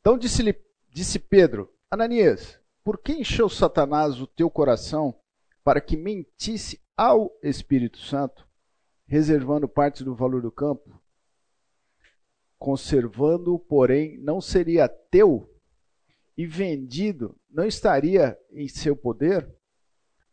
Então 0.00 0.16
disse-lhe 0.16 0.54
disse 0.88 1.18
Pedro: 1.18 1.68
Ananias, 1.90 2.60
por 2.84 2.96
que 2.96 3.14
encheu 3.14 3.48
Satanás 3.48 4.20
o 4.20 4.28
teu 4.28 4.48
coração 4.48 5.12
para 5.64 5.80
que 5.80 5.96
mentisse 5.96 6.80
ao 6.96 7.36
Espírito 7.42 7.98
Santo, 7.98 8.46
reservando 9.08 9.66
parte 9.66 10.04
do 10.04 10.14
valor 10.14 10.40
do 10.40 10.52
campo? 10.52 10.99
Conservando-o, 12.60 13.58
porém, 13.58 14.18
não 14.18 14.38
seria 14.38 14.86
teu, 14.86 15.50
e 16.36 16.46
vendido 16.46 17.34
não 17.48 17.64
estaria 17.64 18.38
em 18.50 18.68
seu 18.68 18.94
poder? 18.94 19.50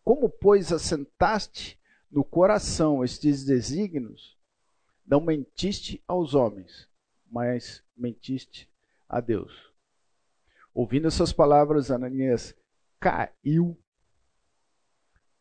Como, 0.04 0.30
pois, 0.30 0.74
assentaste 0.74 1.80
no 2.12 2.26
coração 2.26 3.02
estes 3.02 3.46
desígnios, 3.46 4.38
não 5.06 5.22
mentiste 5.22 6.04
aos 6.06 6.34
homens, 6.34 6.90
mas 7.32 7.82
mentiste 7.96 8.70
a 9.08 9.22
Deus. 9.22 9.74
Ouvindo 10.74 11.08
essas 11.08 11.32
palavras, 11.32 11.90
Ananias 11.90 12.54
caiu 13.00 13.82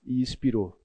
e 0.04 0.22
expirou. 0.22 0.80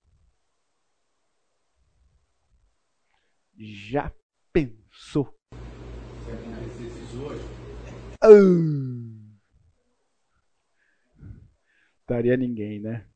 Já 3.56 4.12
pensou 4.52 5.41
Daria 12.07 12.38
ninguém, 12.38 12.80
né? 12.80 13.07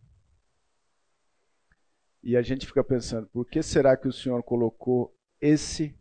E 2.24 2.36
a 2.36 2.42
gente 2.42 2.66
fica 2.66 2.84
pensando, 2.84 3.28
por 3.28 3.46
que 3.46 3.62
será 3.62 3.96
que 3.96 4.08
o 4.08 4.14
Senhor 4.14 4.42
colocou 4.42 5.16
esse 5.40 5.96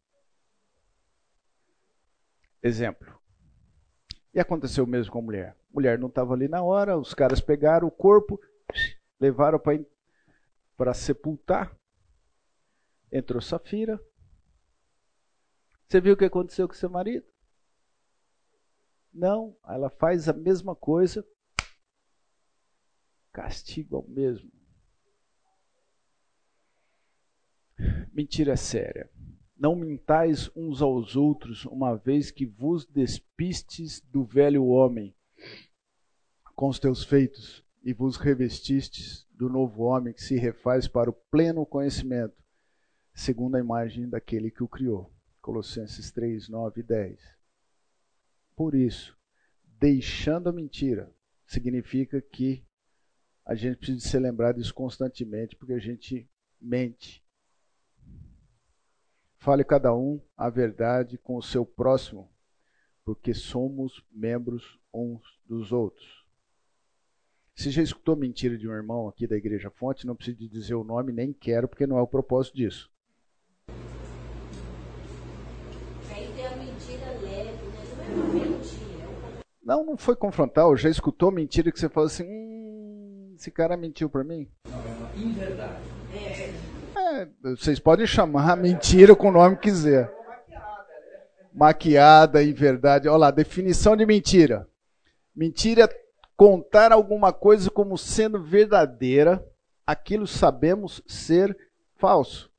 exemplo? 2.63 3.21
E 4.33 4.41
aconteceu 4.41 4.85
o 4.85 4.87
mesmo 4.87 5.13
com 5.13 5.19
a 5.19 5.23
mulher. 5.23 5.51
A 5.51 5.75
mulher 5.75 5.99
não 5.99 6.09
estava 6.09 6.33
ali 6.33 6.49
na 6.49 6.63
hora, 6.63 6.97
os 6.97 7.13
caras 7.13 7.43
pegaram 7.43 7.87
o 7.87 7.91
corpo, 7.91 8.41
levaram 9.21 9.61
para 10.77 10.95
sepultar. 10.95 11.77
Entrou 13.13 13.43
Safira. 13.43 14.01
Você 15.87 16.01
viu 16.01 16.15
o 16.15 16.17
que 16.17 16.25
aconteceu 16.25 16.67
com 16.67 16.75
seu 16.75 16.89
marido? 16.89 17.34
Não, 19.15 19.57
ela 19.65 19.89
faz 19.89 20.29
a 20.29 20.33
mesma 20.33 20.75
coisa, 20.75 21.25
castigo 23.33 23.97
ao 23.97 24.09
mesmo. 24.09 24.51
Mentira 28.13 28.57
séria. 28.57 29.09
Não 29.57 29.77
mintais 29.77 30.51
uns 30.57 30.83
aos 30.83 31.15
outros, 31.15 31.65
uma 31.67 31.95
vez 31.95 32.33
que 32.33 32.45
vos 32.45 32.85
despistes 32.85 34.01
do 34.01 34.25
velho 34.25 34.67
homem 34.67 35.15
com 36.57 36.69
os 36.69 36.81
teus 36.81 37.05
feitos 37.05 37.65
e 37.85 37.93
vos 37.93 38.17
revestistes 38.17 39.27
do 39.31 39.49
novo 39.49 39.85
homem 39.85 40.13
que 40.13 40.23
se 40.23 40.37
refaz 40.37 40.89
para 40.89 41.09
o 41.09 41.13
pleno 41.13 41.65
conhecimento, 41.65 42.43
segundo 43.15 43.55
a 43.55 43.61
imagem 43.61 44.09
daquele 44.09 44.51
que 44.51 44.63
o 44.63 44.69
criou. 44.69 45.13
Colossenses 45.41 46.11
3, 46.11 46.49
9 46.49 46.81
e 46.81 46.85
10. 46.85 47.34
Por 48.57 48.75
isso, 48.75 49.17
deixando 49.79 50.49
a 50.49 50.53
mentira, 50.53 51.13
significa 51.47 52.21
que 52.21 52.65
a 53.45 53.55
gente 53.55 53.77
precisa 53.77 54.09
ser 54.09 54.21
lembrado 54.21 54.57
disso 54.57 54.73
constantemente, 54.73 55.57
porque 55.57 55.73
a 55.73 55.79
gente 55.79 56.29
mente. 56.61 57.23
Fale 59.37 59.63
cada 59.63 59.95
um 59.95 60.21
a 60.37 60.49
verdade 60.49 61.19
com 61.19 61.37
o 61.37 61.43
seu 61.43 61.67
próximo, 61.67 62.33
porque 63.05 63.35
somos 63.35 64.03
membros 64.11 64.81
uns 64.93 65.23
dos 65.45 65.73
outros. 65.73 66.25
Se 67.55 67.71
já 67.71 67.83
escutou 67.83 68.17
mentira 68.17 68.57
de 68.57 68.67
um 68.69 68.73
irmão 68.73 69.07
aqui 69.07 69.27
da 69.27 69.37
Igreja 69.37 69.71
Fonte, 69.71 70.07
não 70.07 70.17
precisa 70.17 70.49
dizer 70.49 70.75
o 70.75 70.83
nome, 70.83 71.13
nem 71.13 71.33
quero, 71.33 71.69
porque 71.69 71.87
não 71.87 71.99
é 71.99 72.03
o 72.03 72.07
propósito 72.07 72.57
disso. 72.57 72.91
Não, 79.65 79.83
não 79.83 79.97
foi 79.97 80.15
confrontar, 80.15 80.65
já 80.77 80.91
escutou 80.91 81.31
mentira 81.31 81.73
que 81.73 81.81
você 81.81 81.89
falou 81.89 82.07
assim, 82.07 82.25
hum, 82.25 83.35
esse 83.35 83.51
cara 83.51 83.79
mentiu 83.79 84.11
para 84.11 84.23
mim? 84.23 84.47
Inverdade. 85.17 85.83
É, 86.95 87.29
vocês 87.43 87.79
podem 87.79 88.07
chamar 88.07 88.57
mentira 88.59 89.17
com 89.17 89.29
o 89.29 89.33
nome 89.33 89.57
que 89.57 89.63
quiser. 89.63 90.13
Maquiada, 91.53 92.43
inverdade. 92.43 93.09
Olha 93.09 93.17
lá, 93.17 93.31
definição 93.31 93.97
de 93.97 94.05
mentira. 94.05 94.69
Mentira 95.35 95.85
é 95.85 96.05
contar 96.37 96.93
alguma 96.93 97.33
coisa 97.33 97.71
como 97.71 97.97
sendo 97.97 98.43
verdadeira, 98.43 99.43
aquilo 99.87 100.27
sabemos 100.27 101.03
ser 101.07 101.57
falso. 101.97 102.51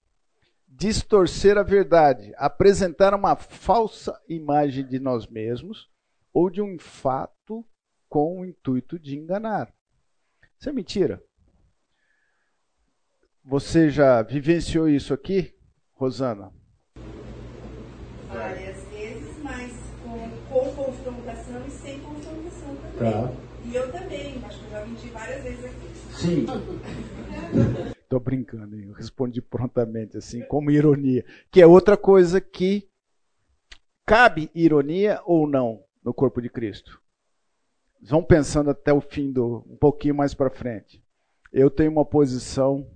Distorcer 0.67 1.57
a 1.57 1.63
verdade, 1.63 2.33
apresentar 2.37 3.13
uma 3.13 3.35
falsa 3.35 4.19
imagem 4.27 4.87
de 4.87 4.99
nós 4.99 5.27
mesmos 5.27 5.87
ou 6.35 6.49
de 6.49 6.61
um 6.61 6.77
fato 6.77 7.65
com 8.09 8.41
o 8.41 8.45
intuito 8.45 8.99
de 8.99 9.17
enganar. 9.17 9.73
Isso 10.59 10.67
é 10.67 10.73
mentira. 10.73 11.23
Você 13.41 13.89
já 13.89 14.21
vivenciou 14.21 14.89
isso 14.89 15.13
aqui, 15.13 15.55
Rosana? 15.93 16.51
Várias 18.27 18.83
vezes, 18.89 19.37
mas 19.41 19.71
com, 20.03 20.29
com 20.49 20.75
confrontação 20.75 21.65
e 21.65 21.71
sem 21.71 21.99
confrontação. 22.01 22.75
Tá. 22.99 23.31
E 23.63 23.73
eu 23.73 23.89
também, 23.93 24.43
acho 24.43 24.59
que 24.59 24.65
eu 24.65 24.71
já 24.71 24.85
menti 24.85 25.07
várias 25.07 25.41
vezes 25.41 25.63
aqui. 25.63 25.87
Sim. 26.17 26.45
Tô 28.09 28.19
brincando, 28.19 28.75
eu 28.77 28.91
respondi 28.91 29.41
prontamente, 29.41 30.17
assim, 30.17 30.41
como 30.41 30.69
ironia. 30.69 31.23
Que 31.49 31.61
é 31.61 31.67
outra 31.67 31.95
coisa 31.95 32.41
que 32.41 32.89
cabe 34.05 34.51
ironia 34.53 35.21
ou 35.25 35.47
não 35.47 35.84
no 36.05 36.13
corpo 36.13 36.39
de 36.39 36.49
Cristo. 36.49 37.01
Vão 37.99 38.23
pensando 38.23 38.69
até 38.69 38.93
o 38.93 39.01
fim 39.01 39.31
do. 39.31 39.65
um 39.67 39.75
pouquinho 39.75 40.13
mais 40.13 40.35
para 40.35 40.51
frente. 40.51 41.03
Eu 41.51 41.71
tenho 41.71 41.91
uma 41.91 42.05
posição, 42.05 42.87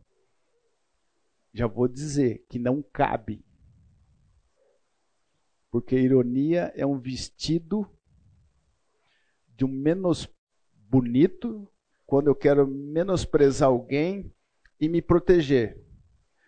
já 1.51 1.65
vou 1.65 1.87
dizer, 1.87 2.45
que 2.47 2.59
não 2.59 2.83
cabe. 2.83 3.43
Porque 5.71 5.95
ironia 5.97 6.71
é 6.75 6.85
um 6.85 6.99
vestido 6.99 7.89
de 9.55 9.65
um 9.65 9.69
menos 9.69 10.29
bonito 10.73 11.71
quando 12.05 12.27
eu 12.27 12.35
quero 12.35 12.67
menosprezar 12.67 13.69
alguém 13.69 14.31
e 14.79 14.87
me 14.87 15.01
proteger. 15.01 15.83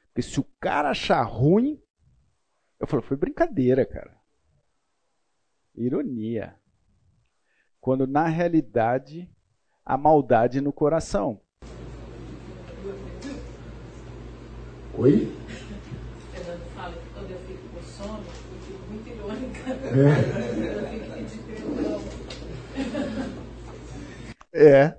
Porque 0.07 0.22
se 0.22 0.39
o 0.39 0.43
cara 0.59 0.91
achar 0.91 1.24
ruim, 1.24 1.82
eu 2.80 2.86
falo, 2.86 3.01
foi 3.01 3.18
brincadeira, 3.18 3.86
cara. 3.86 4.20
Ironia. 5.76 6.55
Quando 7.80 8.05
na 8.05 8.28
realidade 8.28 9.30
a 9.86 9.97
maldade 9.97 10.61
no 10.61 10.72
coração. 10.72 11.41
Oi? 14.93 15.32
Fernando 16.32 16.65
fala 16.76 16.93
que 16.93 17.09
quando 17.13 17.32
eu 17.32 17.39
fico 17.39 17.69
com 17.69 17.82
sono, 17.82 18.24
eu 18.24 18.59
fico 18.61 18.91
muito 18.91 19.09
irônica. 19.09 19.72
É. 19.72 20.78
Eu 20.78 20.88
fico 20.88 21.05
pedindo 21.13 21.76
perdão. 21.76 22.01
É. 24.53 24.95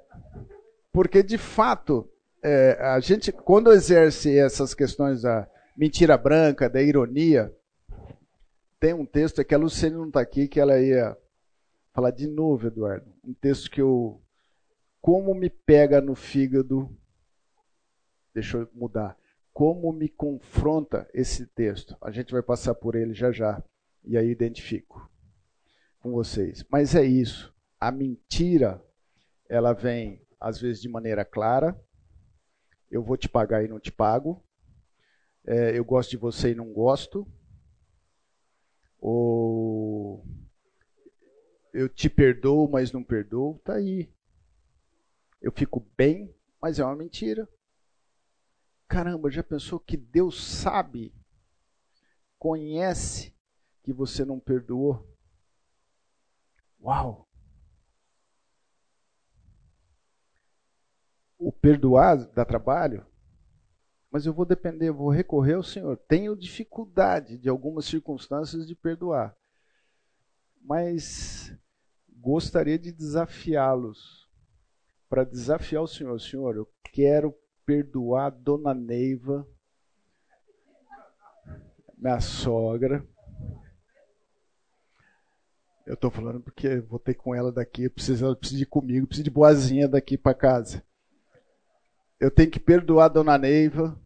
Porque, 0.92 1.22
de 1.22 1.38
fato, 1.38 2.10
é, 2.42 2.78
a 2.80 2.98
gente, 3.00 3.30
quando 3.30 3.72
exerce 3.72 4.36
essas 4.36 4.74
questões 4.74 5.22
da 5.22 5.48
mentira 5.76 6.16
branca, 6.18 6.68
da 6.68 6.82
ironia, 6.82 7.52
tem 8.82 8.92
um 8.92 9.06
texto, 9.06 9.40
é 9.40 9.44
que 9.44 9.54
a 9.54 9.58
Luciane 9.58 9.94
não 9.94 10.08
está 10.08 10.20
aqui, 10.20 10.48
que 10.48 10.58
ela 10.58 10.80
ia 10.80 11.16
falar 11.92 12.10
de 12.10 12.26
novo, 12.26 12.66
Eduardo. 12.66 13.14
Um 13.22 13.32
texto 13.32 13.70
que 13.70 13.80
eu. 13.80 14.20
Como 15.00 15.32
me 15.36 15.48
pega 15.48 16.00
no 16.00 16.16
fígado. 16.16 16.90
Deixa 18.34 18.56
eu 18.56 18.68
mudar. 18.74 19.16
Como 19.52 19.92
me 19.92 20.08
confronta 20.08 21.08
esse 21.14 21.46
texto. 21.46 21.96
A 22.00 22.10
gente 22.10 22.32
vai 22.32 22.42
passar 22.42 22.74
por 22.74 22.96
ele 22.96 23.14
já 23.14 23.30
já. 23.30 23.62
E 24.04 24.18
aí 24.18 24.28
identifico 24.28 25.08
com 26.00 26.10
vocês. 26.10 26.64
Mas 26.68 26.96
é 26.96 27.04
isso. 27.04 27.54
A 27.78 27.92
mentira, 27.92 28.84
ela 29.48 29.72
vem 29.72 30.26
às 30.40 30.60
vezes 30.60 30.82
de 30.82 30.88
maneira 30.88 31.24
clara. 31.24 31.80
Eu 32.90 33.04
vou 33.04 33.16
te 33.16 33.28
pagar 33.28 33.62
e 33.62 33.68
não 33.68 33.78
te 33.78 33.92
pago. 33.92 34.42
É, 35.46 35.78
eu 35.78 35.84
gosto 35.84 36.10
de 36.10 36.16
você 36.16 36.50
e 36.50 36.56
não 36.56 36.72
gosto. 36.72 37.24
Ou 39.02 40.24
eu 41.74 41.88
te 41.88 42.08
perdoo, 42.08 42.68
mas 42.68 42.92
não 42.92 43.02
perdoo. 43.02 43.58
Tá 43.64 43.74
aí. 43.74 44.08
Eu 45.40 45.50
fico 45.50 45.84
bem, 45.96 46.34
mas 46.60 46.78
é 46.78 46.84
uma 46.84 46.94
mentira. 46.94 47.48
Caramba, 48.86 49.30
já 49.30 49.42
pensou 49.42 49.80
que 49.80 49.96
Deus 49.96 50.42
sabe, 50.42 51.12
conhece 52.38 53.34
que 53.82 53.92
você 53.92 54.24
não 54.24 54.38
perdoou? 54.38 55.04
Uau! 56.80 57.28
o 61.42 61.50
perdoar 61.50 62.16
dá 62.32 62.44
trabalho, 62.44 63.04
mas 64.12 64.26
eu 64.26 64.34
vou 64.34 64.44
depender, 64.44 64.90
eu 64.90 64.94
vou 64.94 65.08
recorrer 65.08 65.54
ao 65.54 65.62
Senhor. 65.62 65.96
Tenho 65.96 66.36
dificuldade 66.36 67.38
de 67.38 67.48
algumas 67.48 67.86
circunstâncias 67.86 68.66
de 68.66 68.74
perdoar, 68.74 69.34
mas 70.60 71.56
gostaria 72.18 72.78
de 72.78 72.92
desafiá-los 72.92 74.28
para 75.08 75.24
desafiar 75.24 75.82
o 75.82 75.88
Senhor. 75.88 76.20
Senhor, 76.20 76.54
eu 76.56 76.70
quero 76.92 77.34
perdoar 77.64 78.28
Dona 78.28 78.74
Neiva, 78.74 79.48
minha 81.96 82.20
sogra. 82.20 83.02
Eu 85.86 85.94
estou 85.94 86.10
falando 86.10 86.40
porque 86.40 86.80
vou 86.80 86.98
ter 86.98 87.14
com 87.14 87.34
ela 87.34 87.50
daqui, 87.50 87.88
precisa, 87.88 88.26
ela 88.26 88.36
precisa 88.36 88.62
ir 88.62 88.66
comigo, 88.66 89.06
precisa 89.06 89.24
de 89.24 89.30
boazinha 89.30 89.88
daqui 89.88 90.18
para 90.18 90.34
casa 90.34 90.84
eu 92.22 92.30
tenho 92.30 92.48
que 92.48 92.60
perdoar 92.60 93.08
dona 93.08 93.36
Neiva 93.36 94.00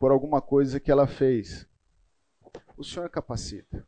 por 0.00 0.10
alguma 0.10 0.40
coisa 0.40 0.80
que 0.80 0.90
ela 0.90 1.06
fez. 1.06 1.68
O 2.74 2.82
Senhor 2.82 3.10
capacita. 3.10 3.86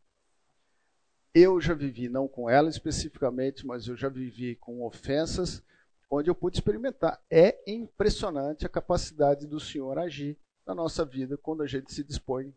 Eu 1.34 1.58
já 1.58 1.72
vivi, 1.72 2.10
não 2.10 2.28
com 2.28 2.50
ela 2.50 2.68
especificamente, 2.68 3.66
mas 3.66 3.88
eu 3.88 3.96
já 3.96 4.10
vivi 4.10 4.54
com 4.56 4.84
ofensas, 4.84 5.62
onde 6.10 6.28
eu 6.28 6.34
pude 6.34 6.58
experimentar. 6.58 7.18
É 7.30 7.58
impressionante 7.66 8.66
a 8.66 8.68
capacidade 8.68 9.46
do 9.46 9.58
Senhor 9.58 9.98
agir 9.98 10.38
na 10.66 10.74
nossa 10.74 11.02
vida 11.02 11.38
quando 11.38 11.62
a 11.62 11.66
gente 11.66 11.90
se 11.90 12.04
dispõe 12.04 12.54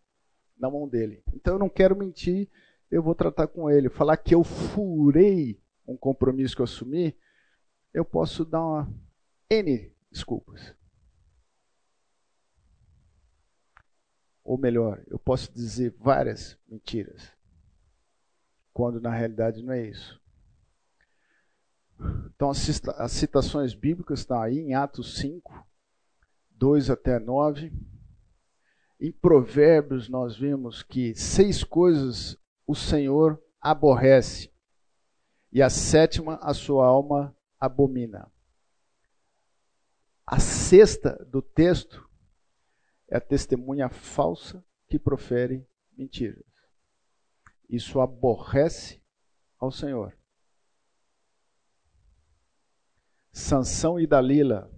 na 0.57 0.69
mão 0.69 0.85
dele. 0.85 1.23
Então 1.33 1.53
eu 1.53 1.59
não 1.59 1.69
quero 1.69 1.95
mentir, 1.95 2.49
eu 2.91 3.01
vou 3.01 3.15
tratar 3.15 3.47
com 3.47 3.69
ele. 3.69 3.87
Falar 3.87 4.17
que 4.17 4.35
eu 4.35 4.43
furei 4.43 5.57
um 5.87 5.95
compromisso 5.95 6.57
que 6.57 6.61
eu 6.61 6.65
assumi, 6.65 7.15
eu 7.93 8.03
posso 8.03 8.43
dar 8.43 8.61
uma 8.61 8.93
N 9.49 9.95
desculpas. 10.11 10.74
Ou 14.45 14.59
melhor, 14.59 15.03
eu 15.07 15.17
posso 15.17 15.51
dizer 15.51 15.95
várias 15.97 16.55
mentiras, 16.67 17.31
quando 18.71 19.01
na 19.01 19.09
realidade 19.09 19.63
não 19.63 19.73
é 19.73 19.87
isso. 19.87 20.21
Então, 22.35 22.51
as 22.51 23.11
citações 23.11 23.73
bíblicas 23.73 24.19
estão 24.19 24.39
aí 24.39 24.59
em 24.59 24.75
Atos 24.75 25.17
5, 25.17 25.67
2 26.51 26.91
até 26.91 27.17
9. 27.17 27.73
Em 29.01 29.11
Provérbios, 29.11 30.07
nós 30.07 30.37
vimos 30.37 30.83
que 30.83 31.15
seis 31.15 31.63
coisas 31.63 32.37
o 32.67 32.75
Senhor 32.75 33.41
aborrece, 33.59 34.53
e 35.51 35.59
a 35.59 35.71
sétima 35.71 36.35
a 36.35 36.53
sua 36.53 36.85
alma 36.85 37.35
abomina. 37.59 38.31
A 40.27 40.37
sexta 40.39 41.25
do 41.31 41.41
texto 41.41 42.04
é 43.07 43.17
a 43.17 43.21
testemunha 43.21 43.89
falsa 43.89 44.63
que 44.87 44.99
profere 44.99 45.65
mentiras. 45.97 46.43
Isso 47.69 47.99
aborrece 47.99 49.01
ao 49.57 49.71
Senhor. 49.71 50.15
Sansão 53.31 53.99
e 53.99 54.07
Dalila. 54.07 54.71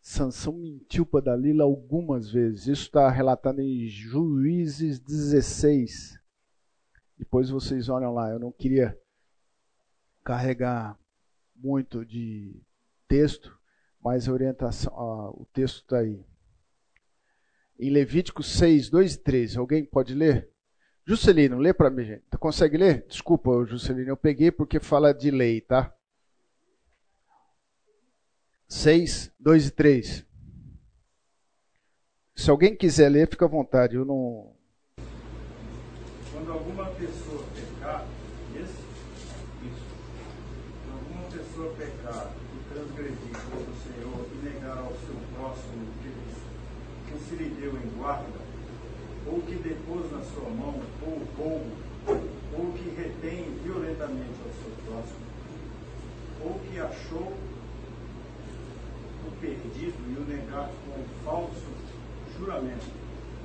Sansão 0.00 0.54
mentiu 0.54 1.04
para 1.04 1.24
Dalila 1.24 1.64
algumas 1.64 2.30
vezes. 2.30 2.66
Isso 2.66 2.82
está 2.84 3.10
relatado 3.10 3.60
em 3.60 3.86
Juízes 3.86 4.98
16. 4.98 6.18
Depois 7.16 7.50
vocês 7.50 7.88
olham 7.88 8.12
lá. 8.12 8.30
Eu 8.30 8.38
não 8.38 8.52
queria 8.52 8.98
carregar 10.22 10.98
muito 11.54 12.04
de 12.04 12.62
texto, 13.08 13.58
mas 14.00 14.28
a 14.28 14.32
orientação, 14.32 14.92
ó, 14.94 15.30
o 15.30 15.46
texto 15.52 15.82
está 15.82 15.98
aí 15.98 16.24
em 17.80 17.90
Levítico 17.90 18.42
6, 18.42 18.90
2 18.90 19.14
e 19.14 19.18
3. 19.18 19.56
Alguém 19.56 19.84
pode 19.84 20.14
ler? 20.14 20.50
Juscelino, 21.06 21.58
lê 21.58 21.72
para 21.72 21.90
mim, 21.90 22.04
gente. 22.04 22.22
Consegue 22.38 22.76
ler? 22.76 23.06
Desculpa, 23.08 23.64
Juscelino, 23.66 24.10
eu 24.10 24.16
peguei 24.16 24.50
porque 24.50 24.78
fala 24.78 25.12
de 25.12 25.30
lei, 25.30 25.60
tá? 25.60 25.92
6, 28.68 29.32
2 29.40 29.66
e 29.66 29.70
3. 29.70 30.26
Se 32.36 32.50
alguém 32.50 32.76
quiser 32.76 33.08
ler, 33.08 33.28
fica 33.28 33.46
à 33.46 33.48
vontade. 33.48 33.96
Eu 33.96 34.04
não. 34.04 34.54
Quando 36.32 36.52
alguma 36.52 36.86
pessoa 36.90 37.44
pecar, 37.54 38.06
isso? 38.54 38.84
Isso. 39.66 39.84
Quando 40.84 40.98
alguma 40.98 41.28
pessoa 41.30 41.74
pecar 41.74 42.32
e 42.54 42.72
transgredir 42.72 43.40
contra 43.50 43.70
o 43.70 43.76
Senhor 43.82 44.26
e 44.32 44.44
negar 44.44 44.78
ao 44.78 44.92
seu 44.92 45.16
próximo 45.34 45.90
se 47.30 47.36
lhe 47.36 47.48
deu 47.60 47.70
em 47.76 47.88
guarda, 47.96 48.40
ou 49.24 49.40
que 49.42 49.54
depôs 49.54 50.10
na 50.10 50.20
sua 50.22 50.50
mão, 50.50 50.74
ou 51.00 51.22
roubo, 51.38 51.70
ou 52.58 52.72
que 52.72 52.90
retém 52.90 53.56
violentamente 53.62 54.34
ao 54.44 54.52
seu 54.58 54.72
próximo, 54.84 55.20
ou 56.40 56.58
que 56.58 56.80
achou 56.80 57.32
o 59.28 59.30
perdido 59.40 59.94
e 60.08 60.16
o 60.18 60.24
negar 60.26 60.70
com 60.84 61.24
falso 61.24 61.70
juramento, 62.36 62.90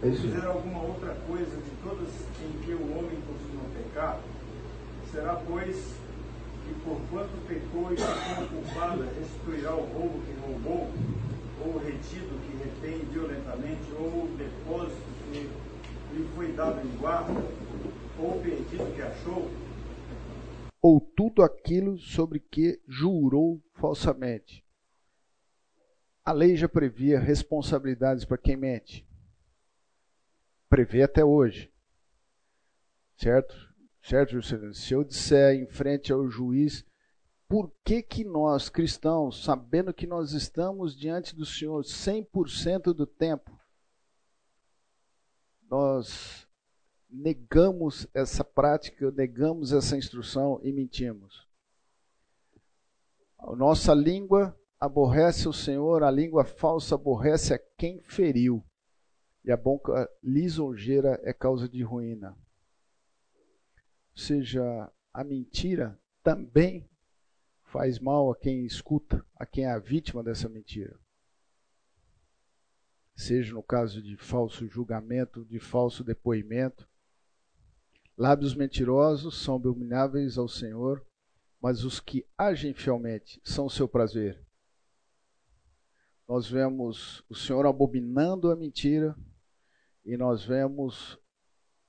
ou 0.02 0.12
fizer 0.14 0.48
alguma 0.48 0.82
outra 0.82 1.16
coisa 1.28 1.56
de 1.56 1.72
todas 1.84 2.10
em 2.44 2.66
que 2.66 2.72
o 2.72 2.98
homem 2.98 3.20
costuma 3.28 3.70
pecar, 3.76 4.20
será, 5.12 5.40
pois, 5.48 5.94
e 6.68 6.74
por 6.84 7.00
quanto 7.12 7.48
pecou 7.48 7.94
e 7.94 7.98
ficou 7.98 8.48
culpada, 8.48 9.06
restituirá 9.20 9.76
o 9.76 9.86
roubo 9.94 10.20
que 10.26 10.34
roubou, 10.42 10.90
ou 11.64 11.78
retido 11.78 12.40
que 12.42 12.58
retém 12.58 13.06
violentamente, 13.06 13.92
ou 13.94 14.28
depósito 14.38 15.02
que 15.32 15.40
lhe 16.16 16.28
foi 16.36 16.52
dado 16.54 16.86
em 16.86 16.98
guarda, 16.98 17.34
ou 18.20 18.42
perdido 18.42 18.96
que 18.96 19.02
achou? 19.02 19.50
Ou 20.82 21.00
tudo 21.00 21.42
aquilo 21.42 21.98
sobre 21.98 22.40
que 22.40 22.80
jurou 22.88 23.62
falsamente. 23.74 24.64
A 26.24 26.32
lei 26.32 26.56
já 26.56 26.68
previa 26.68 27.20
responsabilidades 27.20 28.26
para 28.26 28.38
quem 28.38 28.56
mente. 28.56 29.08
Prevê 30.70 31.04
até 31.04 31.24
hoje. 31.24 31.72
Certo? 33.16 33.56
Certo, 34.02 34.32
Juscelino? 34.32 34.74
Se 34.74 34.94
eu 34.94 35.04
disser 35.04 35.56
em 35.56 35.66
frente 35.66 36.12
ao 36.12 36.30
juiz, 36.30 36.86
por 37.56 37.72
que, 37.86 38.02
que 38.02 38.26
nós, 38.26 38.68
cristãos, 38.68 39.42
sabendo 39.46 39.94
que 39.94 40.06
nós 40.06 40.34
estamos 40.34 40.94
diante 40.94 41.34
do 41.34 41.46
Senhor 41.46 41.86
100% 41.86 42.94
do 42.94 43.08
tempo, 43.08 43.58
nós 45.72 46.46
negamos 47.10 48.06
essa 48.14 48.44
prática, 48.44 49.10
negamos 49.10 49.72
essa 49.72 49.96
instrução 49.96 50.60
e 50.64 50.74
mentimos? 50.74 51.48
A 53.40 53.56
nossa 53.56 53.94
língua 53.94 54.54
aborrece 54.78 55.48
o 55.48 55.54
Senhor, 55.54 56.04
a 56.04 56.12
língua 56.12 56.44
falsa 56.44 56.96
aborrece 56.96 57.54
a 57.54 57.60
quem 57.78 58.02
feriu, 58.02 58.62
e 59.46 59.50
a 59.50 59.56
boca 59.56 60.12
lisonjeira 60.22 61.22
é 61.24 61.32
causa 61.32 61.70
de 61.70 61.82
ruína 61.84 62.38
seja, 64.14 64.92
a 65.14 65.24
mentira 65.24 65.98
também 66.22 66.90
faz 67.76 68.00
mal 68.00 68.32
a 68.32 68.36
quem 68.38 68.66
escuta, 68.66 69.26
a 69.36 69.46
quem 69.46 69.66
é 69.66 69.70
a 69.70 69.78
vítima 69.78 70.24
dessa 70.24 70.48
mentira. 70.48 70.98
Seja 73.14 73.54
no 73.54 73.62
caso 73.62 74.02
de 74.02 74.16
falso 74.16 74.66
julgamento, 74.66 75.44
de 75.44 75.60
falso 75.60 76.02
depoimento. 76.02 76.88
Lábios 78.18 78.56
mentirosos 78.56 79.44
são 79.44 79.56
abomináveis 79.56 80.38
ao 80.38 80.48
Senhor, 80.48 81.06
mas 81.62 81.84
os 81.84 82.00
que 82.00 82.26
agem 82.38 82.74
fielmente 82.74 83.42
são 83.44 83.68
seu 83.68 83.90
prazer. 83.90 84.42
Nós 86.26 86.50
vemos 86.50 87.26
o 87.28 87.36
Senhor 87.36 87.66
abominando 87.66 88.52
a 88.52 88.56
mentira 88.56 89.14
e 90.06 90.16
nós 90.16 90.46
vemos 90.46 91.20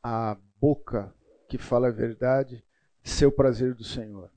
a 0.02 0.36
boca 0.60 1.14
que 1.48 1.58
fala 1.58 1.86
a 1.86 1.92
verdade, 1.92 2.64
seu 3.04 3.30
prazer 3.30 3.72
do 3.72 3.84
Senhor. 3.84 4.35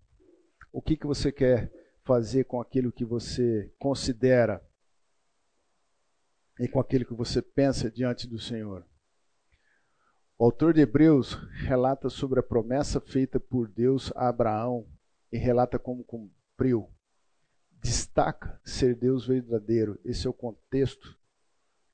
O 0.72 0.82
que, 0.82 0.96
que 0.96 1.08
você 1.08 1.32
quer 1.32 1.72
fazer 2.04 2.46
com 2.46 2.62
aquilo 2.62 2.92
que 2.92 3.06
você 3.06 3.72
considera 3.78 4.64
e 6.60 6.68
com 6.68 6.80
aquilo 6.80 7.06
que 7.06 7.14
você 7.14 7.42
pensa 7.42 7.90
diante 7.90 8.28
do 8.28 8.40
Senhor? 8.40 8.86
O 10.38 10.46
autor 10.46 10.74
de 10.74 10.82
Hebreus 10.82 11.34
relata 11.66 12.10
sobre 12.10 12.40
a 12.40 12.44
promessa 12.44 13.02
feita 13.02 13.40
por 13.40 13.68
Deus 13.68 14.12
a 14.16 14.30
Abraão 14.30 14.88
e 15.32 15.38
relata 15.38 15.78
como 15.78 16.04
cumpriu. 16.04 16.90
Destaca 17.82 18.60
ser 18.64 18.96
Deus 18.96 19.28
verdadeiro. 19.28 20.00
Esse 20.06 20.28
é 20.28 20.30
o 20.30 20.34
contexto 20.34 21.18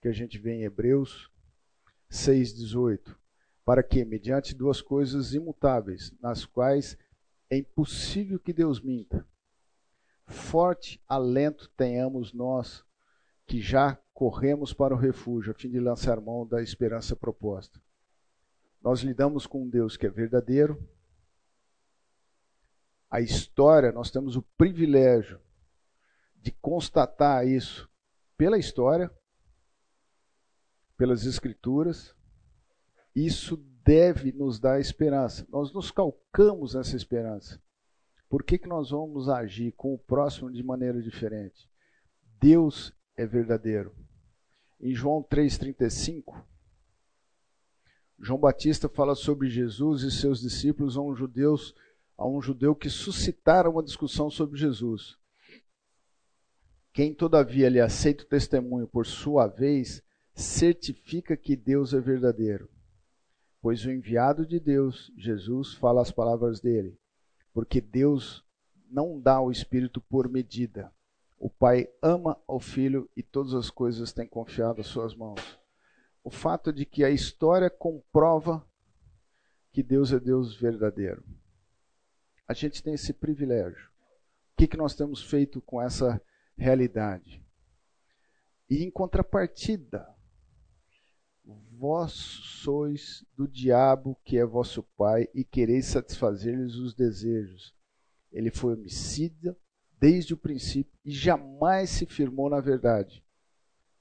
que 0.01 0.07
a 0.07 0.11
gente 0.11 0.37
vê 0.37 0.53
em 0.53 0.63
Hebreus 0.63 1.31
6,18 2.11 3.15
para 3.65 3.81
que, 3.81 4.05
mediante 4.05 4.53
duas 4.53 4.79
coisas 4.79 5.33
imutáveis, 5.33 6.13
nas 6.21 6.45
quais 6.45 6.95
é 7.49 7.57
impossível 7.57 8.39
que 8.39 8.53
Deus 8.53 8.79
minta, 8.81 9.27
forte 10.25 11.01
alento 11.07 11.69
tenhamos 11.77 12.33
nós 12.33 12.83
que 13.45 13.61
já 13.61 13.95
corremos 14.13 14.73
para 14.73 14.93
o 14.93 14.97
refúgio, 14.97 15.51
a 15.51 15.55
fim 15.55 15.69
de 15.69 15.79
lançar 15.79 16.19
mão 16.19 16.47
da 16.47 16.61
esperança 16.61 17.15
proposta. 17.15 17.81
Nós 18.81 19.01
lidamos 19.01 19.45
com 19.45 19.63
um 19.63 19.69
Deus 19.69 19.97
que 19.97 20.05
é 20.05 20.09
verdadeiro. 20.09 20.81
A 23.09 23.19
história, 23.19 23.91
nós 23.91 24.09
temos 24.09 24.35
o 24.35 24.41
privilégio 24.41 25.39
de 26.35 26.51
constatar 26.51 27.47
isso 27.47 27.89
pela 28.37 28.57
história, 28.57 29.11
pelas 30.97 31.25
Escrituras, 31.25 32.15
isso 33.15 33.57
deve 33.85 34.31
nos 34.31 34.59
dar 34.59 34.79
esperança. 34.79 35.45
Nós 35.49 35.71
nos 35.71 35.91
calcamos 35.91 36.73
nessa 36.73 36.95
esperança. 36.95 37.61
Por 38.27 38.43
que, 38.43 38.57
que 38.57 38.67
nós 38.67 38.89
vamos 38.89 39.29
agir 39.29 39.71
com 39.73 39.93
o 39.93 39.99
próximo 39.99 40.51
de 40.51 40.63
maneira 40.63 40.99
diferente? 40.99 41.69
Deus 42.41 42.91
é 43.15 43.27
verdadeiro. 43.27 43.95
Em 44.81 44.93
João 44.93 45.23
3,35, 45.23 46.43
João 48.19 48.39
Batista 48.39 48.89
fala 48.89 49.13
sobre 49.13 49.49
Jesus 49.49 50.01
e 50.01 50.11
seus 50.11 50.41
discípulos 50.41 50.97
a 50.97 51.01
um, 51.01 51.15
judeus, 51.15 51.75
a 52.17 52.27
um 52.27 52.41
judeu 52.41 52.75
que 52.75 52.89
suscitaram 52.89 53.71
uma 53.71 53.83
discussão 53.83 54.31
sobre 54.31 54.59
Jesus. 54.59 55.15
Quem, 56.91 57.13
todavia, 57.13 57.69
lhe 57.69 57.79
aceita 57.79 58.23
o 58.23 58.27
testemunho 58.27 58.87
por 58.87 59.05
sua 59.05 59.47
vez, 59.47 60.01
certifica 60.33 61.37
que 61.37 61.55
Deus 61.55 61.93
é 61.93 61.99
verdadeiro 61.99 62.69
pois 63.65 63.83
o 63.83 63.89
enviado 63.89 64.45
de 64.45 64.59
Deus, 64.59 65.11
Jesus, 65.17 65.73
fala 65.73 65.99
as 65.99 66.11
palavras 66.11 66.59
dele, 66.59 66.99
porque 67.51 67.81
Deus 67.81 68.45
não 68.87 69.19
dá 69.19 69.41
o 69.41 69.49
Espírito 69.49 69.99
por 69.99 70.29
medida. 70.29 70.93
O 71.39 71.49
Pai 71.49 71.89
ama 71.99 72.39
o 72.47 72.59
Filho 72.59 73.09
e 73.17 73.23
todas 73.23 73.55
as 73.55 73.71
coisas 73.71 74.13
têm 74.13 74.27
confiado 74.27 74.81
às 74.81 74.85
suas 74.85 75.15
mãos. 75.15 75.59
O 76.23 76.29
fato 76.29 76.71
de 76.71 76.85
que 76.85 77.03
a 77.03 77.09
história 77.09 77.67
comprova 77.67 78.63
que 79.71 79.81
Deus 79.81 80.13
é 80.13 80.19
Deus 80.19 80.55
verdadeiro. 80.55 81.25
A 82.47 82.53
gente 82.53 82.83
tem 82.83 82.93
esse 82.93 83.13
privilégio. 83.13 83.89
O 84.53 84.57
que, 84.57 84.67
que 84.67 84.77
nós 84.77 84.93
temos 84.93 85.23
feito 85.23 85.59
com 85.59 85.81
essa 85.81 86.21
realidade? 86.55 87.43
E 88.69 88.83
em 88.83 88.91
contrapartida, 88.91 90.07
Vós 91.45 92.11
sois 92.13 93.23
do 93.35 93.47
diabo, 93.47 94.17
que 94.23 94.37
é 94.37 94.45
vosso 94.45 94.81
pai, 94.97 95.27
e 95.33 95.43
quereis 95.43 95.85
satisfazer-lhes 95.85 96.75
os 96.75 96.93
desejos. 96.93 97.75
Ele 98.31 98.49
foi 98.49 98.73
homicida 98.73 99.55
desde 99.99 100.33
o 100.33 100.37
princípio 100.37 100.97
e 101.03 101.11
jamais 101.11 101.89
se 101.89 102.05
firmou 102.05 102.49
na 102.49 102.59
verdade. 102.59 103.23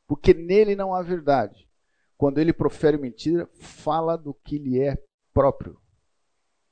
Porque 0.07 0.33
nele 0.33 0.75
não 0.75 0.95
há 0.95 1.03
verdade. 1.03 1.69
Quando 2.17 2.39
ele 2.39 2.53
profere 2.53 2.97
mentira, 2.97 3.49
fala 3.59 4.17
do 4.17 4.33
que 4.33 4.59
lhe 4.59 4.81
é 4.81 5.03
próprio. 5.33 5.79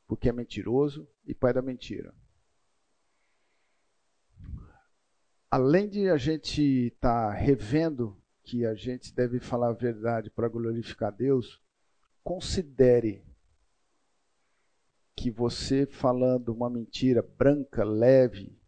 Porque 0.07 0.29
é 0.29 0.33
mentiroso 0.33 1.09
e 1.27 1.35
pai 1.35 1.53
da 1.53 1.63
mentira. 1.63 2.15
Além 5.51 5.89
de 5.89 6.09
a 6.09 6.17
gente 6.17 6.63
estar 6.63 7.29
tá 7.29 7.33
revendo 7.33 8.22
que 8.43 8.67
a 8.67 8.75
gente 8.75 9.15
deve 9.15 9.39
falar 9.39 9.69
a 9.69 9.75
verdade 9.75 10.31
para 10.31 10.49
glorificar 10.49 11.13
Deus, 11.13 11.61
considere 12.23 13.25
que 15.15 15.31
você 15.31 15.87
falando 15.87 16.49
uma 16.49 16.69
mentira 16.69 17.23
branca, 17.23 17.85
leve, 17.85 18.59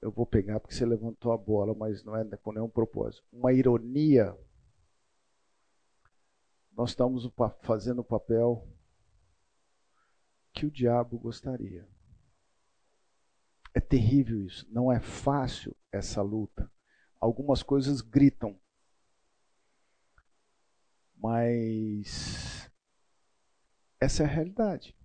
eu 0.00 0.10
vou 0.10 0.26
pegar 0.26 0.58
porque 0.58 0.74
você 0.74 0.84
levantou 0.84 1.32
a 1.32 1.38
bola, 1.38 1.74
mas 1.74 2.02
não 2.02 2.16
é 2.16 2.24
com 2.38 2.52
nenhum 2.52 2.68
propósito. 2.68 3.24
Uma 3.32 3.52
ironia, 3.52 4.36
nós 6.72 6.90
estamos 6.90 7.30
fazendo 7.60 8.00
o 8.00 8.04
papel 8.04 8.66
que 10.52 10.66
o 10.66 10.70
diabo 10.70 11.18
gostaria. 11.18 11.88
É 13.72 13.80
terrível 13.80 14.44
isso, 14.44 14.66
não 14.70 14.90
é 14.90 14.98
fácil 14.98 15.76
essa 15.92 16.20
luta 16.20 16.70
algumas 17.22 17.62
coisas 17.62 18.00
gritam. 18.00 18.58
Mas 21.16 22.68
essa 24.00 24.24
é 24.24 24.26
a 24.26 24.28
realidade. 24.28 24.96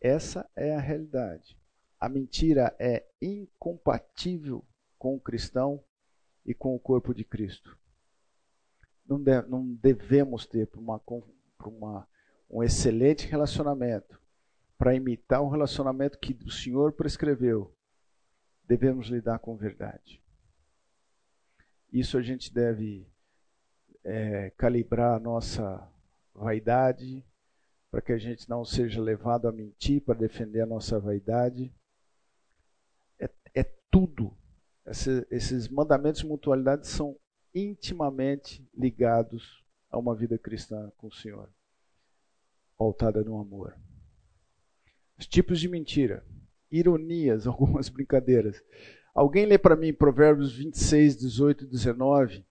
Essa 0.00 0.50
é 0.56 0.74
a 0.74 0.80
realidade. 0.80 1.58
A 2.00 2.08
mentira 2.08 2.74
é 2.78 3.06
incompatível 3.20 4.64
com 4.98 5.14
o 5.14 5.20
cristão 5.20 5.84
e 6.46 6.54
com 6.54 6.74
o 6.74 6.80
corpo 6.80 7.12
de 7.12 7.22
Cristo. 7.22 7.78
Não, 9.06 9.22
deve, 9.22 9.48
não 9.48 9.74
devemos 9.74 10.46
ter 10.46 10.66
para 10.66 10.80
uma, 10.80 11.00
uma, 11.62 12.08
um 12.48 12.62
excelente 12.62 13.26
relacionamento, 13.26 14.18
para 14.78 14.94
imitar 14.94 15.42
o 15.42 15.50
relacionamento 15.50 16.18
que 16.18 16.32
o 16.44 16.50
Senhor 16.50 16.92
prescreveu, 16.92 17.75
devemos 18.66 19.06
lidar 19.08 19.38
com 19.38 19.56
verdade. 19.56 20.22
Isso 21.92 22.18
a 22.18 22.22
gente 22.22 22.52
deve 22.52 23.06
é, 24.04 24.50
calibrar 24.50 25.16
a 25.16 25.20
nossa 25.20 25.88
vaidade, 26.34 27.24
para 27.90 28.02
que 28.02 28.12
a 28.12 28.18
gente 28.18 28.48
não 28.48 28.64
seja 28.64 29.00
levado 29.00 29.48
a 29.48 29.52
mentir 29.52 30.02
para 30.02 30.18
defender 30.18 30.60
a 30.60 30.66
nossa 30.66 30.98
vaidade. 30.98 31.72
É, 33.18 33.30
é 33.54 33.62
tudo. 33.90 34.36
Esse, 34.84 35.26
esses 35.30 35.68
mandamentos 35.68 36.20
de 36.20 36.26
mutualidade 36.26 36.86
são 36.86 37.18
intimamente 37.54 38.68
ligados 38.76 39.64
a 39.90 39.98
uma 39.98 40.14
vida 40.14 40.38
cristã 40.38 40.92
com 40.98 41.06
o 41.06 41.12
Senhor, 41.12 41.48
pautada 42.76 43.24
no 43.24 43.38
amor. 43.40 43.76
Os 45.18 45.26
tipos 45.26 45.58
de 45.58 45.68
mentira, 45.68 46.24
ironias, 46.70 47.46
algumas 47.48 47.88
brincadeiras. 47.88 48.62
Alguém 49.14 49.46
lê 49.46 49.56
para 49.58 49.76
mim 49.76 49.92
Provérbios 49.92 50.54
26, 50.54 51.16
18 51.16 51.64
e 51.64 51.66
19? 51.66 52.44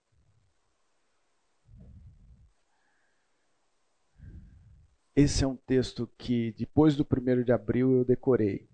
Esse 5.14 5.44
é 5.44 5.46
um 5.46 5.56
texto 5.56 6.10
que 6.18 6.52
depois 6.58 6.94
do 6.94 7.04
1 7.04 7.42
de 7.42 7.52
abril 7.52 7.90
eu 7.92 8.04
decorei. 8.04 8.68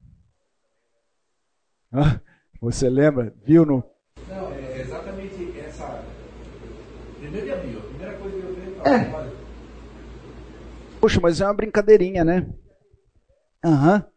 Ah, 1.92 2.20
você 2.60 2.88
lembra? 2.88 3.34
Viu 3.44 3.64
no. 3.64 3.84
Não, 4.28 4.52
é 4.52 4.80
exatamente 4.80 5.58
essa. 5.60 6.04
1 7.20 7.30
de 7.30 7.52
abril, 7.52 7.78
a 7.78 7.82
primeira 7.82 8.16
coisa 8.18 8.36
que 8.36 8.42
eu 8.42 8.54
vi. 8.54 8.62
É. 8.88 9.32
Poxa, 11.00 11.20
mas 11.20 11.40
é 11.40 11.44
uma 11.44 11.54
brincadeirinha, 11.54 12.24
né? 12.24 12.48
Aham. 13.64 13.96
Uhum. 13.96 14.11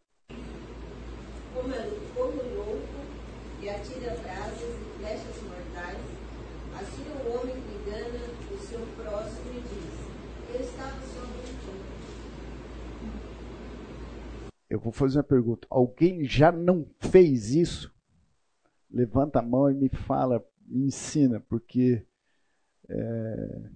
Eu 14.76 14.80
vou 14.82 14.92
fazer 14.92 15.20
uma 15.20 15.24
pergunta. 15.24 15.66
Alguém 15.70 16.26
já 16.26 16.52
não 16.52 16.86
fez 17.00 17.52
isso? 17.52 17.96
Levanta 18.92 19.40
a 19.40 19.42
mão 19.42 19.72
e 19.72 19.74
me 19.74 19.88
fala, 19.88 20.46
me 20.68 20.88
ensina, 20.88 21.40
porque 21.40 22.06
é, 22.90 23.70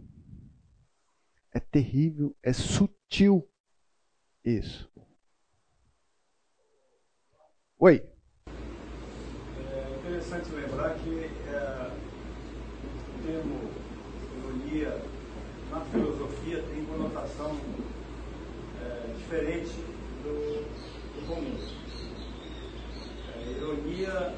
é 1.54 1.60
terrível, 1.62 2.36
é 2.44 2.52
sutil 2.52 3.50
isso. 4.44 4.92
Oi. 7.78 8.06
É 9.58 10.00
interessante 10.00 10.52
lembrar 10.52 11.00
que 11.00 11.18
é, 11.48 11.92
o 13.16 13.24
termo 13.26 13.72
ironia 14.38 15.02
na 15.72 15.80
filosofia 15.86 16.62
tem 16.62 16.84
conotação 16.84 17.58
é, 18.82 19.14
diferente 19.14 19.89
comum. 21.30 21.58
É, 23.36 23.52
ironia 23.52 24.34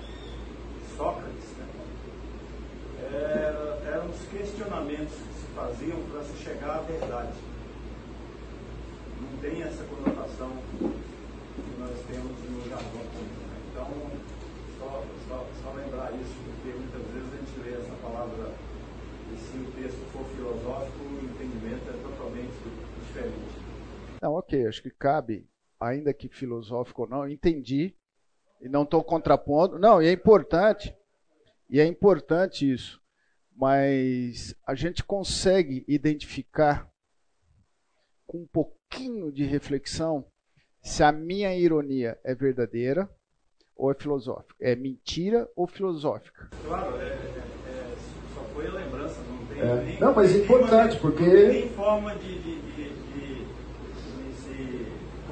Sócrates 0.98 1.52
né? 1.58 1.68
Era, 3.14 3.82
eram 3.86 4.10
os 4.10 4.22
questionamentos 4.28 5.14
que 5.14 5.34
se 5.34 5.48
faziam 5.56 6.02
para 6.12 6.24
se 6.24 6.38
chegar 6.44 6.78
à 6.78 6.82
verdade. 6.82 7.34
Não 9.22 9.38
tem 9.40 9.64
essa 9.64 9.84
conotação 9.86 10.52
que 10.78 11.80
nós 11.80 11.98
temos 12.08 12.38
no 12.50 12.70
jargão 12.70 13.06
comum. 13.16 13.40
Né? 13.48 13.62
Então, 13.72 13.88
só, 14.78 15.04
só, 15.28 15.48
só 15.64 15.74
lembrar 15.74 16.12
isso, 16.14 16.36
porque 16.46 16.78
muitas 16.78 17.02
vezes 17.14 17.34
a 17.34 17.38
gente 17.38 17.70
lê 17.70 17.82
essa 17.82 17.96
palavra 18.02 18.52
e 19.32 19.38
se 19.38 19.58
o 19.58 19.72
texto 19.82 20.12
for 20.12 20.26
filosófico, 20.36 21.00
o 21.04 21.24
entendimento 21.24 21.90
é 21.90 21.98
totalmente 22.04 22.52
diferente. 23.08 23.62
Não, 24.22 24.34
ok, 24.34 24.68
acho 24.68 24.84
que 24.84 24.92
cabe 24.92 25.51
ainda 25.82 26.14
que 26.14 26.30
filosófico 26.30 27.02
ou 27.02 27.10
não, 27.10 27.28
entendi 27.28 27.96
e 28.62 28.70
não 28.70 28.84
estou 28.84 29.04
contrapondo. 29.04 29.80
Não, 29.80 30.00
e 30.00 30.08
é 30.08 30.12
importante, 30.12 30.96
e 31.68 31.80
é 31.80 31.86
importante 31.86 32.72
isso, 32.72 33.02
mas 33.56 34.56
a 34.66 34.76
gente 34.76 35.04
consegue 35.04 35.84
identificar 35.88 36.88
com 38.28 38.44
um 38.44 38.48
pouquinho 38.48 39.32
de 39.32 39.44
reflexão 39.44 40.24
se 40.82 41.04
a 41.04 41.12
minha 41.12 41.54
ironia 41.56 42.20
é 42.24 42.36
verdadeira 42.36 43.10
ou 43.76 43.92
é 43.92 43.96
filosófica, 43.96 44.56
é 44.60 44.76
mentira 44.76 45.50
ou 45.56 45.66
filosófica. 45.66 46.50
Claro, 46.66 46.96
é, 46.98 47.06
é, 47.06 47.10
é 47.10 47.96
só 48.34 48.44
foi 48.54 48.68
a 48.68 48.72
lembrança, 48.72 49.20
não 49.24 49.46
tem 49.48 49.60
é. 49.60 49.84
nem, 49.84 50.00
Não, 50.00 50.14
mas 50.14 50.36
é 50.36 50.38
importante, 50.38 51.00
porque... 51.00 51.26
Tem 51.26 51.70
forma 51.70 52.16
de, 52.16 52.42
de 52.42 52.62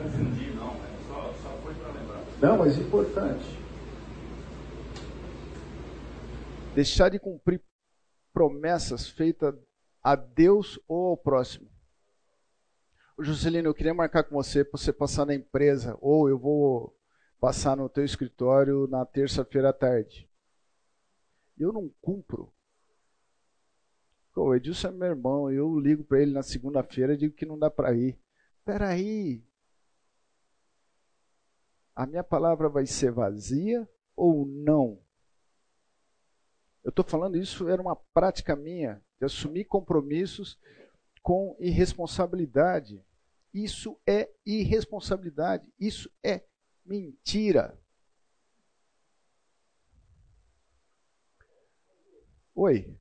confundir, 0.10 0.56
não. 0.56 0.72
É 0.72 0.92
só, 1.08 1.34
só 1.44 1.50
foi 1.64 1.74
para 1.74 1.92
lembrar. 1.92 2.24
Não, 2.42 2.58
mas 2.58 2.78
importante. 2.78 3.46
Deixar 6.74 7.10
de 7.10 7.20
cumprir 7.20 7.62
promessas 8.32 9.10
feitas 9.10 9.54
a 10.02 10.16
Deus 10.16 10.80
ou 10.88 11.10
ao 11.10 11.18
próximo. 11.18 11.70
Juscelino, 13.20 13.68
eu 13.68 13.74
queria 13.74 13.94
marcar 13.94 14.24
com 14.24 14.36
você 14.36 14.64
para 14.64 14.80
você 14.80 14.94
passar 14.94 15.26
na 15.26 15.36
empresa, 15.36 15.98
ou 16.00 16.30
eu 16.30 16.40
vou 16.40 16.96
passar 17.40 17.76
no 17.76 17.90
teu 17.90 18.06
escritório 18.06 18.88
na 18.88 19.06
terça-feira 19.06 19.70
à 19.70 19.74
tarde. 19.74 20.30
Eu 21.58 21.74
não 21.74 21.92
cumpro. 22.02 22.54
o 24.34 24.56
Edilson 24.56 24.88
é 24.88 24.92
meu 24.92 25.08
irmão, 25.10 25.52
eu 25.52 25.78
ligo 25.78 26.06
para 26.06 26.22
ele 26.22 26.32
na 26.32 26.42
segunda-feira 26.42 27.14
e 27.14 27.18
digo 27.18 27.36
que 27.36 27.46
não 27.46 27.60
dá 27.60 27.70
para 27.70 27.94
ir. 27.94 28.18
Peraí, 28.64 29.44
a 32.00 32.06
minha 32.06 32.24
palavra 32.24 32.70
vai 32.70 32.86
ser 32.86 33.12
vazia 33.12 33.86
ou 34.16 34.46
não? 34.46 35.04
Eu 36.82 36.92
estou 36.92 37.04
falando 37.04 37.36
isso, 37.36 37.68
era 37.68 37.82
uma 37.82 37.98
prática 38.14 38.56
minha, 38.56 39.04
de 39.20 39.26
assumir 39.26 39.66
compromissos 39.66 40.58
com 41.22 41.58
irresponsabilidade. 41.60 43.04
Isso 43.54 44.00
é 44.08 44.30
irresponsabilidade, 44.46 45.68
isso 45.78 46.10
é 46.24 46.42
mentira. 46.86 47.78
Oi. 52.56 52.98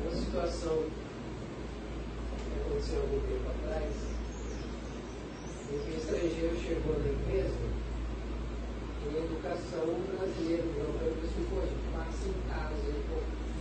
Uma 0.00 0.10
situação 0.10 0.84
que 2.48 2.60
aconteceu 2.62 3.02
algum 3.02 3.20
tempo 3.20 3.50
atrás, 3.50 3.91
em 5.72 5.78
que 5.78 5.90
o 5.90 5.96
estrangeiro 5.96 6.56
chegou 6.60 6.96
na 9.12 9.18
educação 9.18 9.86
brasileira, 10.16 10.64
não 10.76 10.92
assim, 11.00 11.44
pô, 11.48 11.56
passa 11.96 12.28
em 12.28 12.36
casa, 12.48 12.92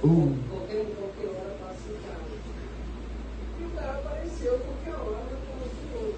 uh. 0.03 0.35
qualquer, 0.49 0.85
qualquer 0.95 1.27
hora 1.27 1.55
passa 1.59 1.87
em 1.87 1.97
casa. 2.03 2.35
E 3.59 3.63
o 3.63 3.69
cara 3.71 3.93
apareceu 3.99 4.59
qualquer 4.59 4.95
hora 4.95 5.37
como 5.47 5.63
senhor. 5.71 6.13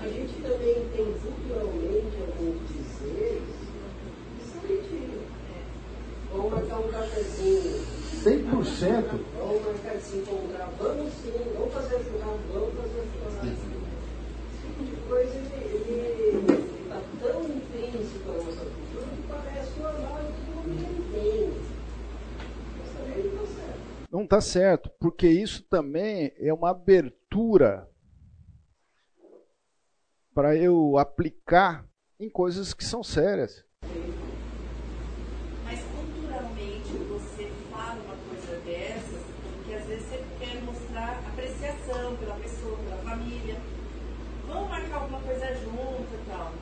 A 0.00 0.08
gente 0.08 0.34
também 0.42 0.88
tem 0.94 1.06
culturalmente 1.20 2.16
alguns 2.20 2.68
dizeres 2.68 3.42
que 4.38 4.44
são 4.50 4.62
mentira. 4.62 5.18
Vamos 6.32 6.52
marcar 6.52 6.78
um 6.80 6.88
cafezinho. 6.88 7.98
100%? 8.24 9.20
Vamos 9.38 9.64
marcar 9.64 9.96
de 9.96 10.02
se 10.02 10.16
encontrar. 10.18 10.70
Vamos 10.78 11.12
sim, 11.14 11.32
vamos 11.54 11.74
fazer 11.74 12.04
churrasco, 12.04 12.40
vamos 12.52 12.74
fazer 12.74 13.04
churrasco. 13.12 13.67
Também 15.08 15.48
não 24.10 24.22
está 24.22 24.38
está 24.38 24.40
certo, 24.40 24.90
porque 25.00 25.26
isso 25.26 25.62
também 25.62 26.32
é 26.36 26.52
uma 26.52 26.70
abertura 26.70 27.88
para 30.34 30.54
eu 30.54 30.98
aplicar 30.98 31.86
em 32.20 32.28
coisas 32.28 32.74
que 32.74 32.84
são 32.84 33.02
sérias. 33.02 33.64
Mas 35.64 35.80
culturalmente 35.80 36.92
você 37.08 37.50
fala 37.70 37.94
uma 37.94 38.16
coisa 38.28 38.60
dessas 38.64 39.28
porque 39.68 39.74
às 39.74 39.84
vezes 39.86 40.06
você 40.06 40.24
quer 40.38 40.62
mostrar 40.62 41.20
apreciação 41.28 42.16
pela 42.16 42.36
pessoa, 42.36 42.78
pela 42.78 42.96
família. 42.98 43.56
Vamos 44.46 44.70
marcar 44.70 45.02
alguma 45.02 45.20
coisa 45.20 45.46
junto 45.56 46.14
e 46.14 46.24
tal. 46.26 46.54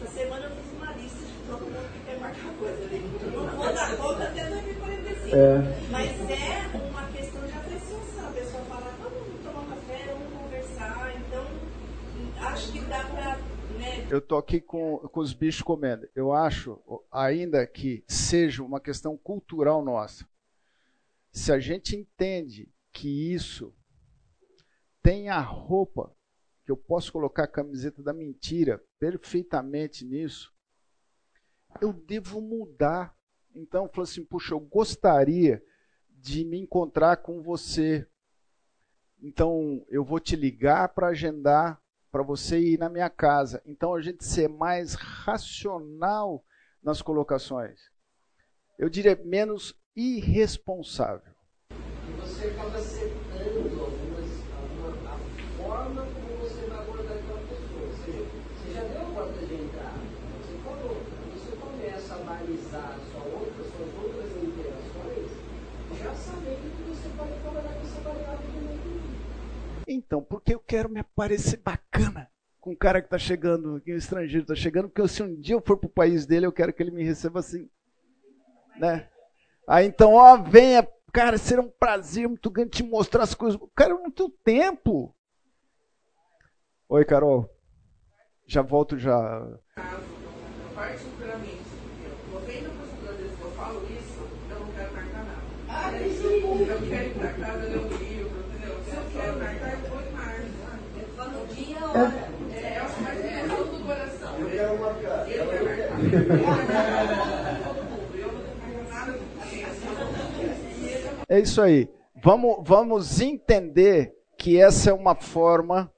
Essa 0.00 0.10
semana 0.12 0.46
eu 0.46 0.50
fiz 0.50 0.72
uma 0.76 0.92
lista 0.92 1.18
de 1.18 1.32
todo 1.46 1.60
mundo 1.60 1.92
que 1.92 2.00
quer 2.04 2.18
marcar 2.18 2.54
coisa 2.58 2.82
ali. 2.84 3.02
Conta 3.96 4.24
até 4.24 4.48
2045. 4.48 5.36
É. 5.36 5.90
Mas 5.90 6.30
é 6.30 6.76
uma 6.88 7.08
questão 7.08 7.46
de 7.46 7.52
apreciação. 7.52 8.28
A 8.28 8.32
pessoa 8.32 8.64
fala, 8.64 8.90
vamos 8.98 9.44
tomar 9.44 9.60
um 9.60 9.68
café, 9.68 10.14
vamos 10.14 10.42
conversar. 10.42 11.14
Então, 11.16 11.46
acho 12.46 12.72
que 12.72 12.80
dá 12.80 13.04
para. 13.04 13.36
Né? 13.78 14.08
Eu 14.10 14.20
tô 14.20 14.38
aqui 14.38 14.60
com, 14.60 14.98
com 14.98 15.20
os 15.20 15.34
bichos 15.34 15.62
comendo. 15.62 16.08
Eu 16.14 16.32
acho, 16.32 16.80
ainda 17.12 17.66
que 17.66 18.02
seja 18.08 18.62
uma 18.62 18.80
questão 18.80 19.16
cultural 19.16 19.84
nossa, 19.84 20.26
se 21.30 21.52
a 21.52 21.58
gente 21.58 21.94
entende 21.94 22.72
que 22.92 23.34
isso 23.34 23.74
tem 25.02 25.28
a 25.28 25.38
roupa, 25.38 26.12
que 26.64 26.72
eu 26.72 26.76
posso 26.76 27.12
colocar 27.12 27.44
a 27.44 27.48
camiseta 27.48 28.02
da 28.02 28.12
mentira 28.12 28.82
perfeitamente 28.98 30.04
nisso, 30.04 30.52
eu 31.80 31.92
devo 31.92 32.40
mudar. 32.40 33.15
Então, 33.56 33.84
eu 33.84 33.90
falo 33.90 34.02
assim: 34.02 34.24
puxa, 34.24 34.54
eu 34.54 34.60
gostaria 34.60 35.62
de 36.10 36.44
me 36.44 36.60
encontrar 36.60 37.16
com 37.16 37.42
você. 37.42 38.06
Então, 39.20 39.84
eu 39.88 40.04
vou 40.04 40.20
te 40.20 40.36
ligar 40.36 40.90
para 40.90 41.08
agendar 41.08 41.80
para 42.12 42.22
você 42.22 42.58
ir 42.58 42.78
na 42.78 42.88
minha 42.88 43.10
casa. 43.10 43.62
Então, 43.64 43.94
a 43.94 44.00
gente 44.00 44.24
ser 44.24 44.48
mais 44.48 44.94
racional 44.94 46.44
nas 46.82 47.02
colocações. 47.02 47.80
Eu 48.78 48.88
diria 48.88 49.18
menos 49.24 49.74
irresponsável. 49.94 51.32
E 51.70 52.12
você 52.20 52.48
acaba 52.48 52.78
setando 52.78 53.80
algumas, 53.80 54.30
alguma, 54.54 55.10
a 55.10 55.18
forma 55.56 56.06
como 56.06 56.36
você 56.38 56.66
vai 56.66 56.78
abordar 56.78 57.16
aquela 57.16 57.40
pessoa. 57.40 57.82
Ou 57.82 58.04
seja, 58.04 58.24
você 58.24 58.74
já 58.74 58.84
deu 58.84 59.02
a 59.02 59.10
porta 59.14 59.46
de 59.46 59.54
entrada, 59.54 60.00
você 60.40 60.58
falou. 60.62 60.96
Você 61.34 61.56
começa 61.56 62.14
a 62.14 62.18
balizar 62.18 62.98
sua 63.10 63.24
outra, 63.24 63.64
suas 63.64 63.94
outras 64.04 64.30
interações, 64.42 65.30
já 65.98 66.14
sabendo 66.14 66.76
que 66.76 66.82
você 66.88 67.08
pode 67.16 67.32
trabalhar 67.40 67.74
com 67.74 67.82
essa 67.82 68.00
variável 68.00 68.46
do 68.46 68.60
meio 68.60 68.86
Então, 69.86 70.22
porque 70.22 70.54
eu 70.54 70.60
quero 70.60 70.88
me 70.88 71.00
aparecer 71.00 71.58
bacana 71.58 72.28
com 72.66 72.72
o 72.72 72.76
cara 72.76 73.00
que 73.00 73.06
está 73.06 73.16
chegando, 73.16 73.80
que 73.80 73.92
o 73.92 73.96
estrangeiro 73.96 74.42
está 74.42 74.56
chegando, 74.56 74.88
porque 74.88 75.06
se 75.06 75.22
um 75.22 75.38
dia 75.40 75.54
eu 75.54 75.62
for 75.64 75.76
para 75.76 75.86
o 75.86 75.92
país 75.92 76.26
dele, 76.26 76.46
eu 76.46 76.52
quero 76.52 76.72
que 76.72 76.82
ele 76.82 76.90
me 76.90 77.04
receba 77.04 77.38
assim. 77.38 77.70
Né? 78.76 79.08
Aí 79.68 79.86
então, 79.86 80.14
ó, 80.14 80.36
venha, 80.36 80.84
cara, 81.12 81.38
será 81.38 81.62
um 81.62 81.70
prazer 81.70 82.26
muito 82.26 82.50
grande 82.50 82.70
te 82.70 82.82
mostrar 82.82 83.22
as 83.22 83.34
coisas. 83.34 83.60
Cara, 83.72 83.92
eu 83.92 84.02
não 84.02 84.10
tenho 84.10 84.30
tempo. 84.42 85.14
Oi, 86.88 87.04
Carol. 87.04 87.48
Já 88.48 88.62
volto 88.62 88.98
já. 88.98 89.14
Particularmente, 90.74 91.62
90% 92.32 93.04
das 93.04 93.16
vezes 93.16 93.36
que 93.36 93.42
eu 93.42 93.50
falo 93.52 93.84
isso, 93.92 94.28
eu 94.50 94.58
não 94.58 94.72
quero 94.72 94.92
marcar 94.92 95.24
nada. 95.24 95.96
Eu 95.96 96.88
quero 96.88 97.06
ir 97.06 97.14
pra 97.14 97.32
casa 97.32 97.64
ler 97.64 97.78
um 97.78 97.88
livro, 97.96 98.40
entendeu? 98.48 98.82
Se 98.82 98.96
eu 98.96 99.04
quero 99.12 99.38
marcar, 99.38 99.72
eu 99.72 99.90
vou 99.90 100.00
e 101.58 101.75
É, 111.28 111.40
isso 111.40 111.60
aí. 111.60 111.88
Vamos, 112.22 112.58
vamos 112.62 113.20
entender 113.20 114.14
que 114.38 114.60
essa 114.60 114.90
é 114.90 114.92
uma 114.92 115.14
forma 115.14 115.92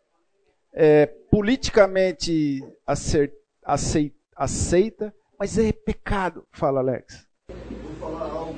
é, 0.73 1.07
politicamente 1.31 2.65
acer, 2.87 3.33
aceit, 3.63 4.15
aceita, 4.35 5.15
mas 5.39 5.59
é 5.59 5.71
pecado, 5.71 6.47
fala 6.53 6.81
Alex. 6.81 7.27
Vou 7.49 7.95
falar 8.01 8.31
algo 8.31 8.55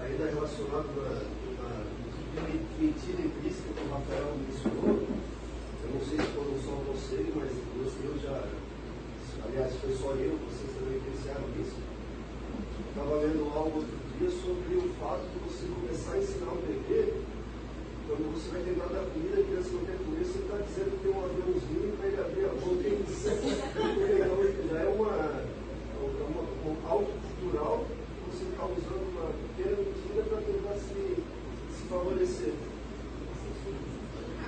ainda 0.00 0.26
relacionado 0.26 0.90
à 1.00 2.80
mentira 2.80 3.22
implícita 3.22 3.72
que 3.72 3.80
o 3.80 3.90
Rafael 3.90 4.36
mencionou. 4.36 5.06
Eu 5.82 5.90
não 5.94 6.00
sei 6.00 6.18
se 6.18 6.26
foram 6.32 6.58
só 6.62 6.72
vocês, 6.92 7.26
mas 7.34 7.50
eu 8.04 8.18
já, 8.18 8.44
aliás, 9.46 9.71
foi 9.82 9.96
só 9.98 10.14
eu, 10.14 10.38
vocês 10.46 10.70
também 10.78 11.00
pensaram 11.02 11.42
nisso. 11.58 11.74
Estava 12.88 13.16
lendo 13.18 13.50
algo 13.50 13.82
outro 13.82 13.98
dia 14.14 14.30
sobre 14.30 14.76
o 14.78 14.94
fato 14.94 15.26
de 15.26 15.38
você 15.42 15.66
começar 15.66 16.12
a 16.12 16.18
ensinar 16.18 16.52
o 16.52 16.62
bebê, 16.62 17.18
quando 18.06 18.30
você 18.30 18.46
vai 18.54 18.62
tentar 18.62 18.86
dar 18.94 19.02
comida, 19.10 19.40
a 19.40 19.44
criança 19.44 19.70
não 19.74 19.82
quer 19.82 19.98
comer, 19.98 20.22
você 20.22 20.38
está 20.38 20.56
dizendo 20.62 20.90
que 20.94 21.02
tem 21.02 21.10
um 21.10 21.24
aviãozinho 21.24 21.96
para 21.98 22.06
ele 22.06 22.20
abrir 22.22 22.44
a 22.46 22.54
boca 22.62 22.86
e 22.86 22.94
então, 22.94 24.70
já 24.70 24.78
é 24.78 24.88
uma, 24.88 25.18
uma, 25.98 26.42
uma 26.62 26.88
algo 26.88 27.10
cultural 27.10 27.82
que 27.82 28.30
você 28.30 28.44
está 28.54 28.62
usando 28.62 29.02
uma 29.10 29.34
pequena 29.34 29.76
mentira 29.82 30.22
para 30.30 30.38
tentar 30.46 30.78
se, 30.78 31.18
se 31.74 31.82
favorecer. 31.90 32.54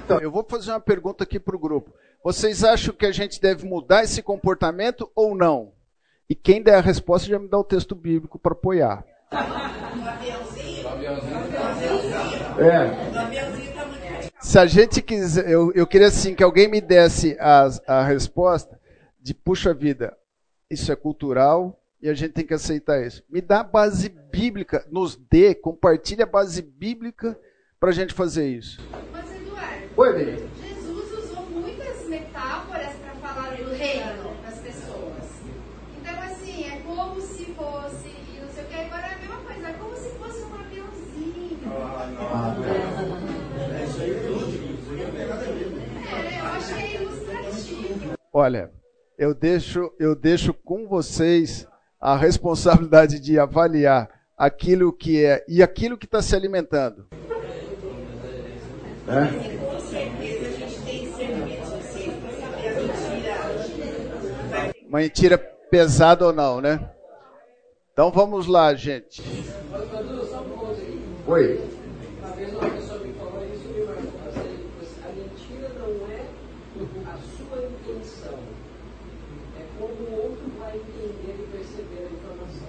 Então, 0.05 0.21
eu 0.21 0.31
vou 0.31 0.47
fazer 0.49 0.71
uma 0.71 0.81
pergunta 0.81 1.25
aqui 1.25 1.41
para 1.41 1.57
o 1.57 1.59
grupo. 1.59 1.91
Vocês 2.25 2.65
acham 2.65 2.95
que 2.95 3.05
a 3.05 3.13
gente 3.13 3.41
deve 3.41 3.67
mudar 3.67 4.03
esse 4.03 4.23
comportamento 4.23 5.11
ou 5.15 5.37
não? 5.37 5.75
E 6.29 6.35
quem 6.35 6.63
der 6.63 6.77
a 6.77 6.81
resposta 6.81 7.29
já 7.29 7.39
me 7.39 7.47
dá 7.47 7.59
o 7.59 7.65
texto 7.65 7.95
bíblico 7.95 8.39
para 8.39 8.53
apoiar. 8.53 9.05
É. 12.59 13.15
Se 14.41 14.59
a 14.59 14.67
gente 14.67 15.03
quiser, 15.03 15.49
eu, 15.51 15.71
eu 15.75 15.87
queria 15.87 16.07
assim 16.07 16.35
que 16.35 16.43
alguém 16.43 16.67
me 16.67 16.81
desse 16.81 17.37
a, 17.39 17.69
a 17.87 18.05
resposta 18.05 18.81
de 19.21 19.35
puxa 19.35 19.75
vida, 19.75 20.17
isso 20.71 20.91
é 20.91 20.97
cultural 20.97 21.79
e 22.01 22.09
a 22.09 22.15
gente 22.15 22.33
tem 22.33 22.47
que 22.47 22.55
aceitar 22.55 23.05
isso. 23.05 23.23
Me 23.29 23.41
dá 23.41 23.61
a 23.61 23.65
base 23.65 24.09
bíblica, 24.09 24.87
nos 24.91 25.17
dê, 25.17 25.55
compartilhe 25.55 26.23
a 26.23 26.27
base 26.27 26.61
bíblica 26.63 27.39
para 27.81 27.91
a 27.91 27.93
gente 27.93 28.13
fazer 28.13 28.47
isso. 28.47 28.81
Mas 29.13 29.31
Eduardo, 29.35 29.89
Oi. 29.97 30.49
Jesus 30.61 31.13
usou 31.13 31.47
muitas 31.51 32.07
metáforas 32.07 32.93
para 33.21 33.51
das 34.43 34.59
pessoas. 34.61 35.25
Então 36.01 36.23
assim, 36.23 36.65
é 36.65 36.81
como 36.87 37.21
se 37.21 37.45
fosse, 37.47 38.09
e 38.09 38.41
não 38.41 38.49
sei 38.49 38.65
o 38.65 38.67
que, 38.67 38.75
agora 38.75 39.07
é 39.07 39.15
a 39.15 39.19
mesma 39.19 39.37
coisa, 39.39 39.69
é 39.69 39.73
como 39.75 39.97
se 39.97 40.11
fosse 40.11 40.43
um 40.45 40.55
aviãozinho. 40.55 41.61
Ah, 41.67 42.11
não. 42.11 43.75
É 43.75 43.85
isso 43.85 44.01
aí, 44.01 44.11
ver. 44.11 45.75
É, 46.81 46.95
ilustrativo. 46.95 48.15
Olha, 48.33 48.71
eu 49.19 49.35
deixo, 49.35 49.93
eu 49.99 50.17
deixo 50.17 50.55
com 50.55 50.87
vocês 50.89 51.69
a 52.01 52.17
responsabilidade 52.17 53.21
de 53.21 53.39
avaliar 53.39 54.09
aquilo 54.37 54.93
que 54.93 55.25
é 55.25 55.45
e 55.49 55.63
aquilo 55.63 55.97
que 55.97 56.07
está 56.07 56.21
se 56.21 56.35
alimentando. 56.35 57.07
É? 59.07 59.27
Com 59.59 59.81
certeza 59.81 60.47
a 60.47 60.51
gente 60.51 60.81
tem 60.81 61.01
que 61.01 61.15
ser 61.15 61.27
reticente 61.27 62.21
para 62.21 62.33
saber 62.33 62.69
a 64.53 64.84
mentira. 64.95 64.95
Uma 64.95 65.01
mentira 65.01 65.39
pesada 65.71 66.27
ou 66.27 66.33
não, 66.33 66.61
né? 66.61 66.89
Então 67.93 68.11
vamos 68.13 68.47
lá, 68.47 68.75
gente. 68.75 69.23
Oi. 71.27 71.61
Uma 72.21 72.31
vez 72.37 72.53
uma 72.53 72.71
pessoa 72.71 72.99
me 73.01 73.13
falou 73.15 73.45
isso 73.53 73.69
me 73.69 73.85
marcou 73.85 74.13
bastante. 74.25 74.67
A 75.05 75.09
mentira 75.09 75.71
não 75.79 75.91
é 76.11 76.21
a 77.07 77.19
sua 77.19 77.59
intenção. 77.65 78.39
É 79.59 79.65
como 79.79 79.95
o 79.95 80.23
outro 80.23 80.45
vai 80.61 80.77
entender 80.77 81.35
e 81.39 81.47
perceber 81.51 82.09
a 82.09 82.13
informação. 82.13 82.69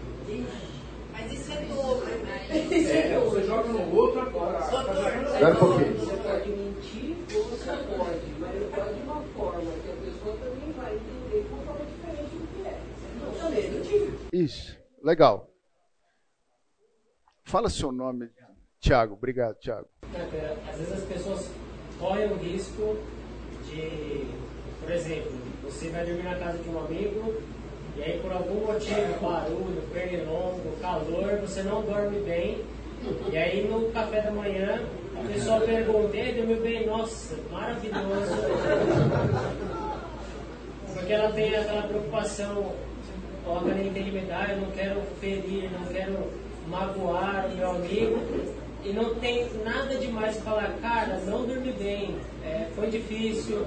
Mas 1.14 1.32
isso 1.32 1.52
é 1.54 1.62
dobro, 1.66 2.06
né? 2.06 2.48
É, 2.50 3.20
você 3.20 3.44
joga 3.44 3.70
no 3.70 3.96
outro 3.96 4.20
agora. 4.22 4.60
Espera 4.60 5.54
um 5.54 5.56
pouquinho. 5.56 5.94
Você 6.00 6.16
pode 6.18 6.50
mentir 6.50 7.16
ou 7.36 7.44
você 7.46 7.72
pode, 7.72 8.34
mas 8.40 8.62
não 8.62 8.70
pode 8.70 8.94
de 8.94 9.02
uma 9.02 9.22
forma 9.36 9.72
que 9.84 9.92
a 9.92 9.96
pessoa 10.06 10.38
também 10.38 10.72
vai 10.78 10.96
entender 10.96 11.44
de 11.44 11.54
uma 11.54 11.64
forma 11.64 11.86
diferente 11.86 12.36
do 12.36 12.48
que 12.54 12.68
é. 12.68 12.80
Então 13.16 13.32
também 13.34 13.66
é 13.66 13.70
mentira. 13.70 14.25
Isso, 14.36 14.78
legal. 15.02 15.50
Fala 17.46 17.70
seu 17.70 17.90
nome, 17.90 18.30
Tiago. 18.82 19.14
Obrigado, 19.14 19.58
Tiago. 19.60 19.88
Às 20.70 20.78
vezes 20.78 20.92
as 20.92 21.04
pessoas 21.06 21.52
correm 21.98 22.34
o 22.34 22.36
risco 22.36 22.98
de, 23.64 24.28
por 24.82 24.92
exemplo, 24.92 25.32
você 25.64 25.88
vai 25.90 26.06
dormir 26.06 26.24
na 26.24 26.36
casa 26.38 26.58
de 26.58 26.68
um 26.68 26.78
amigo 26.80 27.42
e 27.96 28.04
aí 28.04 28.20
por 28.20 28.34
algum 28.34 28.66
motivo, 28.66 29.22
barulho, 29.22 29.82
pernilongo, 29.94 30.78
calor, 30.82 31.40
você 31.40 31.64
não 31.64 31.82
dorme 31.84 32.20
bem. 32.20 32.62
E 33.32 33.38
aí 33.38 33.66
no 33.70 33.90
café 33.94 34.22
da 34.22 34.32
manhã 34.32 34.86
a 35.18 35.28
pessoa 35.32 35.62
pergunta, 35.62 36.18
e 36.18 36.34
dormiu 36.34 36.62
bem? 36.62 36.86
Nossa, 36.86 37.38
maravilhoso. 37.50 38.36
Porque 40.94 41.14
ela 41.14 41.32
tem 41.32 41.56
aquela 41.56 41.88
preocupação, 41.88 42.76
coloca 43.46 43.68
na 43.68 43.84
integridade, 43.84 44.54
eu 44.54 44.62
não 44.62 44.72
quero 44.72 45.02
ferir, 45.22 45.72
não 45.72 45.86
quero 45.86 46.32
magoar 46.68 47.50
meu 47.56 47.72
amigo. 47.72 48.20
E 48.84 48.94
não 48.94 49.16
tem 49.16 49.50
nada 49.64 49.96
demais 49.96 50.38
falar, 50.42 50.76
cara, 50.82 51.18
não 51.26 51.46
dormi 51.46 51.72
bem, 51.72 52.18
é, 52.44 52.68
foi 52.76 52.90
difícil. 52.90 53.66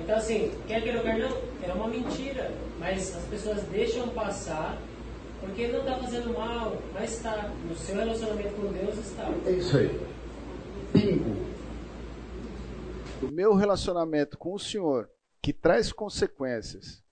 Então 0.00 0.16
assim, 0.16 0.52
quer 0.66 0.96
ou 0.96 1.02
quer 1.02 1.18
não, 1.18 1.36
é 1.62 1.72
uma 1.72 1.88
mentira. 1.88 2.50
Mas 2.78 3.14
as 3.16 3.24
pessoas 3.24 3.62
deixam 3.64 4.08
passar 4.10 4.78
porque 5.40 5.68
não 5.68 5.80
está 5.80 5.96
fazendo 5.96 6.36
mal, 6.36 6.76
mas 6.94 7.12
está. 7.12 7.50
No 7.68 7.76
seu 7.76 7.96
relacionamento 7.96 8.54
com 8.54 8.72
Deus 8.72 8.98
está. 8.98 9.30
É 9.46 9.50
isso 9.50 9.76
aí. 9.76 10.00
Bingo. 10.92 11.36
O 13.22 13.30
meu 13.30 13.54
relacionamento 13.54 14.38
com 14.38 14.54
o 14.54 14.58
Senhor, 14.58 15.10
que 15.42 15.52
traz 15.52 15.92
consequências 15.92 17.02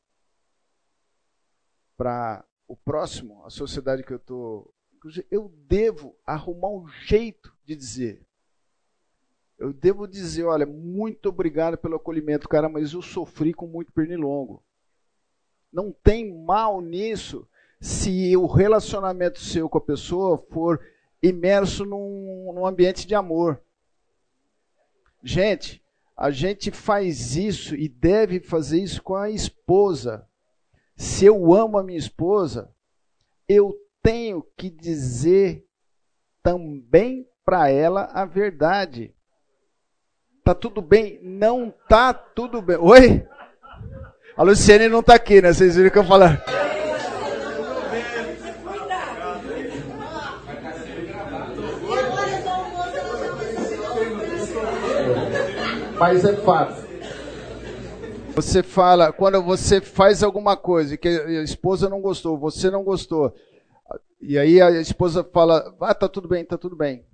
para 1.96 2.44
o 2.68 2.76
próximo, 2.76 3.44
a 3.44 3.50
sociedade 3.50 4.02
que 4.02 4.12
eu 4.12 4.16
estou. 4.16 4.74
Eu 5.30 5.52
devo 5.68 6.16
arrumar 6.26 6.70
um 6.70 6.88
jeito 6.88 7.54
de 7.64 7.76
dizer: 7.76 8.26
Eu 9.58 9.72
devo 9.72 10.06
dizer, 10.06 10.44
olha, 10.44 10.66
muito 10.66 11.28
obrigado 11.28 11.78
pelo 11.78 11.96
acolhimento, 11.96 12.48
cara, 12.48 12.68
mas 12.68 12.92
eu 12.92 13.02
sofri 13.02 13.54
com 13.54 13.66
muito 13.66 13.92
pernilongo. 13.92 14.62
Não 15.72 15.92
tem 15.92 16.32
mal 16.32 16.80
nisso 16.80 17.46
se 17.80 18.36
o 18.36 18.46
relacionamento 18.46 19.38
seu 19.38 19.68
com 19.68 19.78
a 19.78 19.82
pessoa 19.82 20.38
for 20.50 20.80
imerso 21.22 21.84
num, 21.84 22.52
num 22.54 22.66
ambiente 22.66 23.06
de 23.06 23.14
amor. 23.14 23.60
Gente, 25.22 25.82
a 26.16 26.30
gente 26.30 26.70
faz 26.70 27.36
isso 27.36 27.74
e 27.74 27.88
deve 27.88 28.40
fazer 28.40 28.80
isso 28.80 29.02
com 29.02 29.14
a 29.14 29.30
esposa. 29.30 30.26
Se 30.96 31.26
eu 31.26 31.52
amo 31.52 31.76
a 31.76 31.82
minha 31.82 31.98
esposa, 31.98 32.70
eu 33.46 33.76
tenho 34.02 34.42
que 34.56 34.70
dizer 34.70 35.64
também 36.42 37.28
para 37.44 37.68
ela 37.68 38.08
a 38.14 38.24
verdade. 38.24 39.14
Tá 40.42 40.54
tudo 40.54 40.80
bem? 40.80 41.20
Não 41.22 41.72
tá 41.88 42.14
tudo 42.14 42.62
bem. 42.62 42.76
Oi? 42.76 43.26
A 44.36 44.42
Luciane 44.42 44.88
não 44.88 45.02
tá 45.02 45.14
aqui, 45.14 45.42
né? 45.42 45.52
Vocês 45.52 45.76
viram 45.76 45.90
que 45.90 45.98
eu 45.98 46.04
falei. 46.04 46.28
Mas 55.98 56.24
é 56.24 56.36
fato. 56.36 56.85
Você 58.36 58.62
fala, 58.62 59.12
quando 59.12 59.42
você 59.42 59.80
faz 59.80 60.22
alguma 60.22 60.56
coisa 60.56 60.96
que 60.96 61.08
a 61.08 61.42
esposa 61.42 61.88
não 61.88 62.00
gostou, 62.00 62.38
você 62.38 62.70
não 62.70 62.84
gostou, 62.84 63.34
e 64.20 64.38
aí 64.38 64.60
a 64.60 64.70
esposa 64.80 65.24
fala, 65.24 65.74
ah, 65.80 65.94
tá 65.94 66.08
tudo 66.08 66.28
bem, 66.28 66.44
tá 66.44 66.58
tudo 66.58 66.76
bem. 66.76 67.04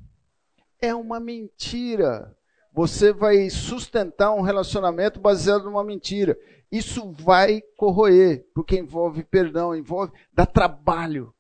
É 0.81 0.95
uma 0.95 1.21
mentira. 1.21 2.35
Você 2.73 3.13
vai 3.13 3.51
sustentar 3.51 4.33
um 4.33 4.41
relacionamento 4.41 5.21
baseado 5.21 5.65
numa 5.65 5.85
mentira. 5.85 6.37
Isso 6.71 7.13
vai 7.13 7.63
corroer, 7.77 8.47
porque 8.55 8.79
envolve 8.79 9.23
perdão, 9.23 9.77
envolve 9.77 10.13
dá 10.33 10.47
trabalho 10.47 11.33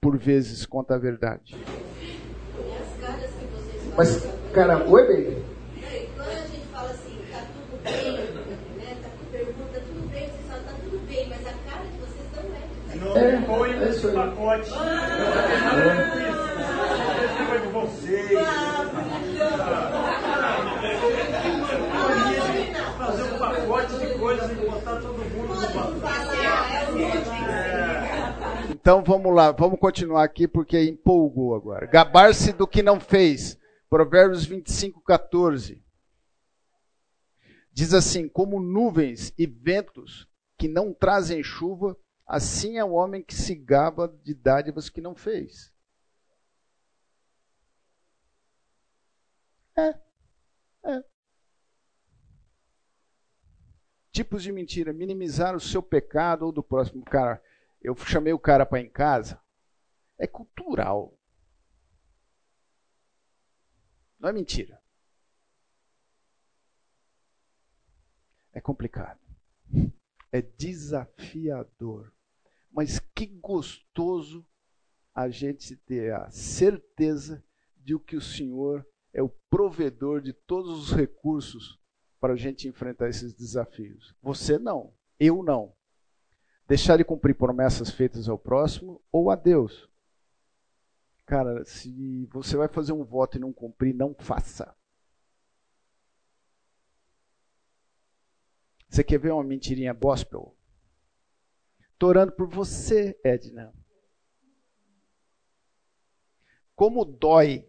por 0.00 0.16
vezes 0.16 0.64
contra 0.64 0.96
a 0.96 0.98
verdade. 0.98 1.54
Mas, 3.96 4.24
cara, 4.52 4.88
oi, 4.88 5.02
baby. 5.06 5.58
Quando 6.14 6.30
a 6.30 6.46
gente 6.46 6.66
fala 6.72 6.90
assim, 6.90 7.18
tá 7.30 7.44
tudo 7.52 7.82
bem, 7.82 8.12
né? 8.12 8.96
Tá, 9.02 9.08
pergunta, 9.30 9.80
tudo 9.80 10.08
bem, 10.08 10.26
você 10.30 10.38
fala, 10.48 10.62
tá 10.62 10.74
tudo 10.82 11.06
bem, 11.06 11.28
mas 11.28 11.46
a 11.46 11.52
cara 11.68 11.84
de 11.84 11.98
vocês 11.98 12.18
não 12.97 12.97
é. 13.16 13.34
É, 13.34 13.40
põe 13.42 13.70
é 13.70 13.76
nesse 13.76 14.08
pacote. 14.08 14.70
É. 14.70 14.76
Foi 17.46 17.60
de 17.60 17.68
vocês. 17.68 18.38
Fazer 22.98 23.22
um 23.22 23.38
pacote 23.38 23.98
de 23.98 24.18
coisas 24.18 24.50
e 24.50 24.54
botar 24.54 25.00
todo 25.00 25.18
mundo 25.18 25.54
no 25.54 25.66
pacote. 25.72 26.28
Então 28.70 29.02
vamos 29.02 29.34
lá, 29.34 29.52
vamos 29.52 29.78
continuar 29.78 30.24
aqui 30.24 30.48
porque 30.48 30.82
empolgou 30.82 31.54
agora. 31.54 31.86
Gabar-se 31.86 32.52
do 32.52 32.66
que 32.66 32.82
não 32.82 32.98
fez. 32.98 33.58
Provérbios 33.88 34.44
25, 34.44 35.02
14. 35.02 35.82
Diz 37.72 37.94
assim: 37.94 38.28
Como 38.28 38.60
nuvens 38.60 39.32
e 39.38 39.46
ventos 39.46 40.26
que 40.58 40.68
não 40.68 40.92
trazem 40.92 41.42
chuva, 41.42 41.96
assim 42.28 42.76
é 42.76 42.84
o 42.84 42.92
homem 42.92 43.22
que 43.22 43.34
se 43.34 43.54
gaba 43.54 44.06
de 44.22 44.34
dádivas 44.34 44.90
que 44.90 45.00
não 45.00 45.14
fez. 45.16 45.72
É. 49.76 49.98
É. 50.84 51.04
Tipos 54.12 54.42
de 54.42 54.52
mentira: 54.52 54.92
minimizar 54.92 55.56
o 55.56 55.60
seu 55.60 55.82
pecado 55.82 56.44
ou 56.44 56.52
do 56.52 56.62
próximo. 56.62 57.04
Cara, 57.04 57.42
eu 57.80 57.96
chamei 57.96 58.32
o 58.32 58.38
cara 58.38 58.66
para 58.66 58.80
em 58.80 58.90
casa. 58.90 59.40
É 60.18 60.26
cultural. 60.26 61.16
Não 64.18 64.28
é 64.28 64.32
mentira. 64.32 64.82
É 68.52 68.60
complicado. 68.60 69.20
É 70.32 70.42
desafiador. 70.42 72.12
Mas 72.70 72.98
que 73.14 73.26
gostoso 73.26 74.46
a 75.14 75.28
gente 75.28 75.76
ter 75.76 76.14
a 76.14 76.30
certeza 76.30 77.44
de 77.76 77.98
que 77.98 78.16
o 78.16 78.20
Senhor 78.20 78.86
é 79.12 79.22
o 79.22 79.28
provedor 79.50 80.20
de 80.20 80.32
todos 80.32 80.78
os 80.78 80.92
recursos 80.92 81.78
para 82.20 82.34
a 82.34 82.36
gente 82.36 82.68
enfrentar 82.68 83.08
esses 83.08 83.32
desafios. 83.32 84.14
Você 84.22 84.58
não, 84.58 84.92
eu 85.18 85.42
não. 85.42 85.74
Deixar 86.66 86.98
de 86.98 87.04
cumprir 87.04 87.34
promessas 87.34 87.90
feitas 87.90 88.28
ao 88.28 88.38
próximo 88.38 89.02
ou 89.10 89.30
a 89.30 89.36
Deus. 89.36 89.88
Cara, 91.24 91.64
se 91.64 92.26
você 92.26 92.56
vai 92.56 92.68
fazer 92.68 92.92
um 92.92 93.04
voto 93.04 93.36
e 93.36 93.40
não 93.40 93.52
cumprir, 93.52 93.94
não 93.94 94.14
faça. 94.14 94.74
Você 98.88 99.04
quer 99.04 99.18
ver 99.18 99.32
uma 99.32 99.44
mentirinha 99.44 99.92
gospel? 99.92 100.57
Tô 101.98 102.06
orando 102.06 102.32
por 102.32 102.46
você, 102.46 103.18
Edna. 103.24 103.72
Como 106.76 107.04
dói 107.04 107.68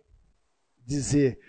dizer, 0.86 1.40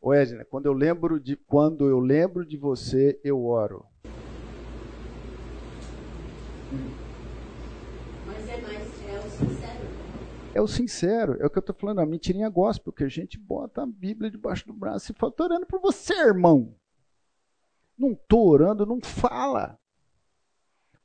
ô 0.00 0.14
Edna, 0.14 0.44
quando 0.44 0.66
eu 0.66 0.72
lembro 0.72 1.20
de 1.20 1.36
quando 1.36 1.86
eu 1.88 1.98
lembro 1.98 2.46
de 2.46 2.56
você, 2.56 3.20
eu 3.22 3.44
oro. 3.44 3.86
é 10.54 10.60
o 10.60 10.66
sincero, 10.66 11.36
é 11.40 11.46
o 11.46 11.50
que 11.50 11.58
eu 11.58 11.60
estou 11.60 11.74
falando, 11.74 12.00
a 12.00 12.06
mentirinha 12.06 12.48
gospel, 12.48 12.92
que 12.92 13.04
a 13.04 13.08
gente 13.08 13.38
bota 13.38 13.82
a 13.82 13.86
Bíblia 13.86 14.30
debaixo 14.30 14.66
do 14.66 14.74
braço 14.74 15.10
e 15.10 15.14
fala, 15.14 15.30
estou 15.30 15.46
orando 15.46 15.66
por 15.66 15.80
você, 15.80 16.14
irmão. 16.14 16.74
Não 17.96 18.12
estou 18.12 18.48
orando, 18.48 18.84
não 18.84 19.00
fala. 19.00 19.79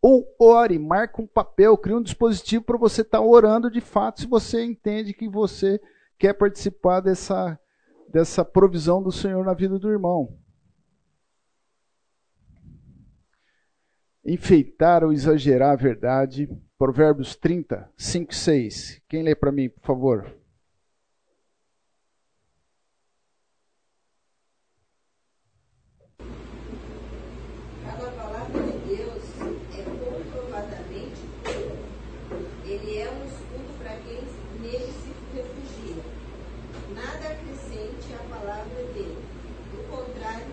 Ou 0.08 0.36
ore, 0.38 0.78
marca 0.78 1.20
um 1.20 1.26
papel, 1.26 1.76
cria 1.76 1.98
um 1.98 2.04
dispositivo 2.04 2.64
para 2.64 2.78
você 2.78 3.02
estar 3.02 3.18
tá 3.18 3.24
orando 3.24 3.72
de 3.72 3.82
fato, 3.82 4.22
se 4.22 4.28
você 4.28 4.64
entende 4.64 5.16
que 5.16 5.28
você 5.28 5.82
quer 6.20 6.34
participar 6.34 7.00
dessa, 7.00 7.60
dessa 8.08 8.46
provisão 8.46 9.02
do 9.02 9.12
Senhor 9.12 9.44
na 9.44 9.56
vida 9.56 9.80
do 9.80 9.90
irmão. 9.90 10.38
Enfeitar 14.24 15.04
ou 15.04 15.12
exagerar 15.12 15.72
a 15.72 15.76
verdade 15.76 16.48
Provérbios 16.78 17.36
30, 17.38 17.90
5 17.98 18.32
e 18.32 18.36
6. 18.36 19.02
Quem 19.08 19.24
lê 19.24 19.34
para 19.34 19.52
mim, 19.52 19.70
por 19.70 19.82
favor? 19.82 20.38
A 27.88 27.94
palavra 27.94 28.62
de 28.62 28.78
Deus 28.96 29.24
é 29.74 29.84
comprovadamente 29.84 31.22
Ele 32.66 32.98
é 32.98 33.10
um 33.10 33.26
escudo 33.26 33.78
para 33.80 33.96
quem 34.00 34.20
nele 34.62 34.92
se 34.92 35.14
refugia. 35.34 36.04
Nada 36.94 37.30
acrescente 37.30 38.14
à 38.16 38.24
palavra 38.30 38.84
dele. 38.94 39.24
Do 39.72 39.90
contrário, 39.90 40.48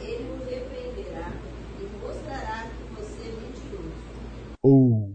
ele 0.00 0.30
o 0.30 0.44
repreenderá 0.44 1.32
e 1.80 1.84
mostrará 2.04 2.68
que 2.68 2.94
você 2.94 3.22
é 3.22 3.32
mentiroso. 3.32 3.94
Oh. 4.62 5.14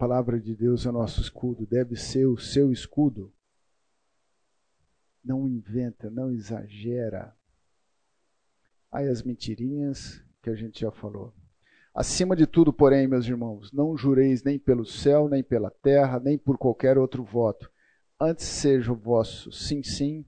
Palavra 0.00 0.40
de 0.40 0.56
Deus 0.56 0.86
é 0.86 0.90
nosso 0.90 1.20
escudo, 1.20 1.66
deve 1.66 1.94
ser 1.94 2.24
o 2.24 2.38
seu 2.38 2.72
escudo. 2.72 3.30
Não 5.22 5.46
inventa, 5.46 6.08
não 6.08 6.32
exagera. 6.32 7.36
Aí 8.90 9.06
as 9.08 9.22
mentirinhas 9.22 10.24
que 10.42 10.48
a 10.48 10.54
gente 10.54 10.80
já 10.80 10.90
falou. 10.90 11.34
Acima 11.94 12.34
de 12.34 12.46
tudo, 12.46 12.72
porém, 12.72 13.06
meus 13.06 13.26
irmãos, 13.26 13.70
não 13.72 13.94
jureis 13.94 14.42
nem 14.42 14.58
pelo 14.58 14.86
céu, 14.86 15.28
nem 15.28 15.42
pela 15.42 15.70
terra, 15.70 16.18
nem 16.18 16.38
por 16.38 16.56
qualquer 16.56 16.96
outro 16.96 17.22
voto. 17.22 17.70
Antes 18.18 18.46
seja 18.46 18.90
o 18.90 18.96
vosso 18.96 19.52
sim, 19.52 19.82
sim, 19.82 20.24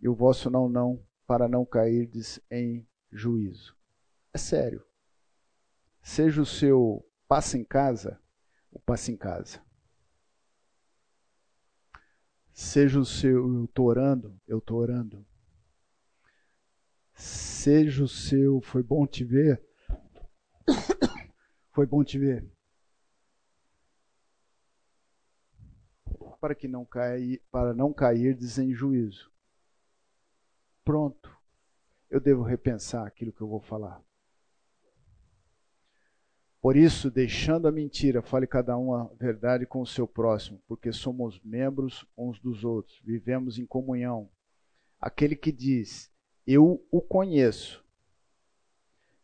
e 0.00 0.08
o 0.08 0.14
vosso 0.14 0.48
não, 0.48 0.68
não, 0.68 1.04
para 1.26 1.48
não 1.48 1.66
cairdes 1.66 2.38
em 2.48 2.86
juízo. 3.10 3.76
É 4.32 4.38
sério. 4.38 4.84
Seja 6.00 6.40
o 6.40 6.46
seu 6.46 7.04
passo 7.26 7.56
em 7.56 7.64
casa 7.64 8.24
o 8.76 8.78
passe 8.78 9.10
em 9.10 9.16
casa. 9.16 9.60
Seja 12.52 13.00
o 13.00 13.04
seu, 13.04 13.54
eu 13.54 13.64
estou 13.64 13.86
orando, 13.86 14.38
eu 14.46 14.58
estou 14.58 14.78
orando. 14.78 15.26
Seja 17.14 18.04
o 18.04 18.08
seu, 18.08 18.60
foi 18.60 18.82
bom 18.82 19.06
te 19.06 19.24
ver. 19.24 19.62
Foi 21.72 21.84
bom 21.86 22.02
te 22.02 22.18
ver. 22.18 22.42
para 26.40 26.54
que 26.54 26.68
não 26.68 26.84
caia, 26.84 27.40
para 27.50 27.74
não 27.74 27.92
cair 27.92 28.38
em 28.58 28.72
juízo. 28.72 29.30
Pronto. 30.84 31.36
Eu 32.08 32.20
devo 32.20 32.42
repensar 32.42 33.06
aquilo 33.06 33.32
que 33.32 33.40
eu 33.40 33.48
vou 33.48 33.60
falar. 33.60 34.00
Por 36.66 36.76
isso, 36.76 37.12
deixando 37.12 37.68
a 37.68 37.70
mentira, 37.70 38.20
fale 38.20 38.44
cada 38.44 38.76
um 38.76 38.92
a 38.92 39.04
verdade 39.14 39.64
com 39.64 39.80
o 39.80 39.86
seu 39.86 40.04
próximo, 40.04 40.60
porque 40.66 40.92
somos 40.92 41.38
membros 41.44 42.04
uns 42.18 42.40
dos 42.40 42.64
outros, 42.64 43.00
vivemos 43.04 43.56
em 43.56 43.64
comunhão. 43.64 44.28
Aquele 45.00 45.36
que 45.36 45.52
diz, 45.52 46.10
eu 46.44 46.84
o 46.90 47.00
conheço, 47.00 47.86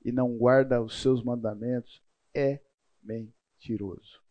e 0.05 0.13
não 0.13 0.39
guarda 0.39 0.81
os 0.81 1.03
seus 1.03 1.21
mandamentos, 1.21 2.01
é 2.33 2.61
mentiroso. 3.03 4.23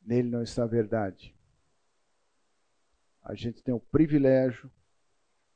Nele 0.00 0.30
não 0.30 0.42
está 0.42 0.62
a 0.62 0.66
verdade. 0.66 1.36
A 3.22 3.34
gente 3.34 3.62
tem 3.62 3.74
o 3.74 3.78
privilégio, 3.78 4.72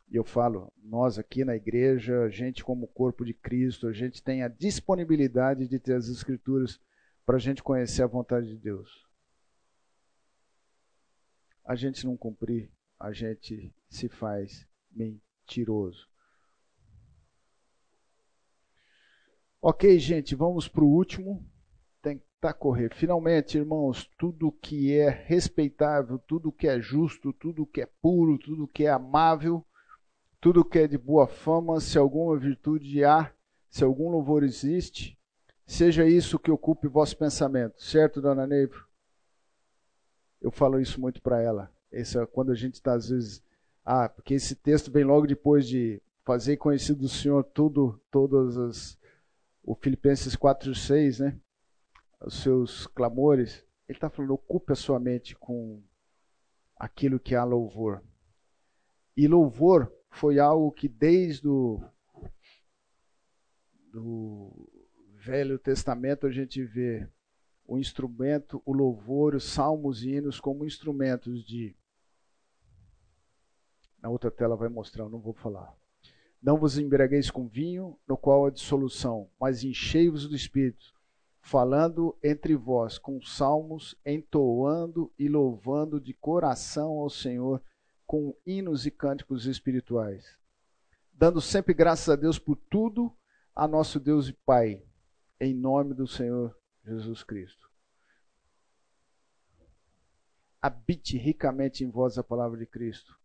e 0.09 0.17
eu 0.17 0.25
falo, 0.25 0.73
nós 0.83 1.19
aqui 1.19 1.45
na 1.45 1.57
igreja, 1.57 2.23
a 2.23 2.29
gente 2.29 2.63
como 2.63 2.87
corpo 2.87 3.25
de 3.25 3.35
Cristo, 3.35 3.89
a 3.89 3.93
gente 3.93 4.23
tem 4.23 4.43
a 4.43 4.49
disponibilidade 4.49 5.67
de 5.67 5.79
ter 5.79 5.95
as 5.95 6.09
Escrituras 6.09 6.81
para 7.25 7.37
a 7.37 7.41
gente 7.41 7.63
conhecer 7.63 8.03
a 8.03 8.07
vontade 8.07 8.49
de 8.49 8.57
Deus. 8.57 9.05
A 11.65 11.75
gente 11.75 12.05
não 12.05 12.17
cumprir, 12.17 12.71
a 13.01 13.13
gente 13.13 13.75
se 13.89 14.09
faz 14.09 14.67
mentiroso. 14.93 16.07
Ok, 19.61 19.99
gente, 19.99 20.35
vamos 20.35 20.69
para 20.69 20.85
o 20.85 20.93
último 20.93 21.43
tentar 22.03 22.53
correr. 22.53 22.95
Finalmente, 22.95 23.57
irmãos, 23.57 24.07
tudo 24.19 24.53
que 24.53 24.93
é 24.93 25.09
respeitável, 25.09 26.19
tudo 26.19 26.53
que 26.53 26.69
é 26.69 26.79
justo, 26.79 27.33
tudo 27.33 27.67
que 27.67 27.81
é 27.81 27.87
puro, 27.87 28.39
tudo 28.39 28.69
que 28.69 28.85
é 28.85 28.91
amável, 28.91 29.65
tudo 30.45 30.63
que 30.63 30.79
é 30.79 30.87
de 30.87 30.99
boa 30.99 31.27
fama, 31.27 31.81
se 31.81 31.97
alguma 31.97 32.39
virtude 32.39 33.03
há, 33.03 33.33
se 33.71 33.83
algum 33.83 34.11
louvor 34.11 34.45
existe, 34.45 35.19
seja 35.67 36.07
isso 36.07 36.39
que 36.39 36.51
ocupe 36.51 36.87
vosso 36.87 37.17
pensamento, 37.17 37.83
certo, 37.83 38.21
dona 38.21 38.47
Neiva? 38.47 38.87
Eu 40.43 40.51
falo 40.51 40.79
isso 40.79 41.01
muito 41.01 41.23
para 41.23 41.41
ela. 41.41 41.73
Esse 41.91 42.19
é 42.19 42.27
quando 42.27 42.53
a 42.53 42.55
gente 42.55 42.75
está, 42.75 42.93
às 42.93 43.09
vezes. 43.09 43.43
Ah, 43.83 44.07
porque 44.07 44.35
esse 44.35 44.55
texto 44.55 44.93
vem 44.93 45.03
logo 45.03 45.27
depois 45.27 45.67
de 45.67 46.03
fazer 46.27 46.59
conhecido 46.59 47.01
do 47.01 47.09
Senhor 47.09 47.43
tudo, 47.43 47.99
todas 48.11 48.59
as. 48.59 48.99
O 49.63 49.75
Filipenses 49.75 50.37
4, 50.37 50.75
6, 50.75 51.21
né? 51.21 51.41
os 52.21 52.43
seus 52.43 52.87
clamores, 52.89 53.65
ele 53.89 53.97
está 53.97 54.11
falando: 54.11 54.35
ocupe 54.35 54.75
a 54.75 54.77
sua 54.77 55.01
mente 55.01 55.35
com 55.37 55.83
aquilo 56.77 57.19
que 57.19 57.35
há 57.35 57.45
louvor. 57.45 58.03
E 59.17 59.27
louvor 59.27 59.91
foi 60.15 60.39
algo 60.39 60.71
que 60.71 60.89
desde 60.89 61.49
o 61.49 61.83
do 63.93 64.69
Velho 65.17 65.59
Testamento 65.59 66.27
a 66.27 66.31
gente 66.31 66.65
vê 66.65 67.09
o 67.67 67.79
instrumento, 67.79 68.63
o 68.65 68.73
louvor, 68.73 69.35
os 69.35 69.45
salmos 69.45 70.05
e 70.05 70.11
hinos 70.11 70.39
como 70.39 70.65
instrumentos 70.65 71.45
de. 71.45 71.75
Na 74.01 74.09
outra 74.09 74.31
tela 74.31 74.57
vai 74.57 74.69
mostrar, 74.69 75.09
não 75.09 75.21
vou 75.21 75.33
falar. 75.33 75.75
Não 76.41 76.59
vos 76.59 76.79
embriagueis 76.79 77.31
com 77.31 77.49
vinho, 77.49 77.99
no 78.07 78.17
qual 78.17 78.47
há 78.47 78.51
dissolução, 78.51 79.31
mas 79.41 79.65
enchei-vos 79.65 80.29
do 80.29 80.37
Espírito, 80.37 80.93
falando 81.41 82.17
entre 82.23 82.55
vós 82.55 82.99
com 82.99 83.21
salmos, 83.23 83.97
entoando 84.05 85.11
e 85.19 85.27
louvando 85.27 85.99
de 85.99 86.13
coração 86.13 86.99
ao 86.99 87.09
Senhor 87.09 87.63
com 88.07 88.37
hinos 88.47 88.87
e 88.87 88.91
cânticos 88.91 89.47
espirituais, 89.47 90.39
dando 91.13 91.41
sempre 91.41 91.73
graças 91.73 92.09
a 92.09 92.17
Deus 92.17 92.39
por 92.39 92.57
tudo, 92.57 93.13
a 93.55 93.67
nosso 93.67 94.01
Deus 94.01 94.29
e 94.29 94.33
Pai, 94.33 94.83
em 95.41 95.55
nome 95.55 95.95
do 95.95 96.07
Senhor 96.07 96.57
Jesus 96.85 97.23
Cristo. 97.23 97.71
Habite 100.61 101.19
ricamente 101.19 101.85
em 101.85 101.91
vós 101.91 102.17
a 102.17 102.25
palavra 102.25 102.59
de 102.59 102.67
Cristo. 102.67 103.19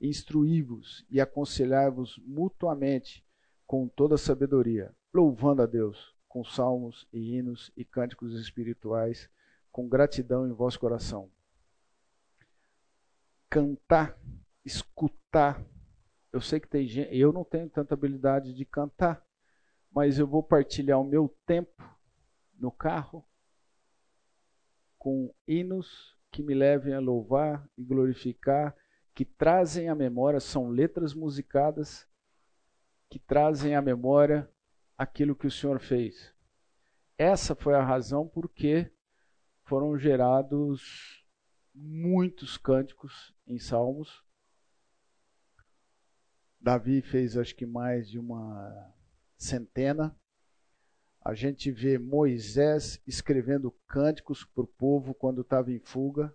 Instruí-vos 0.00 1.06
e 1.08 1.20
aconselhai-vos 1.20 2.18
mutuamente 2.18 3.24
com 3.66 3.88
toda 3.88 4.18
sabedoria, 4.18 4.94
louvando 5.12 5.62
a 5.62 5.66
Deus 5.66 6.12
com 6.32 6.42
salmos 6.42 7.06
e 7.12 7.36
hinos 7.36 7.70
e 7.76 7.84
cânticos 7.84 8.32
espirituais, 8.40 9.28
com 9.70 9.86
gratidão 9.86 10.48
em 10.48 10.52
vosso 10.52 10.80
coração. 10.80 11.30
Cantar, 13.52 14.18
escutar. 14.64 15.62
Eu 16.32 16.40
sei 16.40 16.58
que 16.58 16.66
tem 16.66 16.86
gente, 16.88 17.14
eu 17.14 17.34
não 17.34 17.44
tenho 17.44 17.68
tanta 17.68 17.92
habilidade 17.92 18.54
de 18.54 18.64
cantar, 18.64 19.22
mas 19.90 20.18
eu 20.18 20.26
vou 20.26 20.42
partilhar 20.42 20.98
o 20.98 21.04
meu 21.04 21.28
tempo 21.44 21.84
no 22.58 22.72
carro 22.72 23.22
com 24.96 25.34
hinos 25.46 26.16
que 26.30 26.42
me 26.42 26.54
levem 26.54 26.94
a 26.94 26.98
louvar 26.98 27.68
e 27.76 27.84
glorificar, 27.84 28.74
que 29.14 29.26
trazem 29.26 29.90
à 29.90 29.94
memória, 29.94 30.40
são 30.40 30.70
letras 30.70 31.12
musicadas 31.12 32.08
que 33.10 33.18
trazem 33.18 33.76
à 33.76 33.82
memória 33.82 34.50
aquilo 34.96 35.36
que 35.36 35.46
o 35.46 35.50
Senhor 35.50 35.78
fez. 35.78 36.34
Essa 37.18 37.54
foi 37.54 37.74
a 37.74 37.84
razão 37.84 38.26
por 38.26 38.48
que 38.48 38.90
foram 39.64 39.98
gerados 39.98 41.22
muitos 41.74 42.56
cânticos 42.56 43.34
em 43.52 43.58
salmos. 43.58 44.24
Davi 46.60 47.02
fez 47.02 47.36
acho 47.36 47.54
que 47.54 47.66
mais 47.66 48.08
de 48.08 48.18
uma 48.18 48.94
centena. 49.36 50.16
A 51.20 51.34
gente 51.34 51.70
vê 51.70 51.98
Moisés 51.98 53.00
escrevendo 53.06 53.70
cânticos 53.86 54.44
para 54.44 54.64
o 54.64 54.66
povo 54.66 55.14
quando 55.14 55.42
estava 55.42 55.70
em 55.70 55.78
fuga, 55.78 56.34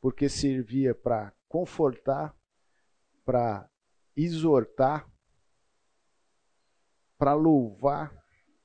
porque 0.00 0.28
servia 0.28 0.94
para 0.94 1.34
confortar, 1.48 2.34
para 3.24 3.68
exortar 4.16 5.10
para 7.18 7.34
louvar 7.34 8.14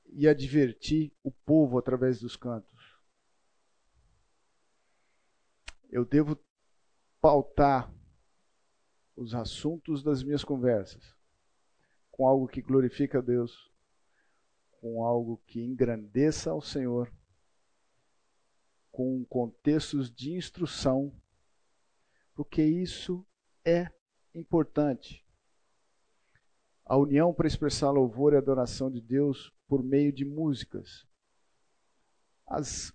e 0.06 0.28
advertir 0.28 1.12
o 1.22 1.30
povo 1.30 1.78
através 1.78 2.20
dos 2.20 2.36
cantos. 2.36 3.00
Eu 5.90 6.04
devo 6.04 6.38
pautar 7.22 7.88
os 9.16 9.32
assuntos 9.32 10.02
das 10.02 10.24
minhas 10.24 10.42
conversas 10.42 11.14
com 12.10 12.26
algo 12.26 12.48
que 12.48 12.60
glorifica 12.60 13.18
a 13.18 13.22
Deus, 13.22 13.72
com 14.72 15.04
algo 15.04 15.40
que 15.46 15.62
engrandeça 15.62 16.50
ao 16.50 16.60
Senhor, 16.60 17.12
com 18.90 19.24
contextos 19.24 20.10
de 20.10 20.32
instrução, 20.32 21.14
porque 22.34 22.62
isso 22.62 23.24
é 23.64 23.90
importante 24.34 25.24
a 26.84 26.96
união 26.96 27.32
para 27.32 27.46
expressar 27.46 27.90
louvor 27.90 28.32
e 28.32 28.36
adoração 28.36 28.90
de 28.90 29.00
Deus 29.00 29.54
por 29.68 29.82
meio 29.82 30.12
de 30.12 30.24
músicas. 30.24 31.06
As, 32.46 32.92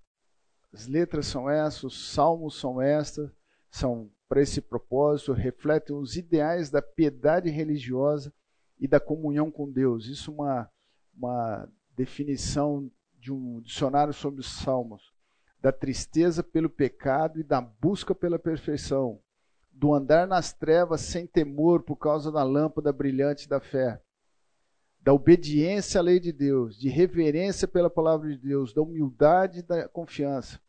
as 0.72 0.86
letras 0.86 1.26
são 1.28 1.50
essas, 1.50 1.84
os 1.86 2.14
salmos 2.14 2.60
são 2.60 2.82
estas, 2.82 3.32
são 3.72 4.12
para 4.28 4.42
esse 4.42 4.62
propósito, 4.62 5.32
refletem 5.34 5.96
os 5.96 6.16
ideais 6.16 6.70
da 6.70 6.82
piedade 6.82 7.50
religiosa 7.50 8.34
e 8.80 8.88
da 8.88 9.00
comunhão 9.00 9.50
com 9.50 9.70
Deus. 9.70 10.08
Isso 10.08 10.32
é 10.32 10.34
uma, 10.34 10.72
uma 11.16 11.70
definição 11.96 12.92
de 13.20 13.32
um 13.32 13.62
dicionário 13.62 14.14
sobre 14.14 14.42
os 14.42 14.52
salmos. 14.52 15.14
Da 15.62 15.72
tristeza 15.72 16.44
pelo 16.44 16.70
pecado 16.70 17.40
e 17.40 17.44
da 17.44 17.60
busca 17.60 18.14
pela 18.14 18.38
perfeição 18.38 19.20
do 19.78 19.94
andar 19.94 20.28
nas 20.28 20.52
trevas 20.52 21.02
sem 21.02 21.28
temor 21.28 21.84
por 21.84 21.98
causa 21.98 22.32
da 22.32 22.44
lâmpada 22.44 22.92
brilhante 22.92 23.48
da 23.48 23.60
fé, 23.60 24.02
da 25.00 25.14
obediência 25.14 26.00
à 26.00 26.02
lei 26.02 26.20
de 26.20 26.32
Deus, 26.32 26.78
de 26.78 26.90
reverência 26.90 27.68
pela 27.68 27.90
palavra 27.90 28.28
de 28.28 28.38
Deus, 28.38 28.74
da 28.74 28.82
humildade 28.82 29.60
e 29.60 29.62
da 29.62 29.88
confiança. 29.88 30.60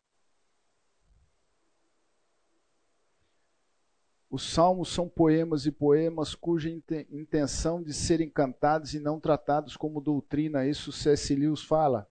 Os 4.29 4.43
salmos 4.43 4.89
são 4.93 5.09
poemas 5.09 5.65
e 5.65 5.71
poemas 5.71 6.35
cuja 6.35 6.69
intenção 6.69 7.81
de 7.81 7.93
serem 7.93 8.29
cantados 8.29 8.93
e 8.93 8.99
não 8.99 9.19
tratados 9.19 9.75
como 9.75 9.99
doutrina, 9.99 10.67
isso 10.67 10.91
C.S. 10.91 11.33
Lewis 11.33 11.63
fala. 11.63 12.07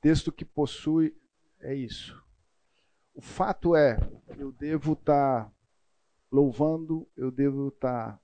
Texto 0.00 0.30
que 0.30 0.44
possui 0.44 1.16
é 1.58 1.74
isso. 1.74 2.24
O 3.12 3.20
fato 3.20 3.74
é, 3.74 3.98
eu 4.38 4.52
devo 4.52 4.92
estar 4.92 5.46
tá 5.46 5.52
louvando, 6.30 7.08
eu 7.16 7.32
devo 7.32 7.68
estar 7.68 8.12
tá 8.12 8.20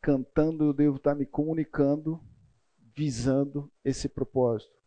cantando, 0.00 0.64
eu 0.64 0.72
devo 0.72 0.96
estar 0.98 1.10
tá 1.10 1.18
me 1.18 1.26
comunicando 1.26 2.22
visando 2.94 3.68
esse 3.84 4.08
propósito. 4.08 4.83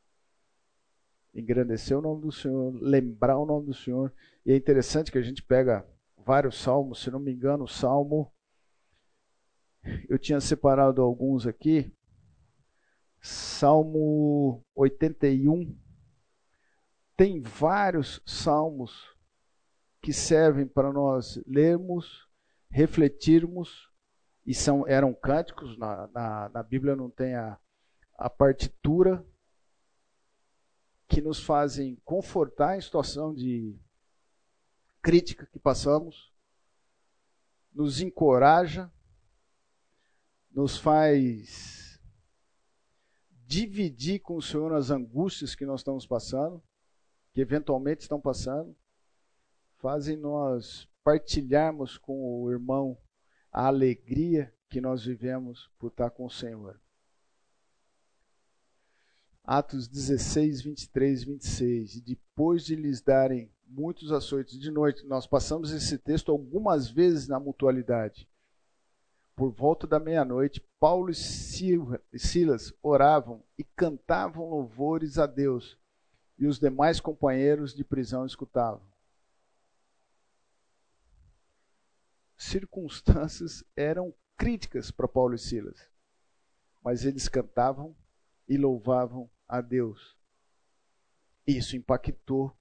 Engrandecer 1.37 1.97
o 1.97 2.01
nome 2.01 2.21
do 2.23 2.31
Senhor, 2.31 2.73
lembrar 2.81 3.37
o 3.37 3.45
nome 3.45 3.67
do 3.67 3.73
Senhor. 3.73 4.11
E 4.43 4.51
é 4.51 4.55
interessante 4.55 5.11
que 5.11 5.19
a 5.19 5.21
gente 5.21 5.43
pega 5.43 5.87
vários 6.17 6.59
salmos, 6.59 6.99
se 7.01 7.11
não 7.11 7.19
me 7.19 7.31
engano, 7.31 7.65
o 7.65 7.67
salmo. 7.67 8.33
Eu 10.09 10.17
tinha 10.17 10.41
separado 10.41 11.01
alguns 11.01 11.45
aqui. 11.45 11.93
Salmo 13.21 14.65
81. 14.75 15.77
Tem 17.15 17.39
vários 17.39 18.21
salmos 18.25 19.15
que 20.01 20.11
servem 20.11 20.65
para 20.65 20.91
nós 20.91 21.39
lermos, 21.45 22.27
refletirmos, 22.69 23.89
e 24.45 24.53
são, 24.53 24.87
eram 24.87 25.13
cânticos, 25.13 25.77
na, 25.77 26.07
na, 26.07 26.49
na 26.49 26.63
Bíblia 26.63 26.95
não 26.95 27.09
tem 27.09 27.35
a, 27.35 27.59
a 28.17 28.29
partitura, 28.29 29.25
que 31.07 31.21
nos 31.21 31.43
fazem 31.43 31.95
confortar 32.03 32.77
em 32.77 32.81
situação 32.81 33.33
de 33.33 33.79
crítica 35.01 35.45
que 35.45 35.59
passamos, 35.59 36.33
nos 37.73 38.01
encoraja, 38.01 38.91
nos 40.51 40.77
faz 40.77 41.99
dividir 43.45 44.19
com 44.19 44.35
o 44.35 44.41
Senhor 44.41 44.73
as 44.73 44.91
angústias 44.91 45.55
que 45.55 45.65
nós 45.65 45.79
estamos 45.79 46.05
passando, 46.05 46.61
que 47.33 47.39
eventualmente 47.39 48.01
estão 48.01 48.19
passando, 48.19 48.75
fazem 49.77 50.17
nós 50.17 50.89
partilharmos 51.03 51.97
com 51.97 52.41
o 52.41 52.51
irmão 52.51 52.97
a 53.51 53.67
alegria 53.67 54.53
que 54.69 54.81
nós 54.81 55.05
vivemos 55.05 55.71
por 55.79 55.87
estar 55.87 56.09
com 56.09 56.25
o 56.25 56.29
Senhor. 56.29 56.81
Atos 59.47 59.87
16, 59.87 60.61
23, 60.61 61.23
26. 61.23 61.95
E 61.95 62.01
depois 62.01 62.65
de 62.65 62.75
lhes 62.75 62.99
darem 62.99 63.49
muitos 63.65 64.11
açoites 64.11 64.59
de 64.59 64.69
noite, 64.69 65.05
nós 65.05 65.25
passamos 65.25 65.71
esse 65.71 65.97
texto 65.97 66.33
algumas 66.33 66.89
vezes 66.89 67.29
na 67.29 67.39
mutualidade. 67.39 68.29
Por 69.37 69.49
volta 69.49 69.87
da 69.87 70.01
meia-noite, 70.01 70.61
Paulo 70.77 71.11
e 71.11 72.19
Silas 72.19 72.73
oravam 72.83 73.41
e 73.57 73.63
cantavam 73.63 74.49
louvores 74.49 75.17
a 75.17 75.25
Deus, 75.25 75.77
e 76.37 76.45
os 76.45 76.59
demais 76.59 76.99
companheiros 76.99 77.73
de 77.73 77.85
prisão 77.85 78.25
escutavam. 78.25 78.85
Circunstâncias 82.35 83.63
eram 83.77 84.13
críticas 84.35 84.91
para 84.91 85.07
Paulo 85.07 85.35
e 85.35 85.39
Silas, 85.39 85.89
mas 86.83 87.05
eles 87.05 87.29
cantavam 87.29 87.95
e 88.45 88.57
louvavam 88.57 89.29
a 89.47 89.61
Deus. 89.61 90.17
Isso 91.45 91.77
impactou. 91.77 92.55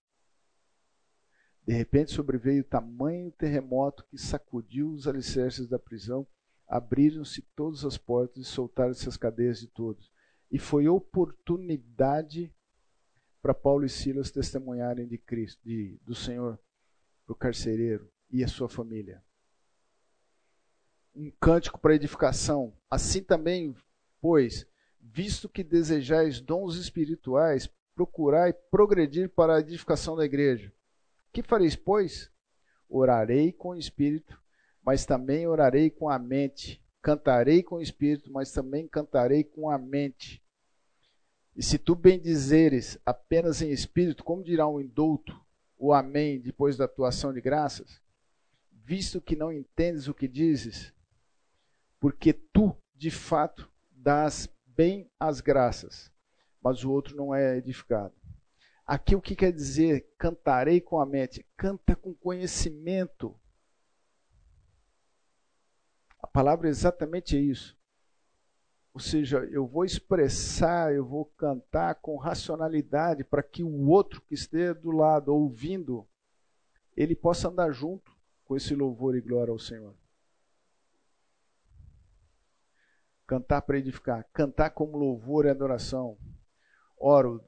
De 1.66 1.72
repente 1.72 2.12
sobreveio 2.12 2.62
tamanho 2.62 3.32
terremoto 3.32 4.06
que 4.06 4.16
sacudiu 4.16 4.92
os 4.92 5.08
alicerces 5.08 5.66
da 5.66 5.78
prisão, 5.78 6.26
abriram-se 6.68 7.42
todas 7.56 7.84
as 7.84 7.98
portas 7.98 8.46
e 8.46 8.48
soltaram-se 8.48 9.08
as 9.08 9.16
cadeias 9.16 9.58
de 9.58 9.66
todos. 9.66 10.12
E 10.50 10.58
foi 10.58 10.86
oportunidade 10.86 12.54
para 13.42 13.52
Paulo 13.52 13.84
e 13.84 13.88
Silas 13.88 14.30
testemunharem 14.30 15.06
de 15.06 15.18
Cristo, 15.18 15.60
de, 15.64 15.98
do 16.04 16.14
Senhor, 16.14 16.58
para 17.24 17.32
o 17.32 17.36
carcereiro 17.36 18.10
e 18.30 18.44
a 18.44 18.48
sua 18.48 18.68
família. 18.68 19.22
Um 21.14 21.30
cântico 21.40 21.80
para 21.80 21.94
edificação. 21.94 22.76
Assim 22.90 23.22
também, 23.22 23.74
pois, 24.20 24.66
visto 25.12 25.48
que 25.48 25.62
desejais 25.62 26.40
dons 26.40 26.76
espirituais, 26.76 27.70
procurai 27.94 28.52
progredir 28.52 29.30
para 29.30 29.56
a 29.56 29.60
edificação 29.60 30.16
da 30.16 30.24
igreja. 30.24 30.72
Que 31.32 31.42
fareis, 31.42 31.76
pois? 31.76 32.30
Orarei 32.88 33.52
com 33.52 33.70
o 33.70 33.76
espírito, 33.76 34.40
mas 34.84 35.06
também 35.06 35.46
orarei 35.46 35.90
com 35.90 36.08
a 36.08 36.18
mente. 36.18 36.82
Cantarei 37.00 37.62
com 37.62 37.76
o 37.76 37.82
espírito, 37.82 38.32
mas 38.32 38.52
também 38.52 38.86
cantarei 38.88 39.44
com 39.44 39.70
a 39.70 39.78
mente. 39.78 40.42
E 41.54 41.62
se 41.62 41.78
tu 41.78 41.94
bendizeres 41.94 42.98
apenas 43.06 43.62
em 43.62 43.70
espírito, 43.70 44.24
como 44.24 44.44
dirá 44.44 44.68
um 44.68 44.80
indulto, 44.80 45.40
o 45.78 45.92
amém, 45.92 46.38
depois 46.38 46.76
da 46.76 46.84
atuação 46.84 47.32
de 47.32 47.40
graças? 47.40 48.00
Visto 48.70 49.20
que 49.20 49.36
não 49.36 49.52
entendes 49.52 50.08
o 50.08 50.14
que 50.14 50.28
dizes, 50.28 50.92
porque 51.98 52.32
tu, 52.32 52.76
de 52.94 53.10
fato, 53.10 53.70
dás 53.90 54.48
bem 54.76 55.10
as 55.18 55.40
graças, 55.40 56.12
mas 56.62 56.84
o 56.84 56.90
outro 56.90 57.16
não 57.16 57.34
é 57.34 57.56
edificado. 57.56 58.14
Aqui 58.86 59.16
o 59.16 59.20
que 59.20 59.34
quer 59.34 59.52
dizer 59.52 60.06
cantarei 60.18 60.80
com 60.80 61.00
a 61.00 61.06
mente? 61.06 61.44
Canta 61.56 61.96
com 61.96 62.14
conhecimento. 62.14 63.34
A 66.20 66.26
palavra 66.26 66.68
é 66.68 66.70
exatamente 66.70 67.36
isso. 67.36 67.76
Ou 68.92 69.00
seja, 69.00 69.38
eu 69.50 69.66
vou 69.66 69.84
expressar, 69.84 70.94
eu 70.94 71.04
vou 71.04 71.26
cantar 71.36 71.96
com 71.96 72.16
racionalidade 72.16 73.24
para 73.24 73.42
que 73.42 73.62
o 73.62 73.88
outro 73.88 74.22
que 74.22 74.34
esteja 74.34 74.72
do 74.72 74.90
lado 74.90 75.34
ouvindo, 75.34 76.08
ele 76.96 77.14
possa 77.14 77.48
andar 77.48 77.72
junto 77.72 78.16
com 78.44 78.56
esse 78.56 78.74
louvor 78.74 79.14
e 79.14 79.20
glória 79.20 79.52
ao 79.52 79.58
Senhor. 79.58 79.94
Cantar 83.26 83.62
para 83.62 83.78
edificar, 83.78 84.24
cantar 84.32 84.70
como 84.70 84.96
louvor 84.96 85.46
e 85.46 85.50
adoração. 85.50 86.16
Oro, 86.96 87.42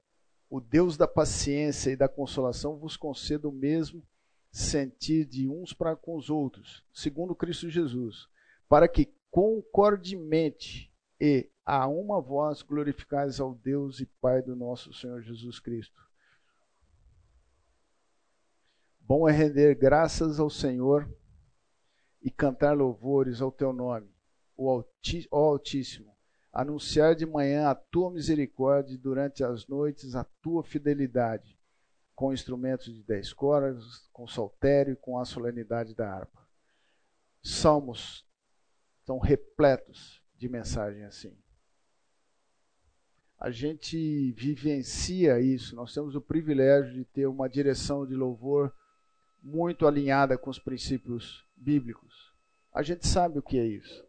o 0.50 0.60
Deus 0.60 0.96
da 0.96 1.06
paciência 1.06 1.90
e 1.90 1.96
da 1.96 2.08
consolação 2.08 2.76
vos 2.76 2.96
conceda 2.96 3.48
o 3.48 3.52
mesmo 3.52 4.02
sentir 4.50 5.24
de 5.24 5.48
uns 5.48 5.72
para 5.72 5.94
com 5.94 6.16
os 6.16 6.30
outros, 6.30 6.84
segundo 6.92 7.34
Cristo 7.34 7.70
Jesus, 7.70 8.28
para 8.68 8.88
que 8.88 9.12
concordemente 9.30 10.92
e 11.20 11.48
a 11.64 11.86
uma 11.86 12.20
voz 12.20 12.62
glorificais 12.62 13.40
ao 13.40 13.54
Deus 13.54 14.00
e 14.00 14.06
Pai 14.06 14.40
do 14.40 14.56
nosso 14.56 14.92
Senhor 14.92 15.20
Jesus 15.20 15.60
Cristo. 15.60 16.00
Bom 19.00 19.28
é 19.28 19.32
render 19.32 19.74
graças 19.74 20.40
ao 20.40 20.50
Senhor 20.50 21.08
e 22.22 22.30
cantar 22.30 22.76
louvores 22.76 23.40
ao 23.40 23.52
teu 23.52 23.72
nome 23.72 24.17
o 24.58 24.84
Altíssimo, 25.30 26.12
anunciar 26.52 27.14
de 27.14 27.24
manhã 27.24 27.68
a 27.68 27.74
tua 27.76 28.10
misericórdia 28.10 28.92
e 28.92 28.98
durante 28.98 29.44
as 29.44 29.68
noites 29.68 30.16
a 30.16 30.24
tua 30.24 30.64
fidelidade, 30.64 31.56
com 32.16 32.32
instrumentos 32.32 32.92
de 32.92 33.00
dez 33.04 33.32
cordas, 33.32 34.08
com 34.12 34.26
saltério 34.26 34.94
e 34.94 34.96
com 34.96 35.16
a 35.16 35.24
solenidade 35.24 35.94
da 35.94 36.12
harpa. 36.12 36.44
Salmos 37.40 38.26
estão 38.98 39.20
repletos 39.20 40.20
de 40.36 40.48
mensagem 40.48 41.04
assim. 41.04 41.38
A 43.38 43.52
gente 43.52 44.32
vivencia 44.32 45.40
isso, 45.40 45.76
nós 45.76 45.94
temos 45.94 46.16
o 46.16 46.20
privilégio 46.20 46.92
de 46.92 47.04
ter 47.04 47.26
uma 47.26 47.48
direção 47.48 48.04
de 48.04 48.14
louvor 48.14 48.74
muito 49.40 49.86
alinhada 49.86 50.36
com 50.36 50.50
os 50.50 50.58
princípios 50.58 51.46
bíblicos. 51.56 52.34
A 52.74 52.82
gente 52.82 53.06
sabe 53.06 53.38
o 53.38 53.42
que 53.42 53.56
é 53.56 53.64
isso 53.64 54.07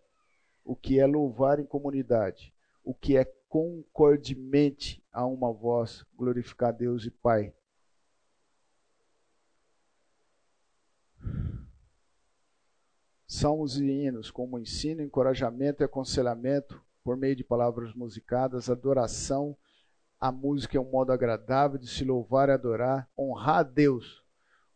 o 0.70 0.76
que 0.76 1.00
é 1.00 1.08
louvar 1.08 1.60
em 1.60 1.66
comunidade, 1.66 2.54
o 2.84 2.94
que 2.94 3.18
é 3.18 3.26
concordemente 3.26 5.04
a 5.12 5.26
uma 5.26 5.52
voz 5.52 6.06
glorificar 6.16 6.72
Deus 6.72 7.08
e 7.08 7.10
Pai. 7.10 7.52
Salmos 13.26 13.80
e 13.80 13.84
hinos, 13.84 14.30
como 14.30 14.60
ensino, 14.60 15.02
encorajamento 15.02 15.82
e 15.82 15.86
aconselhamento 15.86 16.80
por 17.04 17.18
meio 17.18 17.36
de 17.36 17.44
palavras 17.44 17.91
musicadas, 17.96 18.70
adoração. 18.70 19.58
A 20.20 20.32
música 20.32 20.78
é 20.78 20.80
um 20.80 20.91
modo 20.91 21.12
agradável 21.12 21.80
de 21.80 21.88
se 21.88 22.06
louvar 22.06 22.48
e 22.48 22.52
adorar, 22.52 23.10
honrar 23.18 23.58
a 23.58 23.64
Deus. 23.64 24.24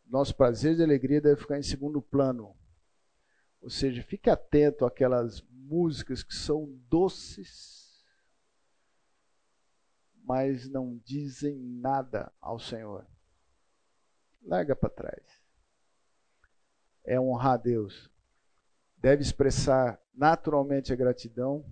Nosso 0.04 0.34
prazer 0.34 0.76
e 0.76 0.82
alegria 0.82 1.20
deve 1.20 1.40
ficar 1.40 1.56
em 1.56 1.62
segundo 1.62 2.02
plano. 2.02 2.52
Ou 3.64 3.70
seja, 3.70 4.02
fique 4.02 4.28
atento 4.28 4.84
àquelas 4.84 5.40
músicas 5.50 6.22
que 6.22 6.34
são 6.34 6.66
doces, 6.86 8.04
mas 10.22 10.68
não 10.68 11.00
dizem 11.02 11.58
nada 11.58 12.30
ao 12.42 12.58
Senhor. 12.58 13.06
Larga 14.42 14.76
para 14.76 14.90
trás. 14.90 15.42
É 17.04 17.18
honrar 17.18 17.54
a 17.54 17.56
Deus. 17.56 18.10
Deve 18.98 19.22
expressar 19.22 19.98
naturalmente 20.12 20.92
a 20.92 20.96
gratidão, 20.96 21.64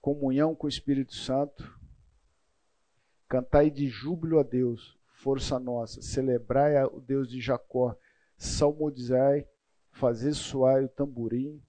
comunhão 0.00 0.54
com 0.54 0.64
o 0.66 0.70
Espírito 0.70 1.14
Santo, 1.14 1.78
cantai 3.28 3.70
de 3.70 3.88
júbilo 3.88 4.38
a 4.38 4.42
Deus, 4.42 4.98
força 5.16 5.60
nossa, 5.60 6.00
celebrai 6.00 6.82
o 6.86 6.98
Deus 6.98 7.28
de 7.28 7.42
Jacó, 7.42 7.94
salmodizai, 8.38 9.46
fazer 9.92 10.34
soar 10.34 10.82
o 10.82 10.88
tamborim, 10.88 11.62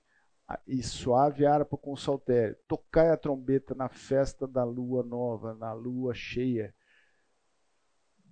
e 0.67 0.83
suave 0.83 1.45
harpa 1.45 1.77
com 1.77 1.95
saltério. 1.95 2.55
Tocai 2.67 3.09
a 3.09 3.17
trombeta 3.17 3.73
na 3.73 3.89
festa 3.89 4.47
da 4.47 4.63
lua 4.63 5.03
nova, 5.03 5.53
na 5.53 5.73
lua 5.73 6.13
cheia, 6.13 6.75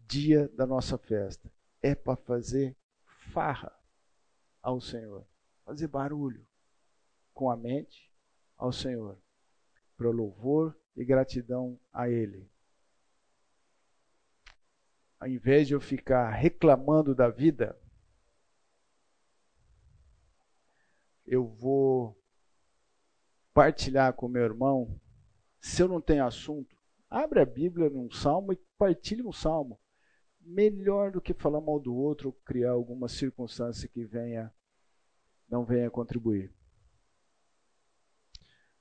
dia 0.07 0.47
da 0.49 0.65
nossa 0.65 0.97
festa. 0.97 1.51
É 1.81 1.95
para 1.95 2.15
fazer 2.15 2.76
farra 3.31 3.73
ao 4.61 4.80
Senhor, 4.80 5.26
fazer 5.65 5.88
barulho 5.88 6.45
com 7.34 7.49
a 7.49 7.55
mente 7.55 8.11
ao 8.57 8.72
Senhor, 8.72 9.18
para 9.97 10.09
louvor 10.09 10.77
e 10.95 11.03
gratidão 11.03 11.80
a 11.91 12.07
Ele. 12.09 12.47
Ao 15.19 15.27
invés 15.27 15.68
de 15.68 15.73
eu 15.73 15.80
ficar 15.80 16.30
reclamando 16.30 17.15
da 17.15 17.30
vida, 17.30 17.80
eu 21.32 21.48
vou 21.48 22.14
partilhar 23.53 24.12
com 24.12 24.28
meu 24.28 24.44
irmão. 24.44 24.99
Se 25.62 25.82
eu 25.82 25.88
não 25.88 26.02
tenho 26.02 26.26
assunto, 26.26 26.76
abre 27.10 27.40
a 27.40 27.45
Bíblia 27.45 27.90
num 27.90 28.12
salmo 28.12 28.52
e 28.52 28.60
partilhe 28.78 29.24
um 29.24 29.32
salmo. 29.32 29.80
Melhor 30.41 31.10
do 31.10 31.22
que 31.22 31.34
falar 31.34 31.62
mal 31.62 31.80
do 31.80 31.95
outro 31.95 32.28
ou 32.28 32.34
criar 32.44 32.72
alguma 32.72 33.08
circunstância 33.08 33.88
que 33.88 34.03
venha 34.03 34.53
não 35.48 35.64
venha 35.64 35.90
contribuir. 35.90 36.52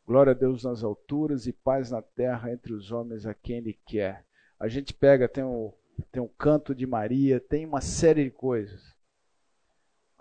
Glória 0.05 0.32
a 0.32 0.35
Deus 0.35 0.64
nas 0.64 0.82
alturas 0.82 1.47
e 1.47 1.52
paz 1.52 1.93
na 1.93 2.02
terra 2.02 2.52
entre 2.52 2.72
os 2.72 2.90
homens 2.90 3.27
a 3.27 3.35
quem 3.35 3.59
Ele 3.59 3.78
quer. 3.86 4.27
A 4.59 4.66
gente 4.66 4.93
pega, 4.93 5.28
tem 5.28 5.44
o, 5.44 5.72
tem 6.10 6.20
o 6.20 6.28
canto 6.28 6.74
de 6.74 6.85
Maria, 6.85 7.39
tem 7.39 7.64
uma 7.64 7.81
série 7.81 8.24
de 8.24 8.31
coisas. 8.32 8.98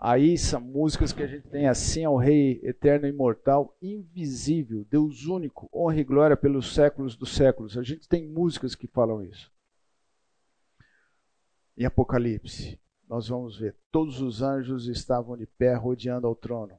Aí 0.02 0.38
são 0.38 0.62
músicas 0.62 1.12
que 1.12 1.22
a 1.22 1.26
gente 1.26 1.46
tem 1.48 1.68
assim 1.68 2.06
ao 2.06 2.16
Rei 2.16 2.58
eterno 2.62 3.06
e 3.06 3.10
imortal, 3.10 3.76
invisível, 3.82 4.82
Deus 4.90 5.26
único, 5.26 5.68
honra 5.70 6.00
e 6.00 6.04
glória 6.04 6.36
pelos 6.38 6.74
séculos 6.74 7.14
dos 7.14 7.34
séculos. 7.34 7.76
A 7.76 7.82
gente 7.82 8.08
tem 8.08 8.26
músicas 8.26 8.74
que 8.74 8.86
falam 8.86 9.22
isso. 9.22 9.52
Em 11.76 11.84
Apocalipse, 11.84 12.80
nós 13.06 13.28
vamos 13.28 13.58
ver, 13.58 13.76
todos 13.92 14.22
os 14.22 14.40
anjos 14.40 14.88
estavam 14.88 15.36
de 15.36 15.44
pé 15.44 15.74
rodeando 15.74 16.26
ao 16.26 16.34
trono. 16.34 16.78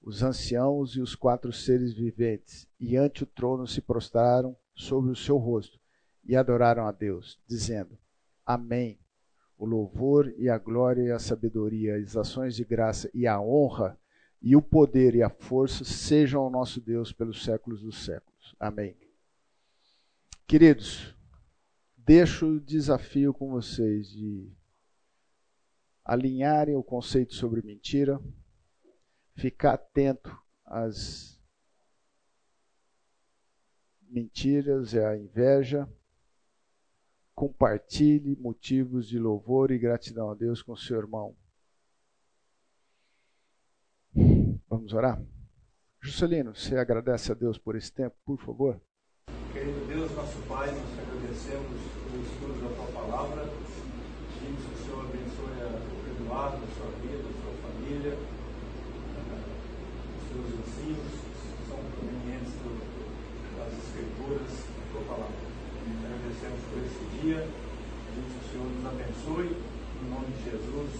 Os 0.00 0.22
anciãos 0.22 0.96
e 0.96 1.00
os 1.02 1.14
quatro 1.14 1.52
seres 1.52 1.92
viventes, 1.92 2.66
e 2.80 2.96
ante 2.96 3.22
o 3.22 3.26
trono 3.26 3.66
se 3.66 3.82
prostraram 3.82 4.56
sobre 4.74 5.10
o 5.10 5.16
seu 5.16 5.36
rosto 5.36 5.78
e 6.24 6.34
adoraram 6.34 6.86
a 6.86 6.92
Deus, 6.92 7.38
dizendo: 7.46 7.98
Amém 8.46 8.99
o 9.60 9.66
louvor 9.66 10.32
e 10.38 10.48
a 10.48 10.56
glória 10.56 11.02
e 11.02 11.10
a 11.10 11.18
sabedoria, 11.18 11.96
as 11.96 12.16
ações 12.16 12.56
de 12.56 12.64
graça 12.64 13.10
e 13.12 13.26
a 13.26 13.38
honra 13.38 14.00
e 14.40 14.56
o 14.56 14.62
poder 14.62 15.14
e 15.14 15.22
a 15.22 15.28
força 15.28 15.84
sejam 15.84 16.40
ao 16.40 16.50
nosso 16.50 16.80
Deus 16.80 17.12
pelos 17.12 17.44
séculos 17.44 17.82
dos 17.82 18.02
séculos. 18.02 18.56
Amém. 18.58 18.96
Queridos, 20.46 21.14
deixo 21.94 22.46
o 22.46 22.60
desafio 22.60 23.34
com 23.34 23.50
vocês 23.50 24.08
de 24.08 24.50
alinharem 26.02 26.74
o 26.74 26.82
conceito 26.82 27.34
sobre 27.34 27.60
mentira, 27.60 28.18
ficar 29.34 29.74
atento 29.74 30.34
às 30.64 31.38
mentiras 34.08 34.94
e 34.94 34.98
à 34.98 35.18
inveja 35.18 35.86
compartilhe 37.40 38.36
motivos 38.36 39.08
de 39.08 39.18
louvor 39.18 39.70
e 39.70 39.78
gratidão 39.78 40.30
a 40.30 40.34
Deus 40.34 40.62
com 40.62 40.76
seu 40.76 40.98
irmão. 40.98 41.34
Vamos 44.68 44.92
orar? 44.92 45.18
Juscelino, 46.02 46.54
você 46.54 46.76
agradece 46.76 47.32
a 47.32 47.34
Deus 47.34 47.56
por 47.56 47.76
esse 47.76 47.90
tempo, 47.90 48.14
por 48.26 48.38
favor? 48.44 48.78
Querido 49.54 49.86
Deus, 49.86 50.14
nosso 50.14 50.36
Pai, 50.46 50.70
nós 50.70 50.98
agradecemos 50.98 51.80
o 52.12 52.20
estudo 52.20 52.60
da 52.60 52.76
tua 52.76 52.92
palavra. 53.00 53.48
Pedimos 54.38 54.62
que 54.62 54.74
o 54.74 54.84
Senhor 54.84 55.00
abençoe 55.06 55.62
a 55.62 56.20
Eduardo, 56.20 56.62
a 56.62 56.68
sua 56.76 56.90
vida, 57.00 57.24
a 57.24 57.36
sua 57.40 57.54
família, 57.64 58.18
os 60.12 60.28
seus 60.28 60.46
ensinos, 60.60 61.12
que 61.56 61.68
são 61.70 61.78
provenientes 61.96 62.52
das 63.56 63.72
Escrituras, 63.78 64.52
da 64.76 64.92
tua 64.92 65.04
palavra 65.16 65.50
agradecemos 66.50 66.60
por 66.70 66.78
esse 66.78 67.22
dia. 67.22 67.46
Que 68.12 68.20
o 68.20 68.50
Senhor 68.50 68.66
nos 68.66 68.86
abençoe. 68.86 69.56
Em 70.02 70.10
nome 70.10 70.26
de 70.36 70.50
Jesus. 70.50 70.90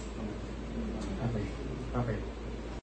Amém. 1.23 1.47
Amém. 1.93 2.40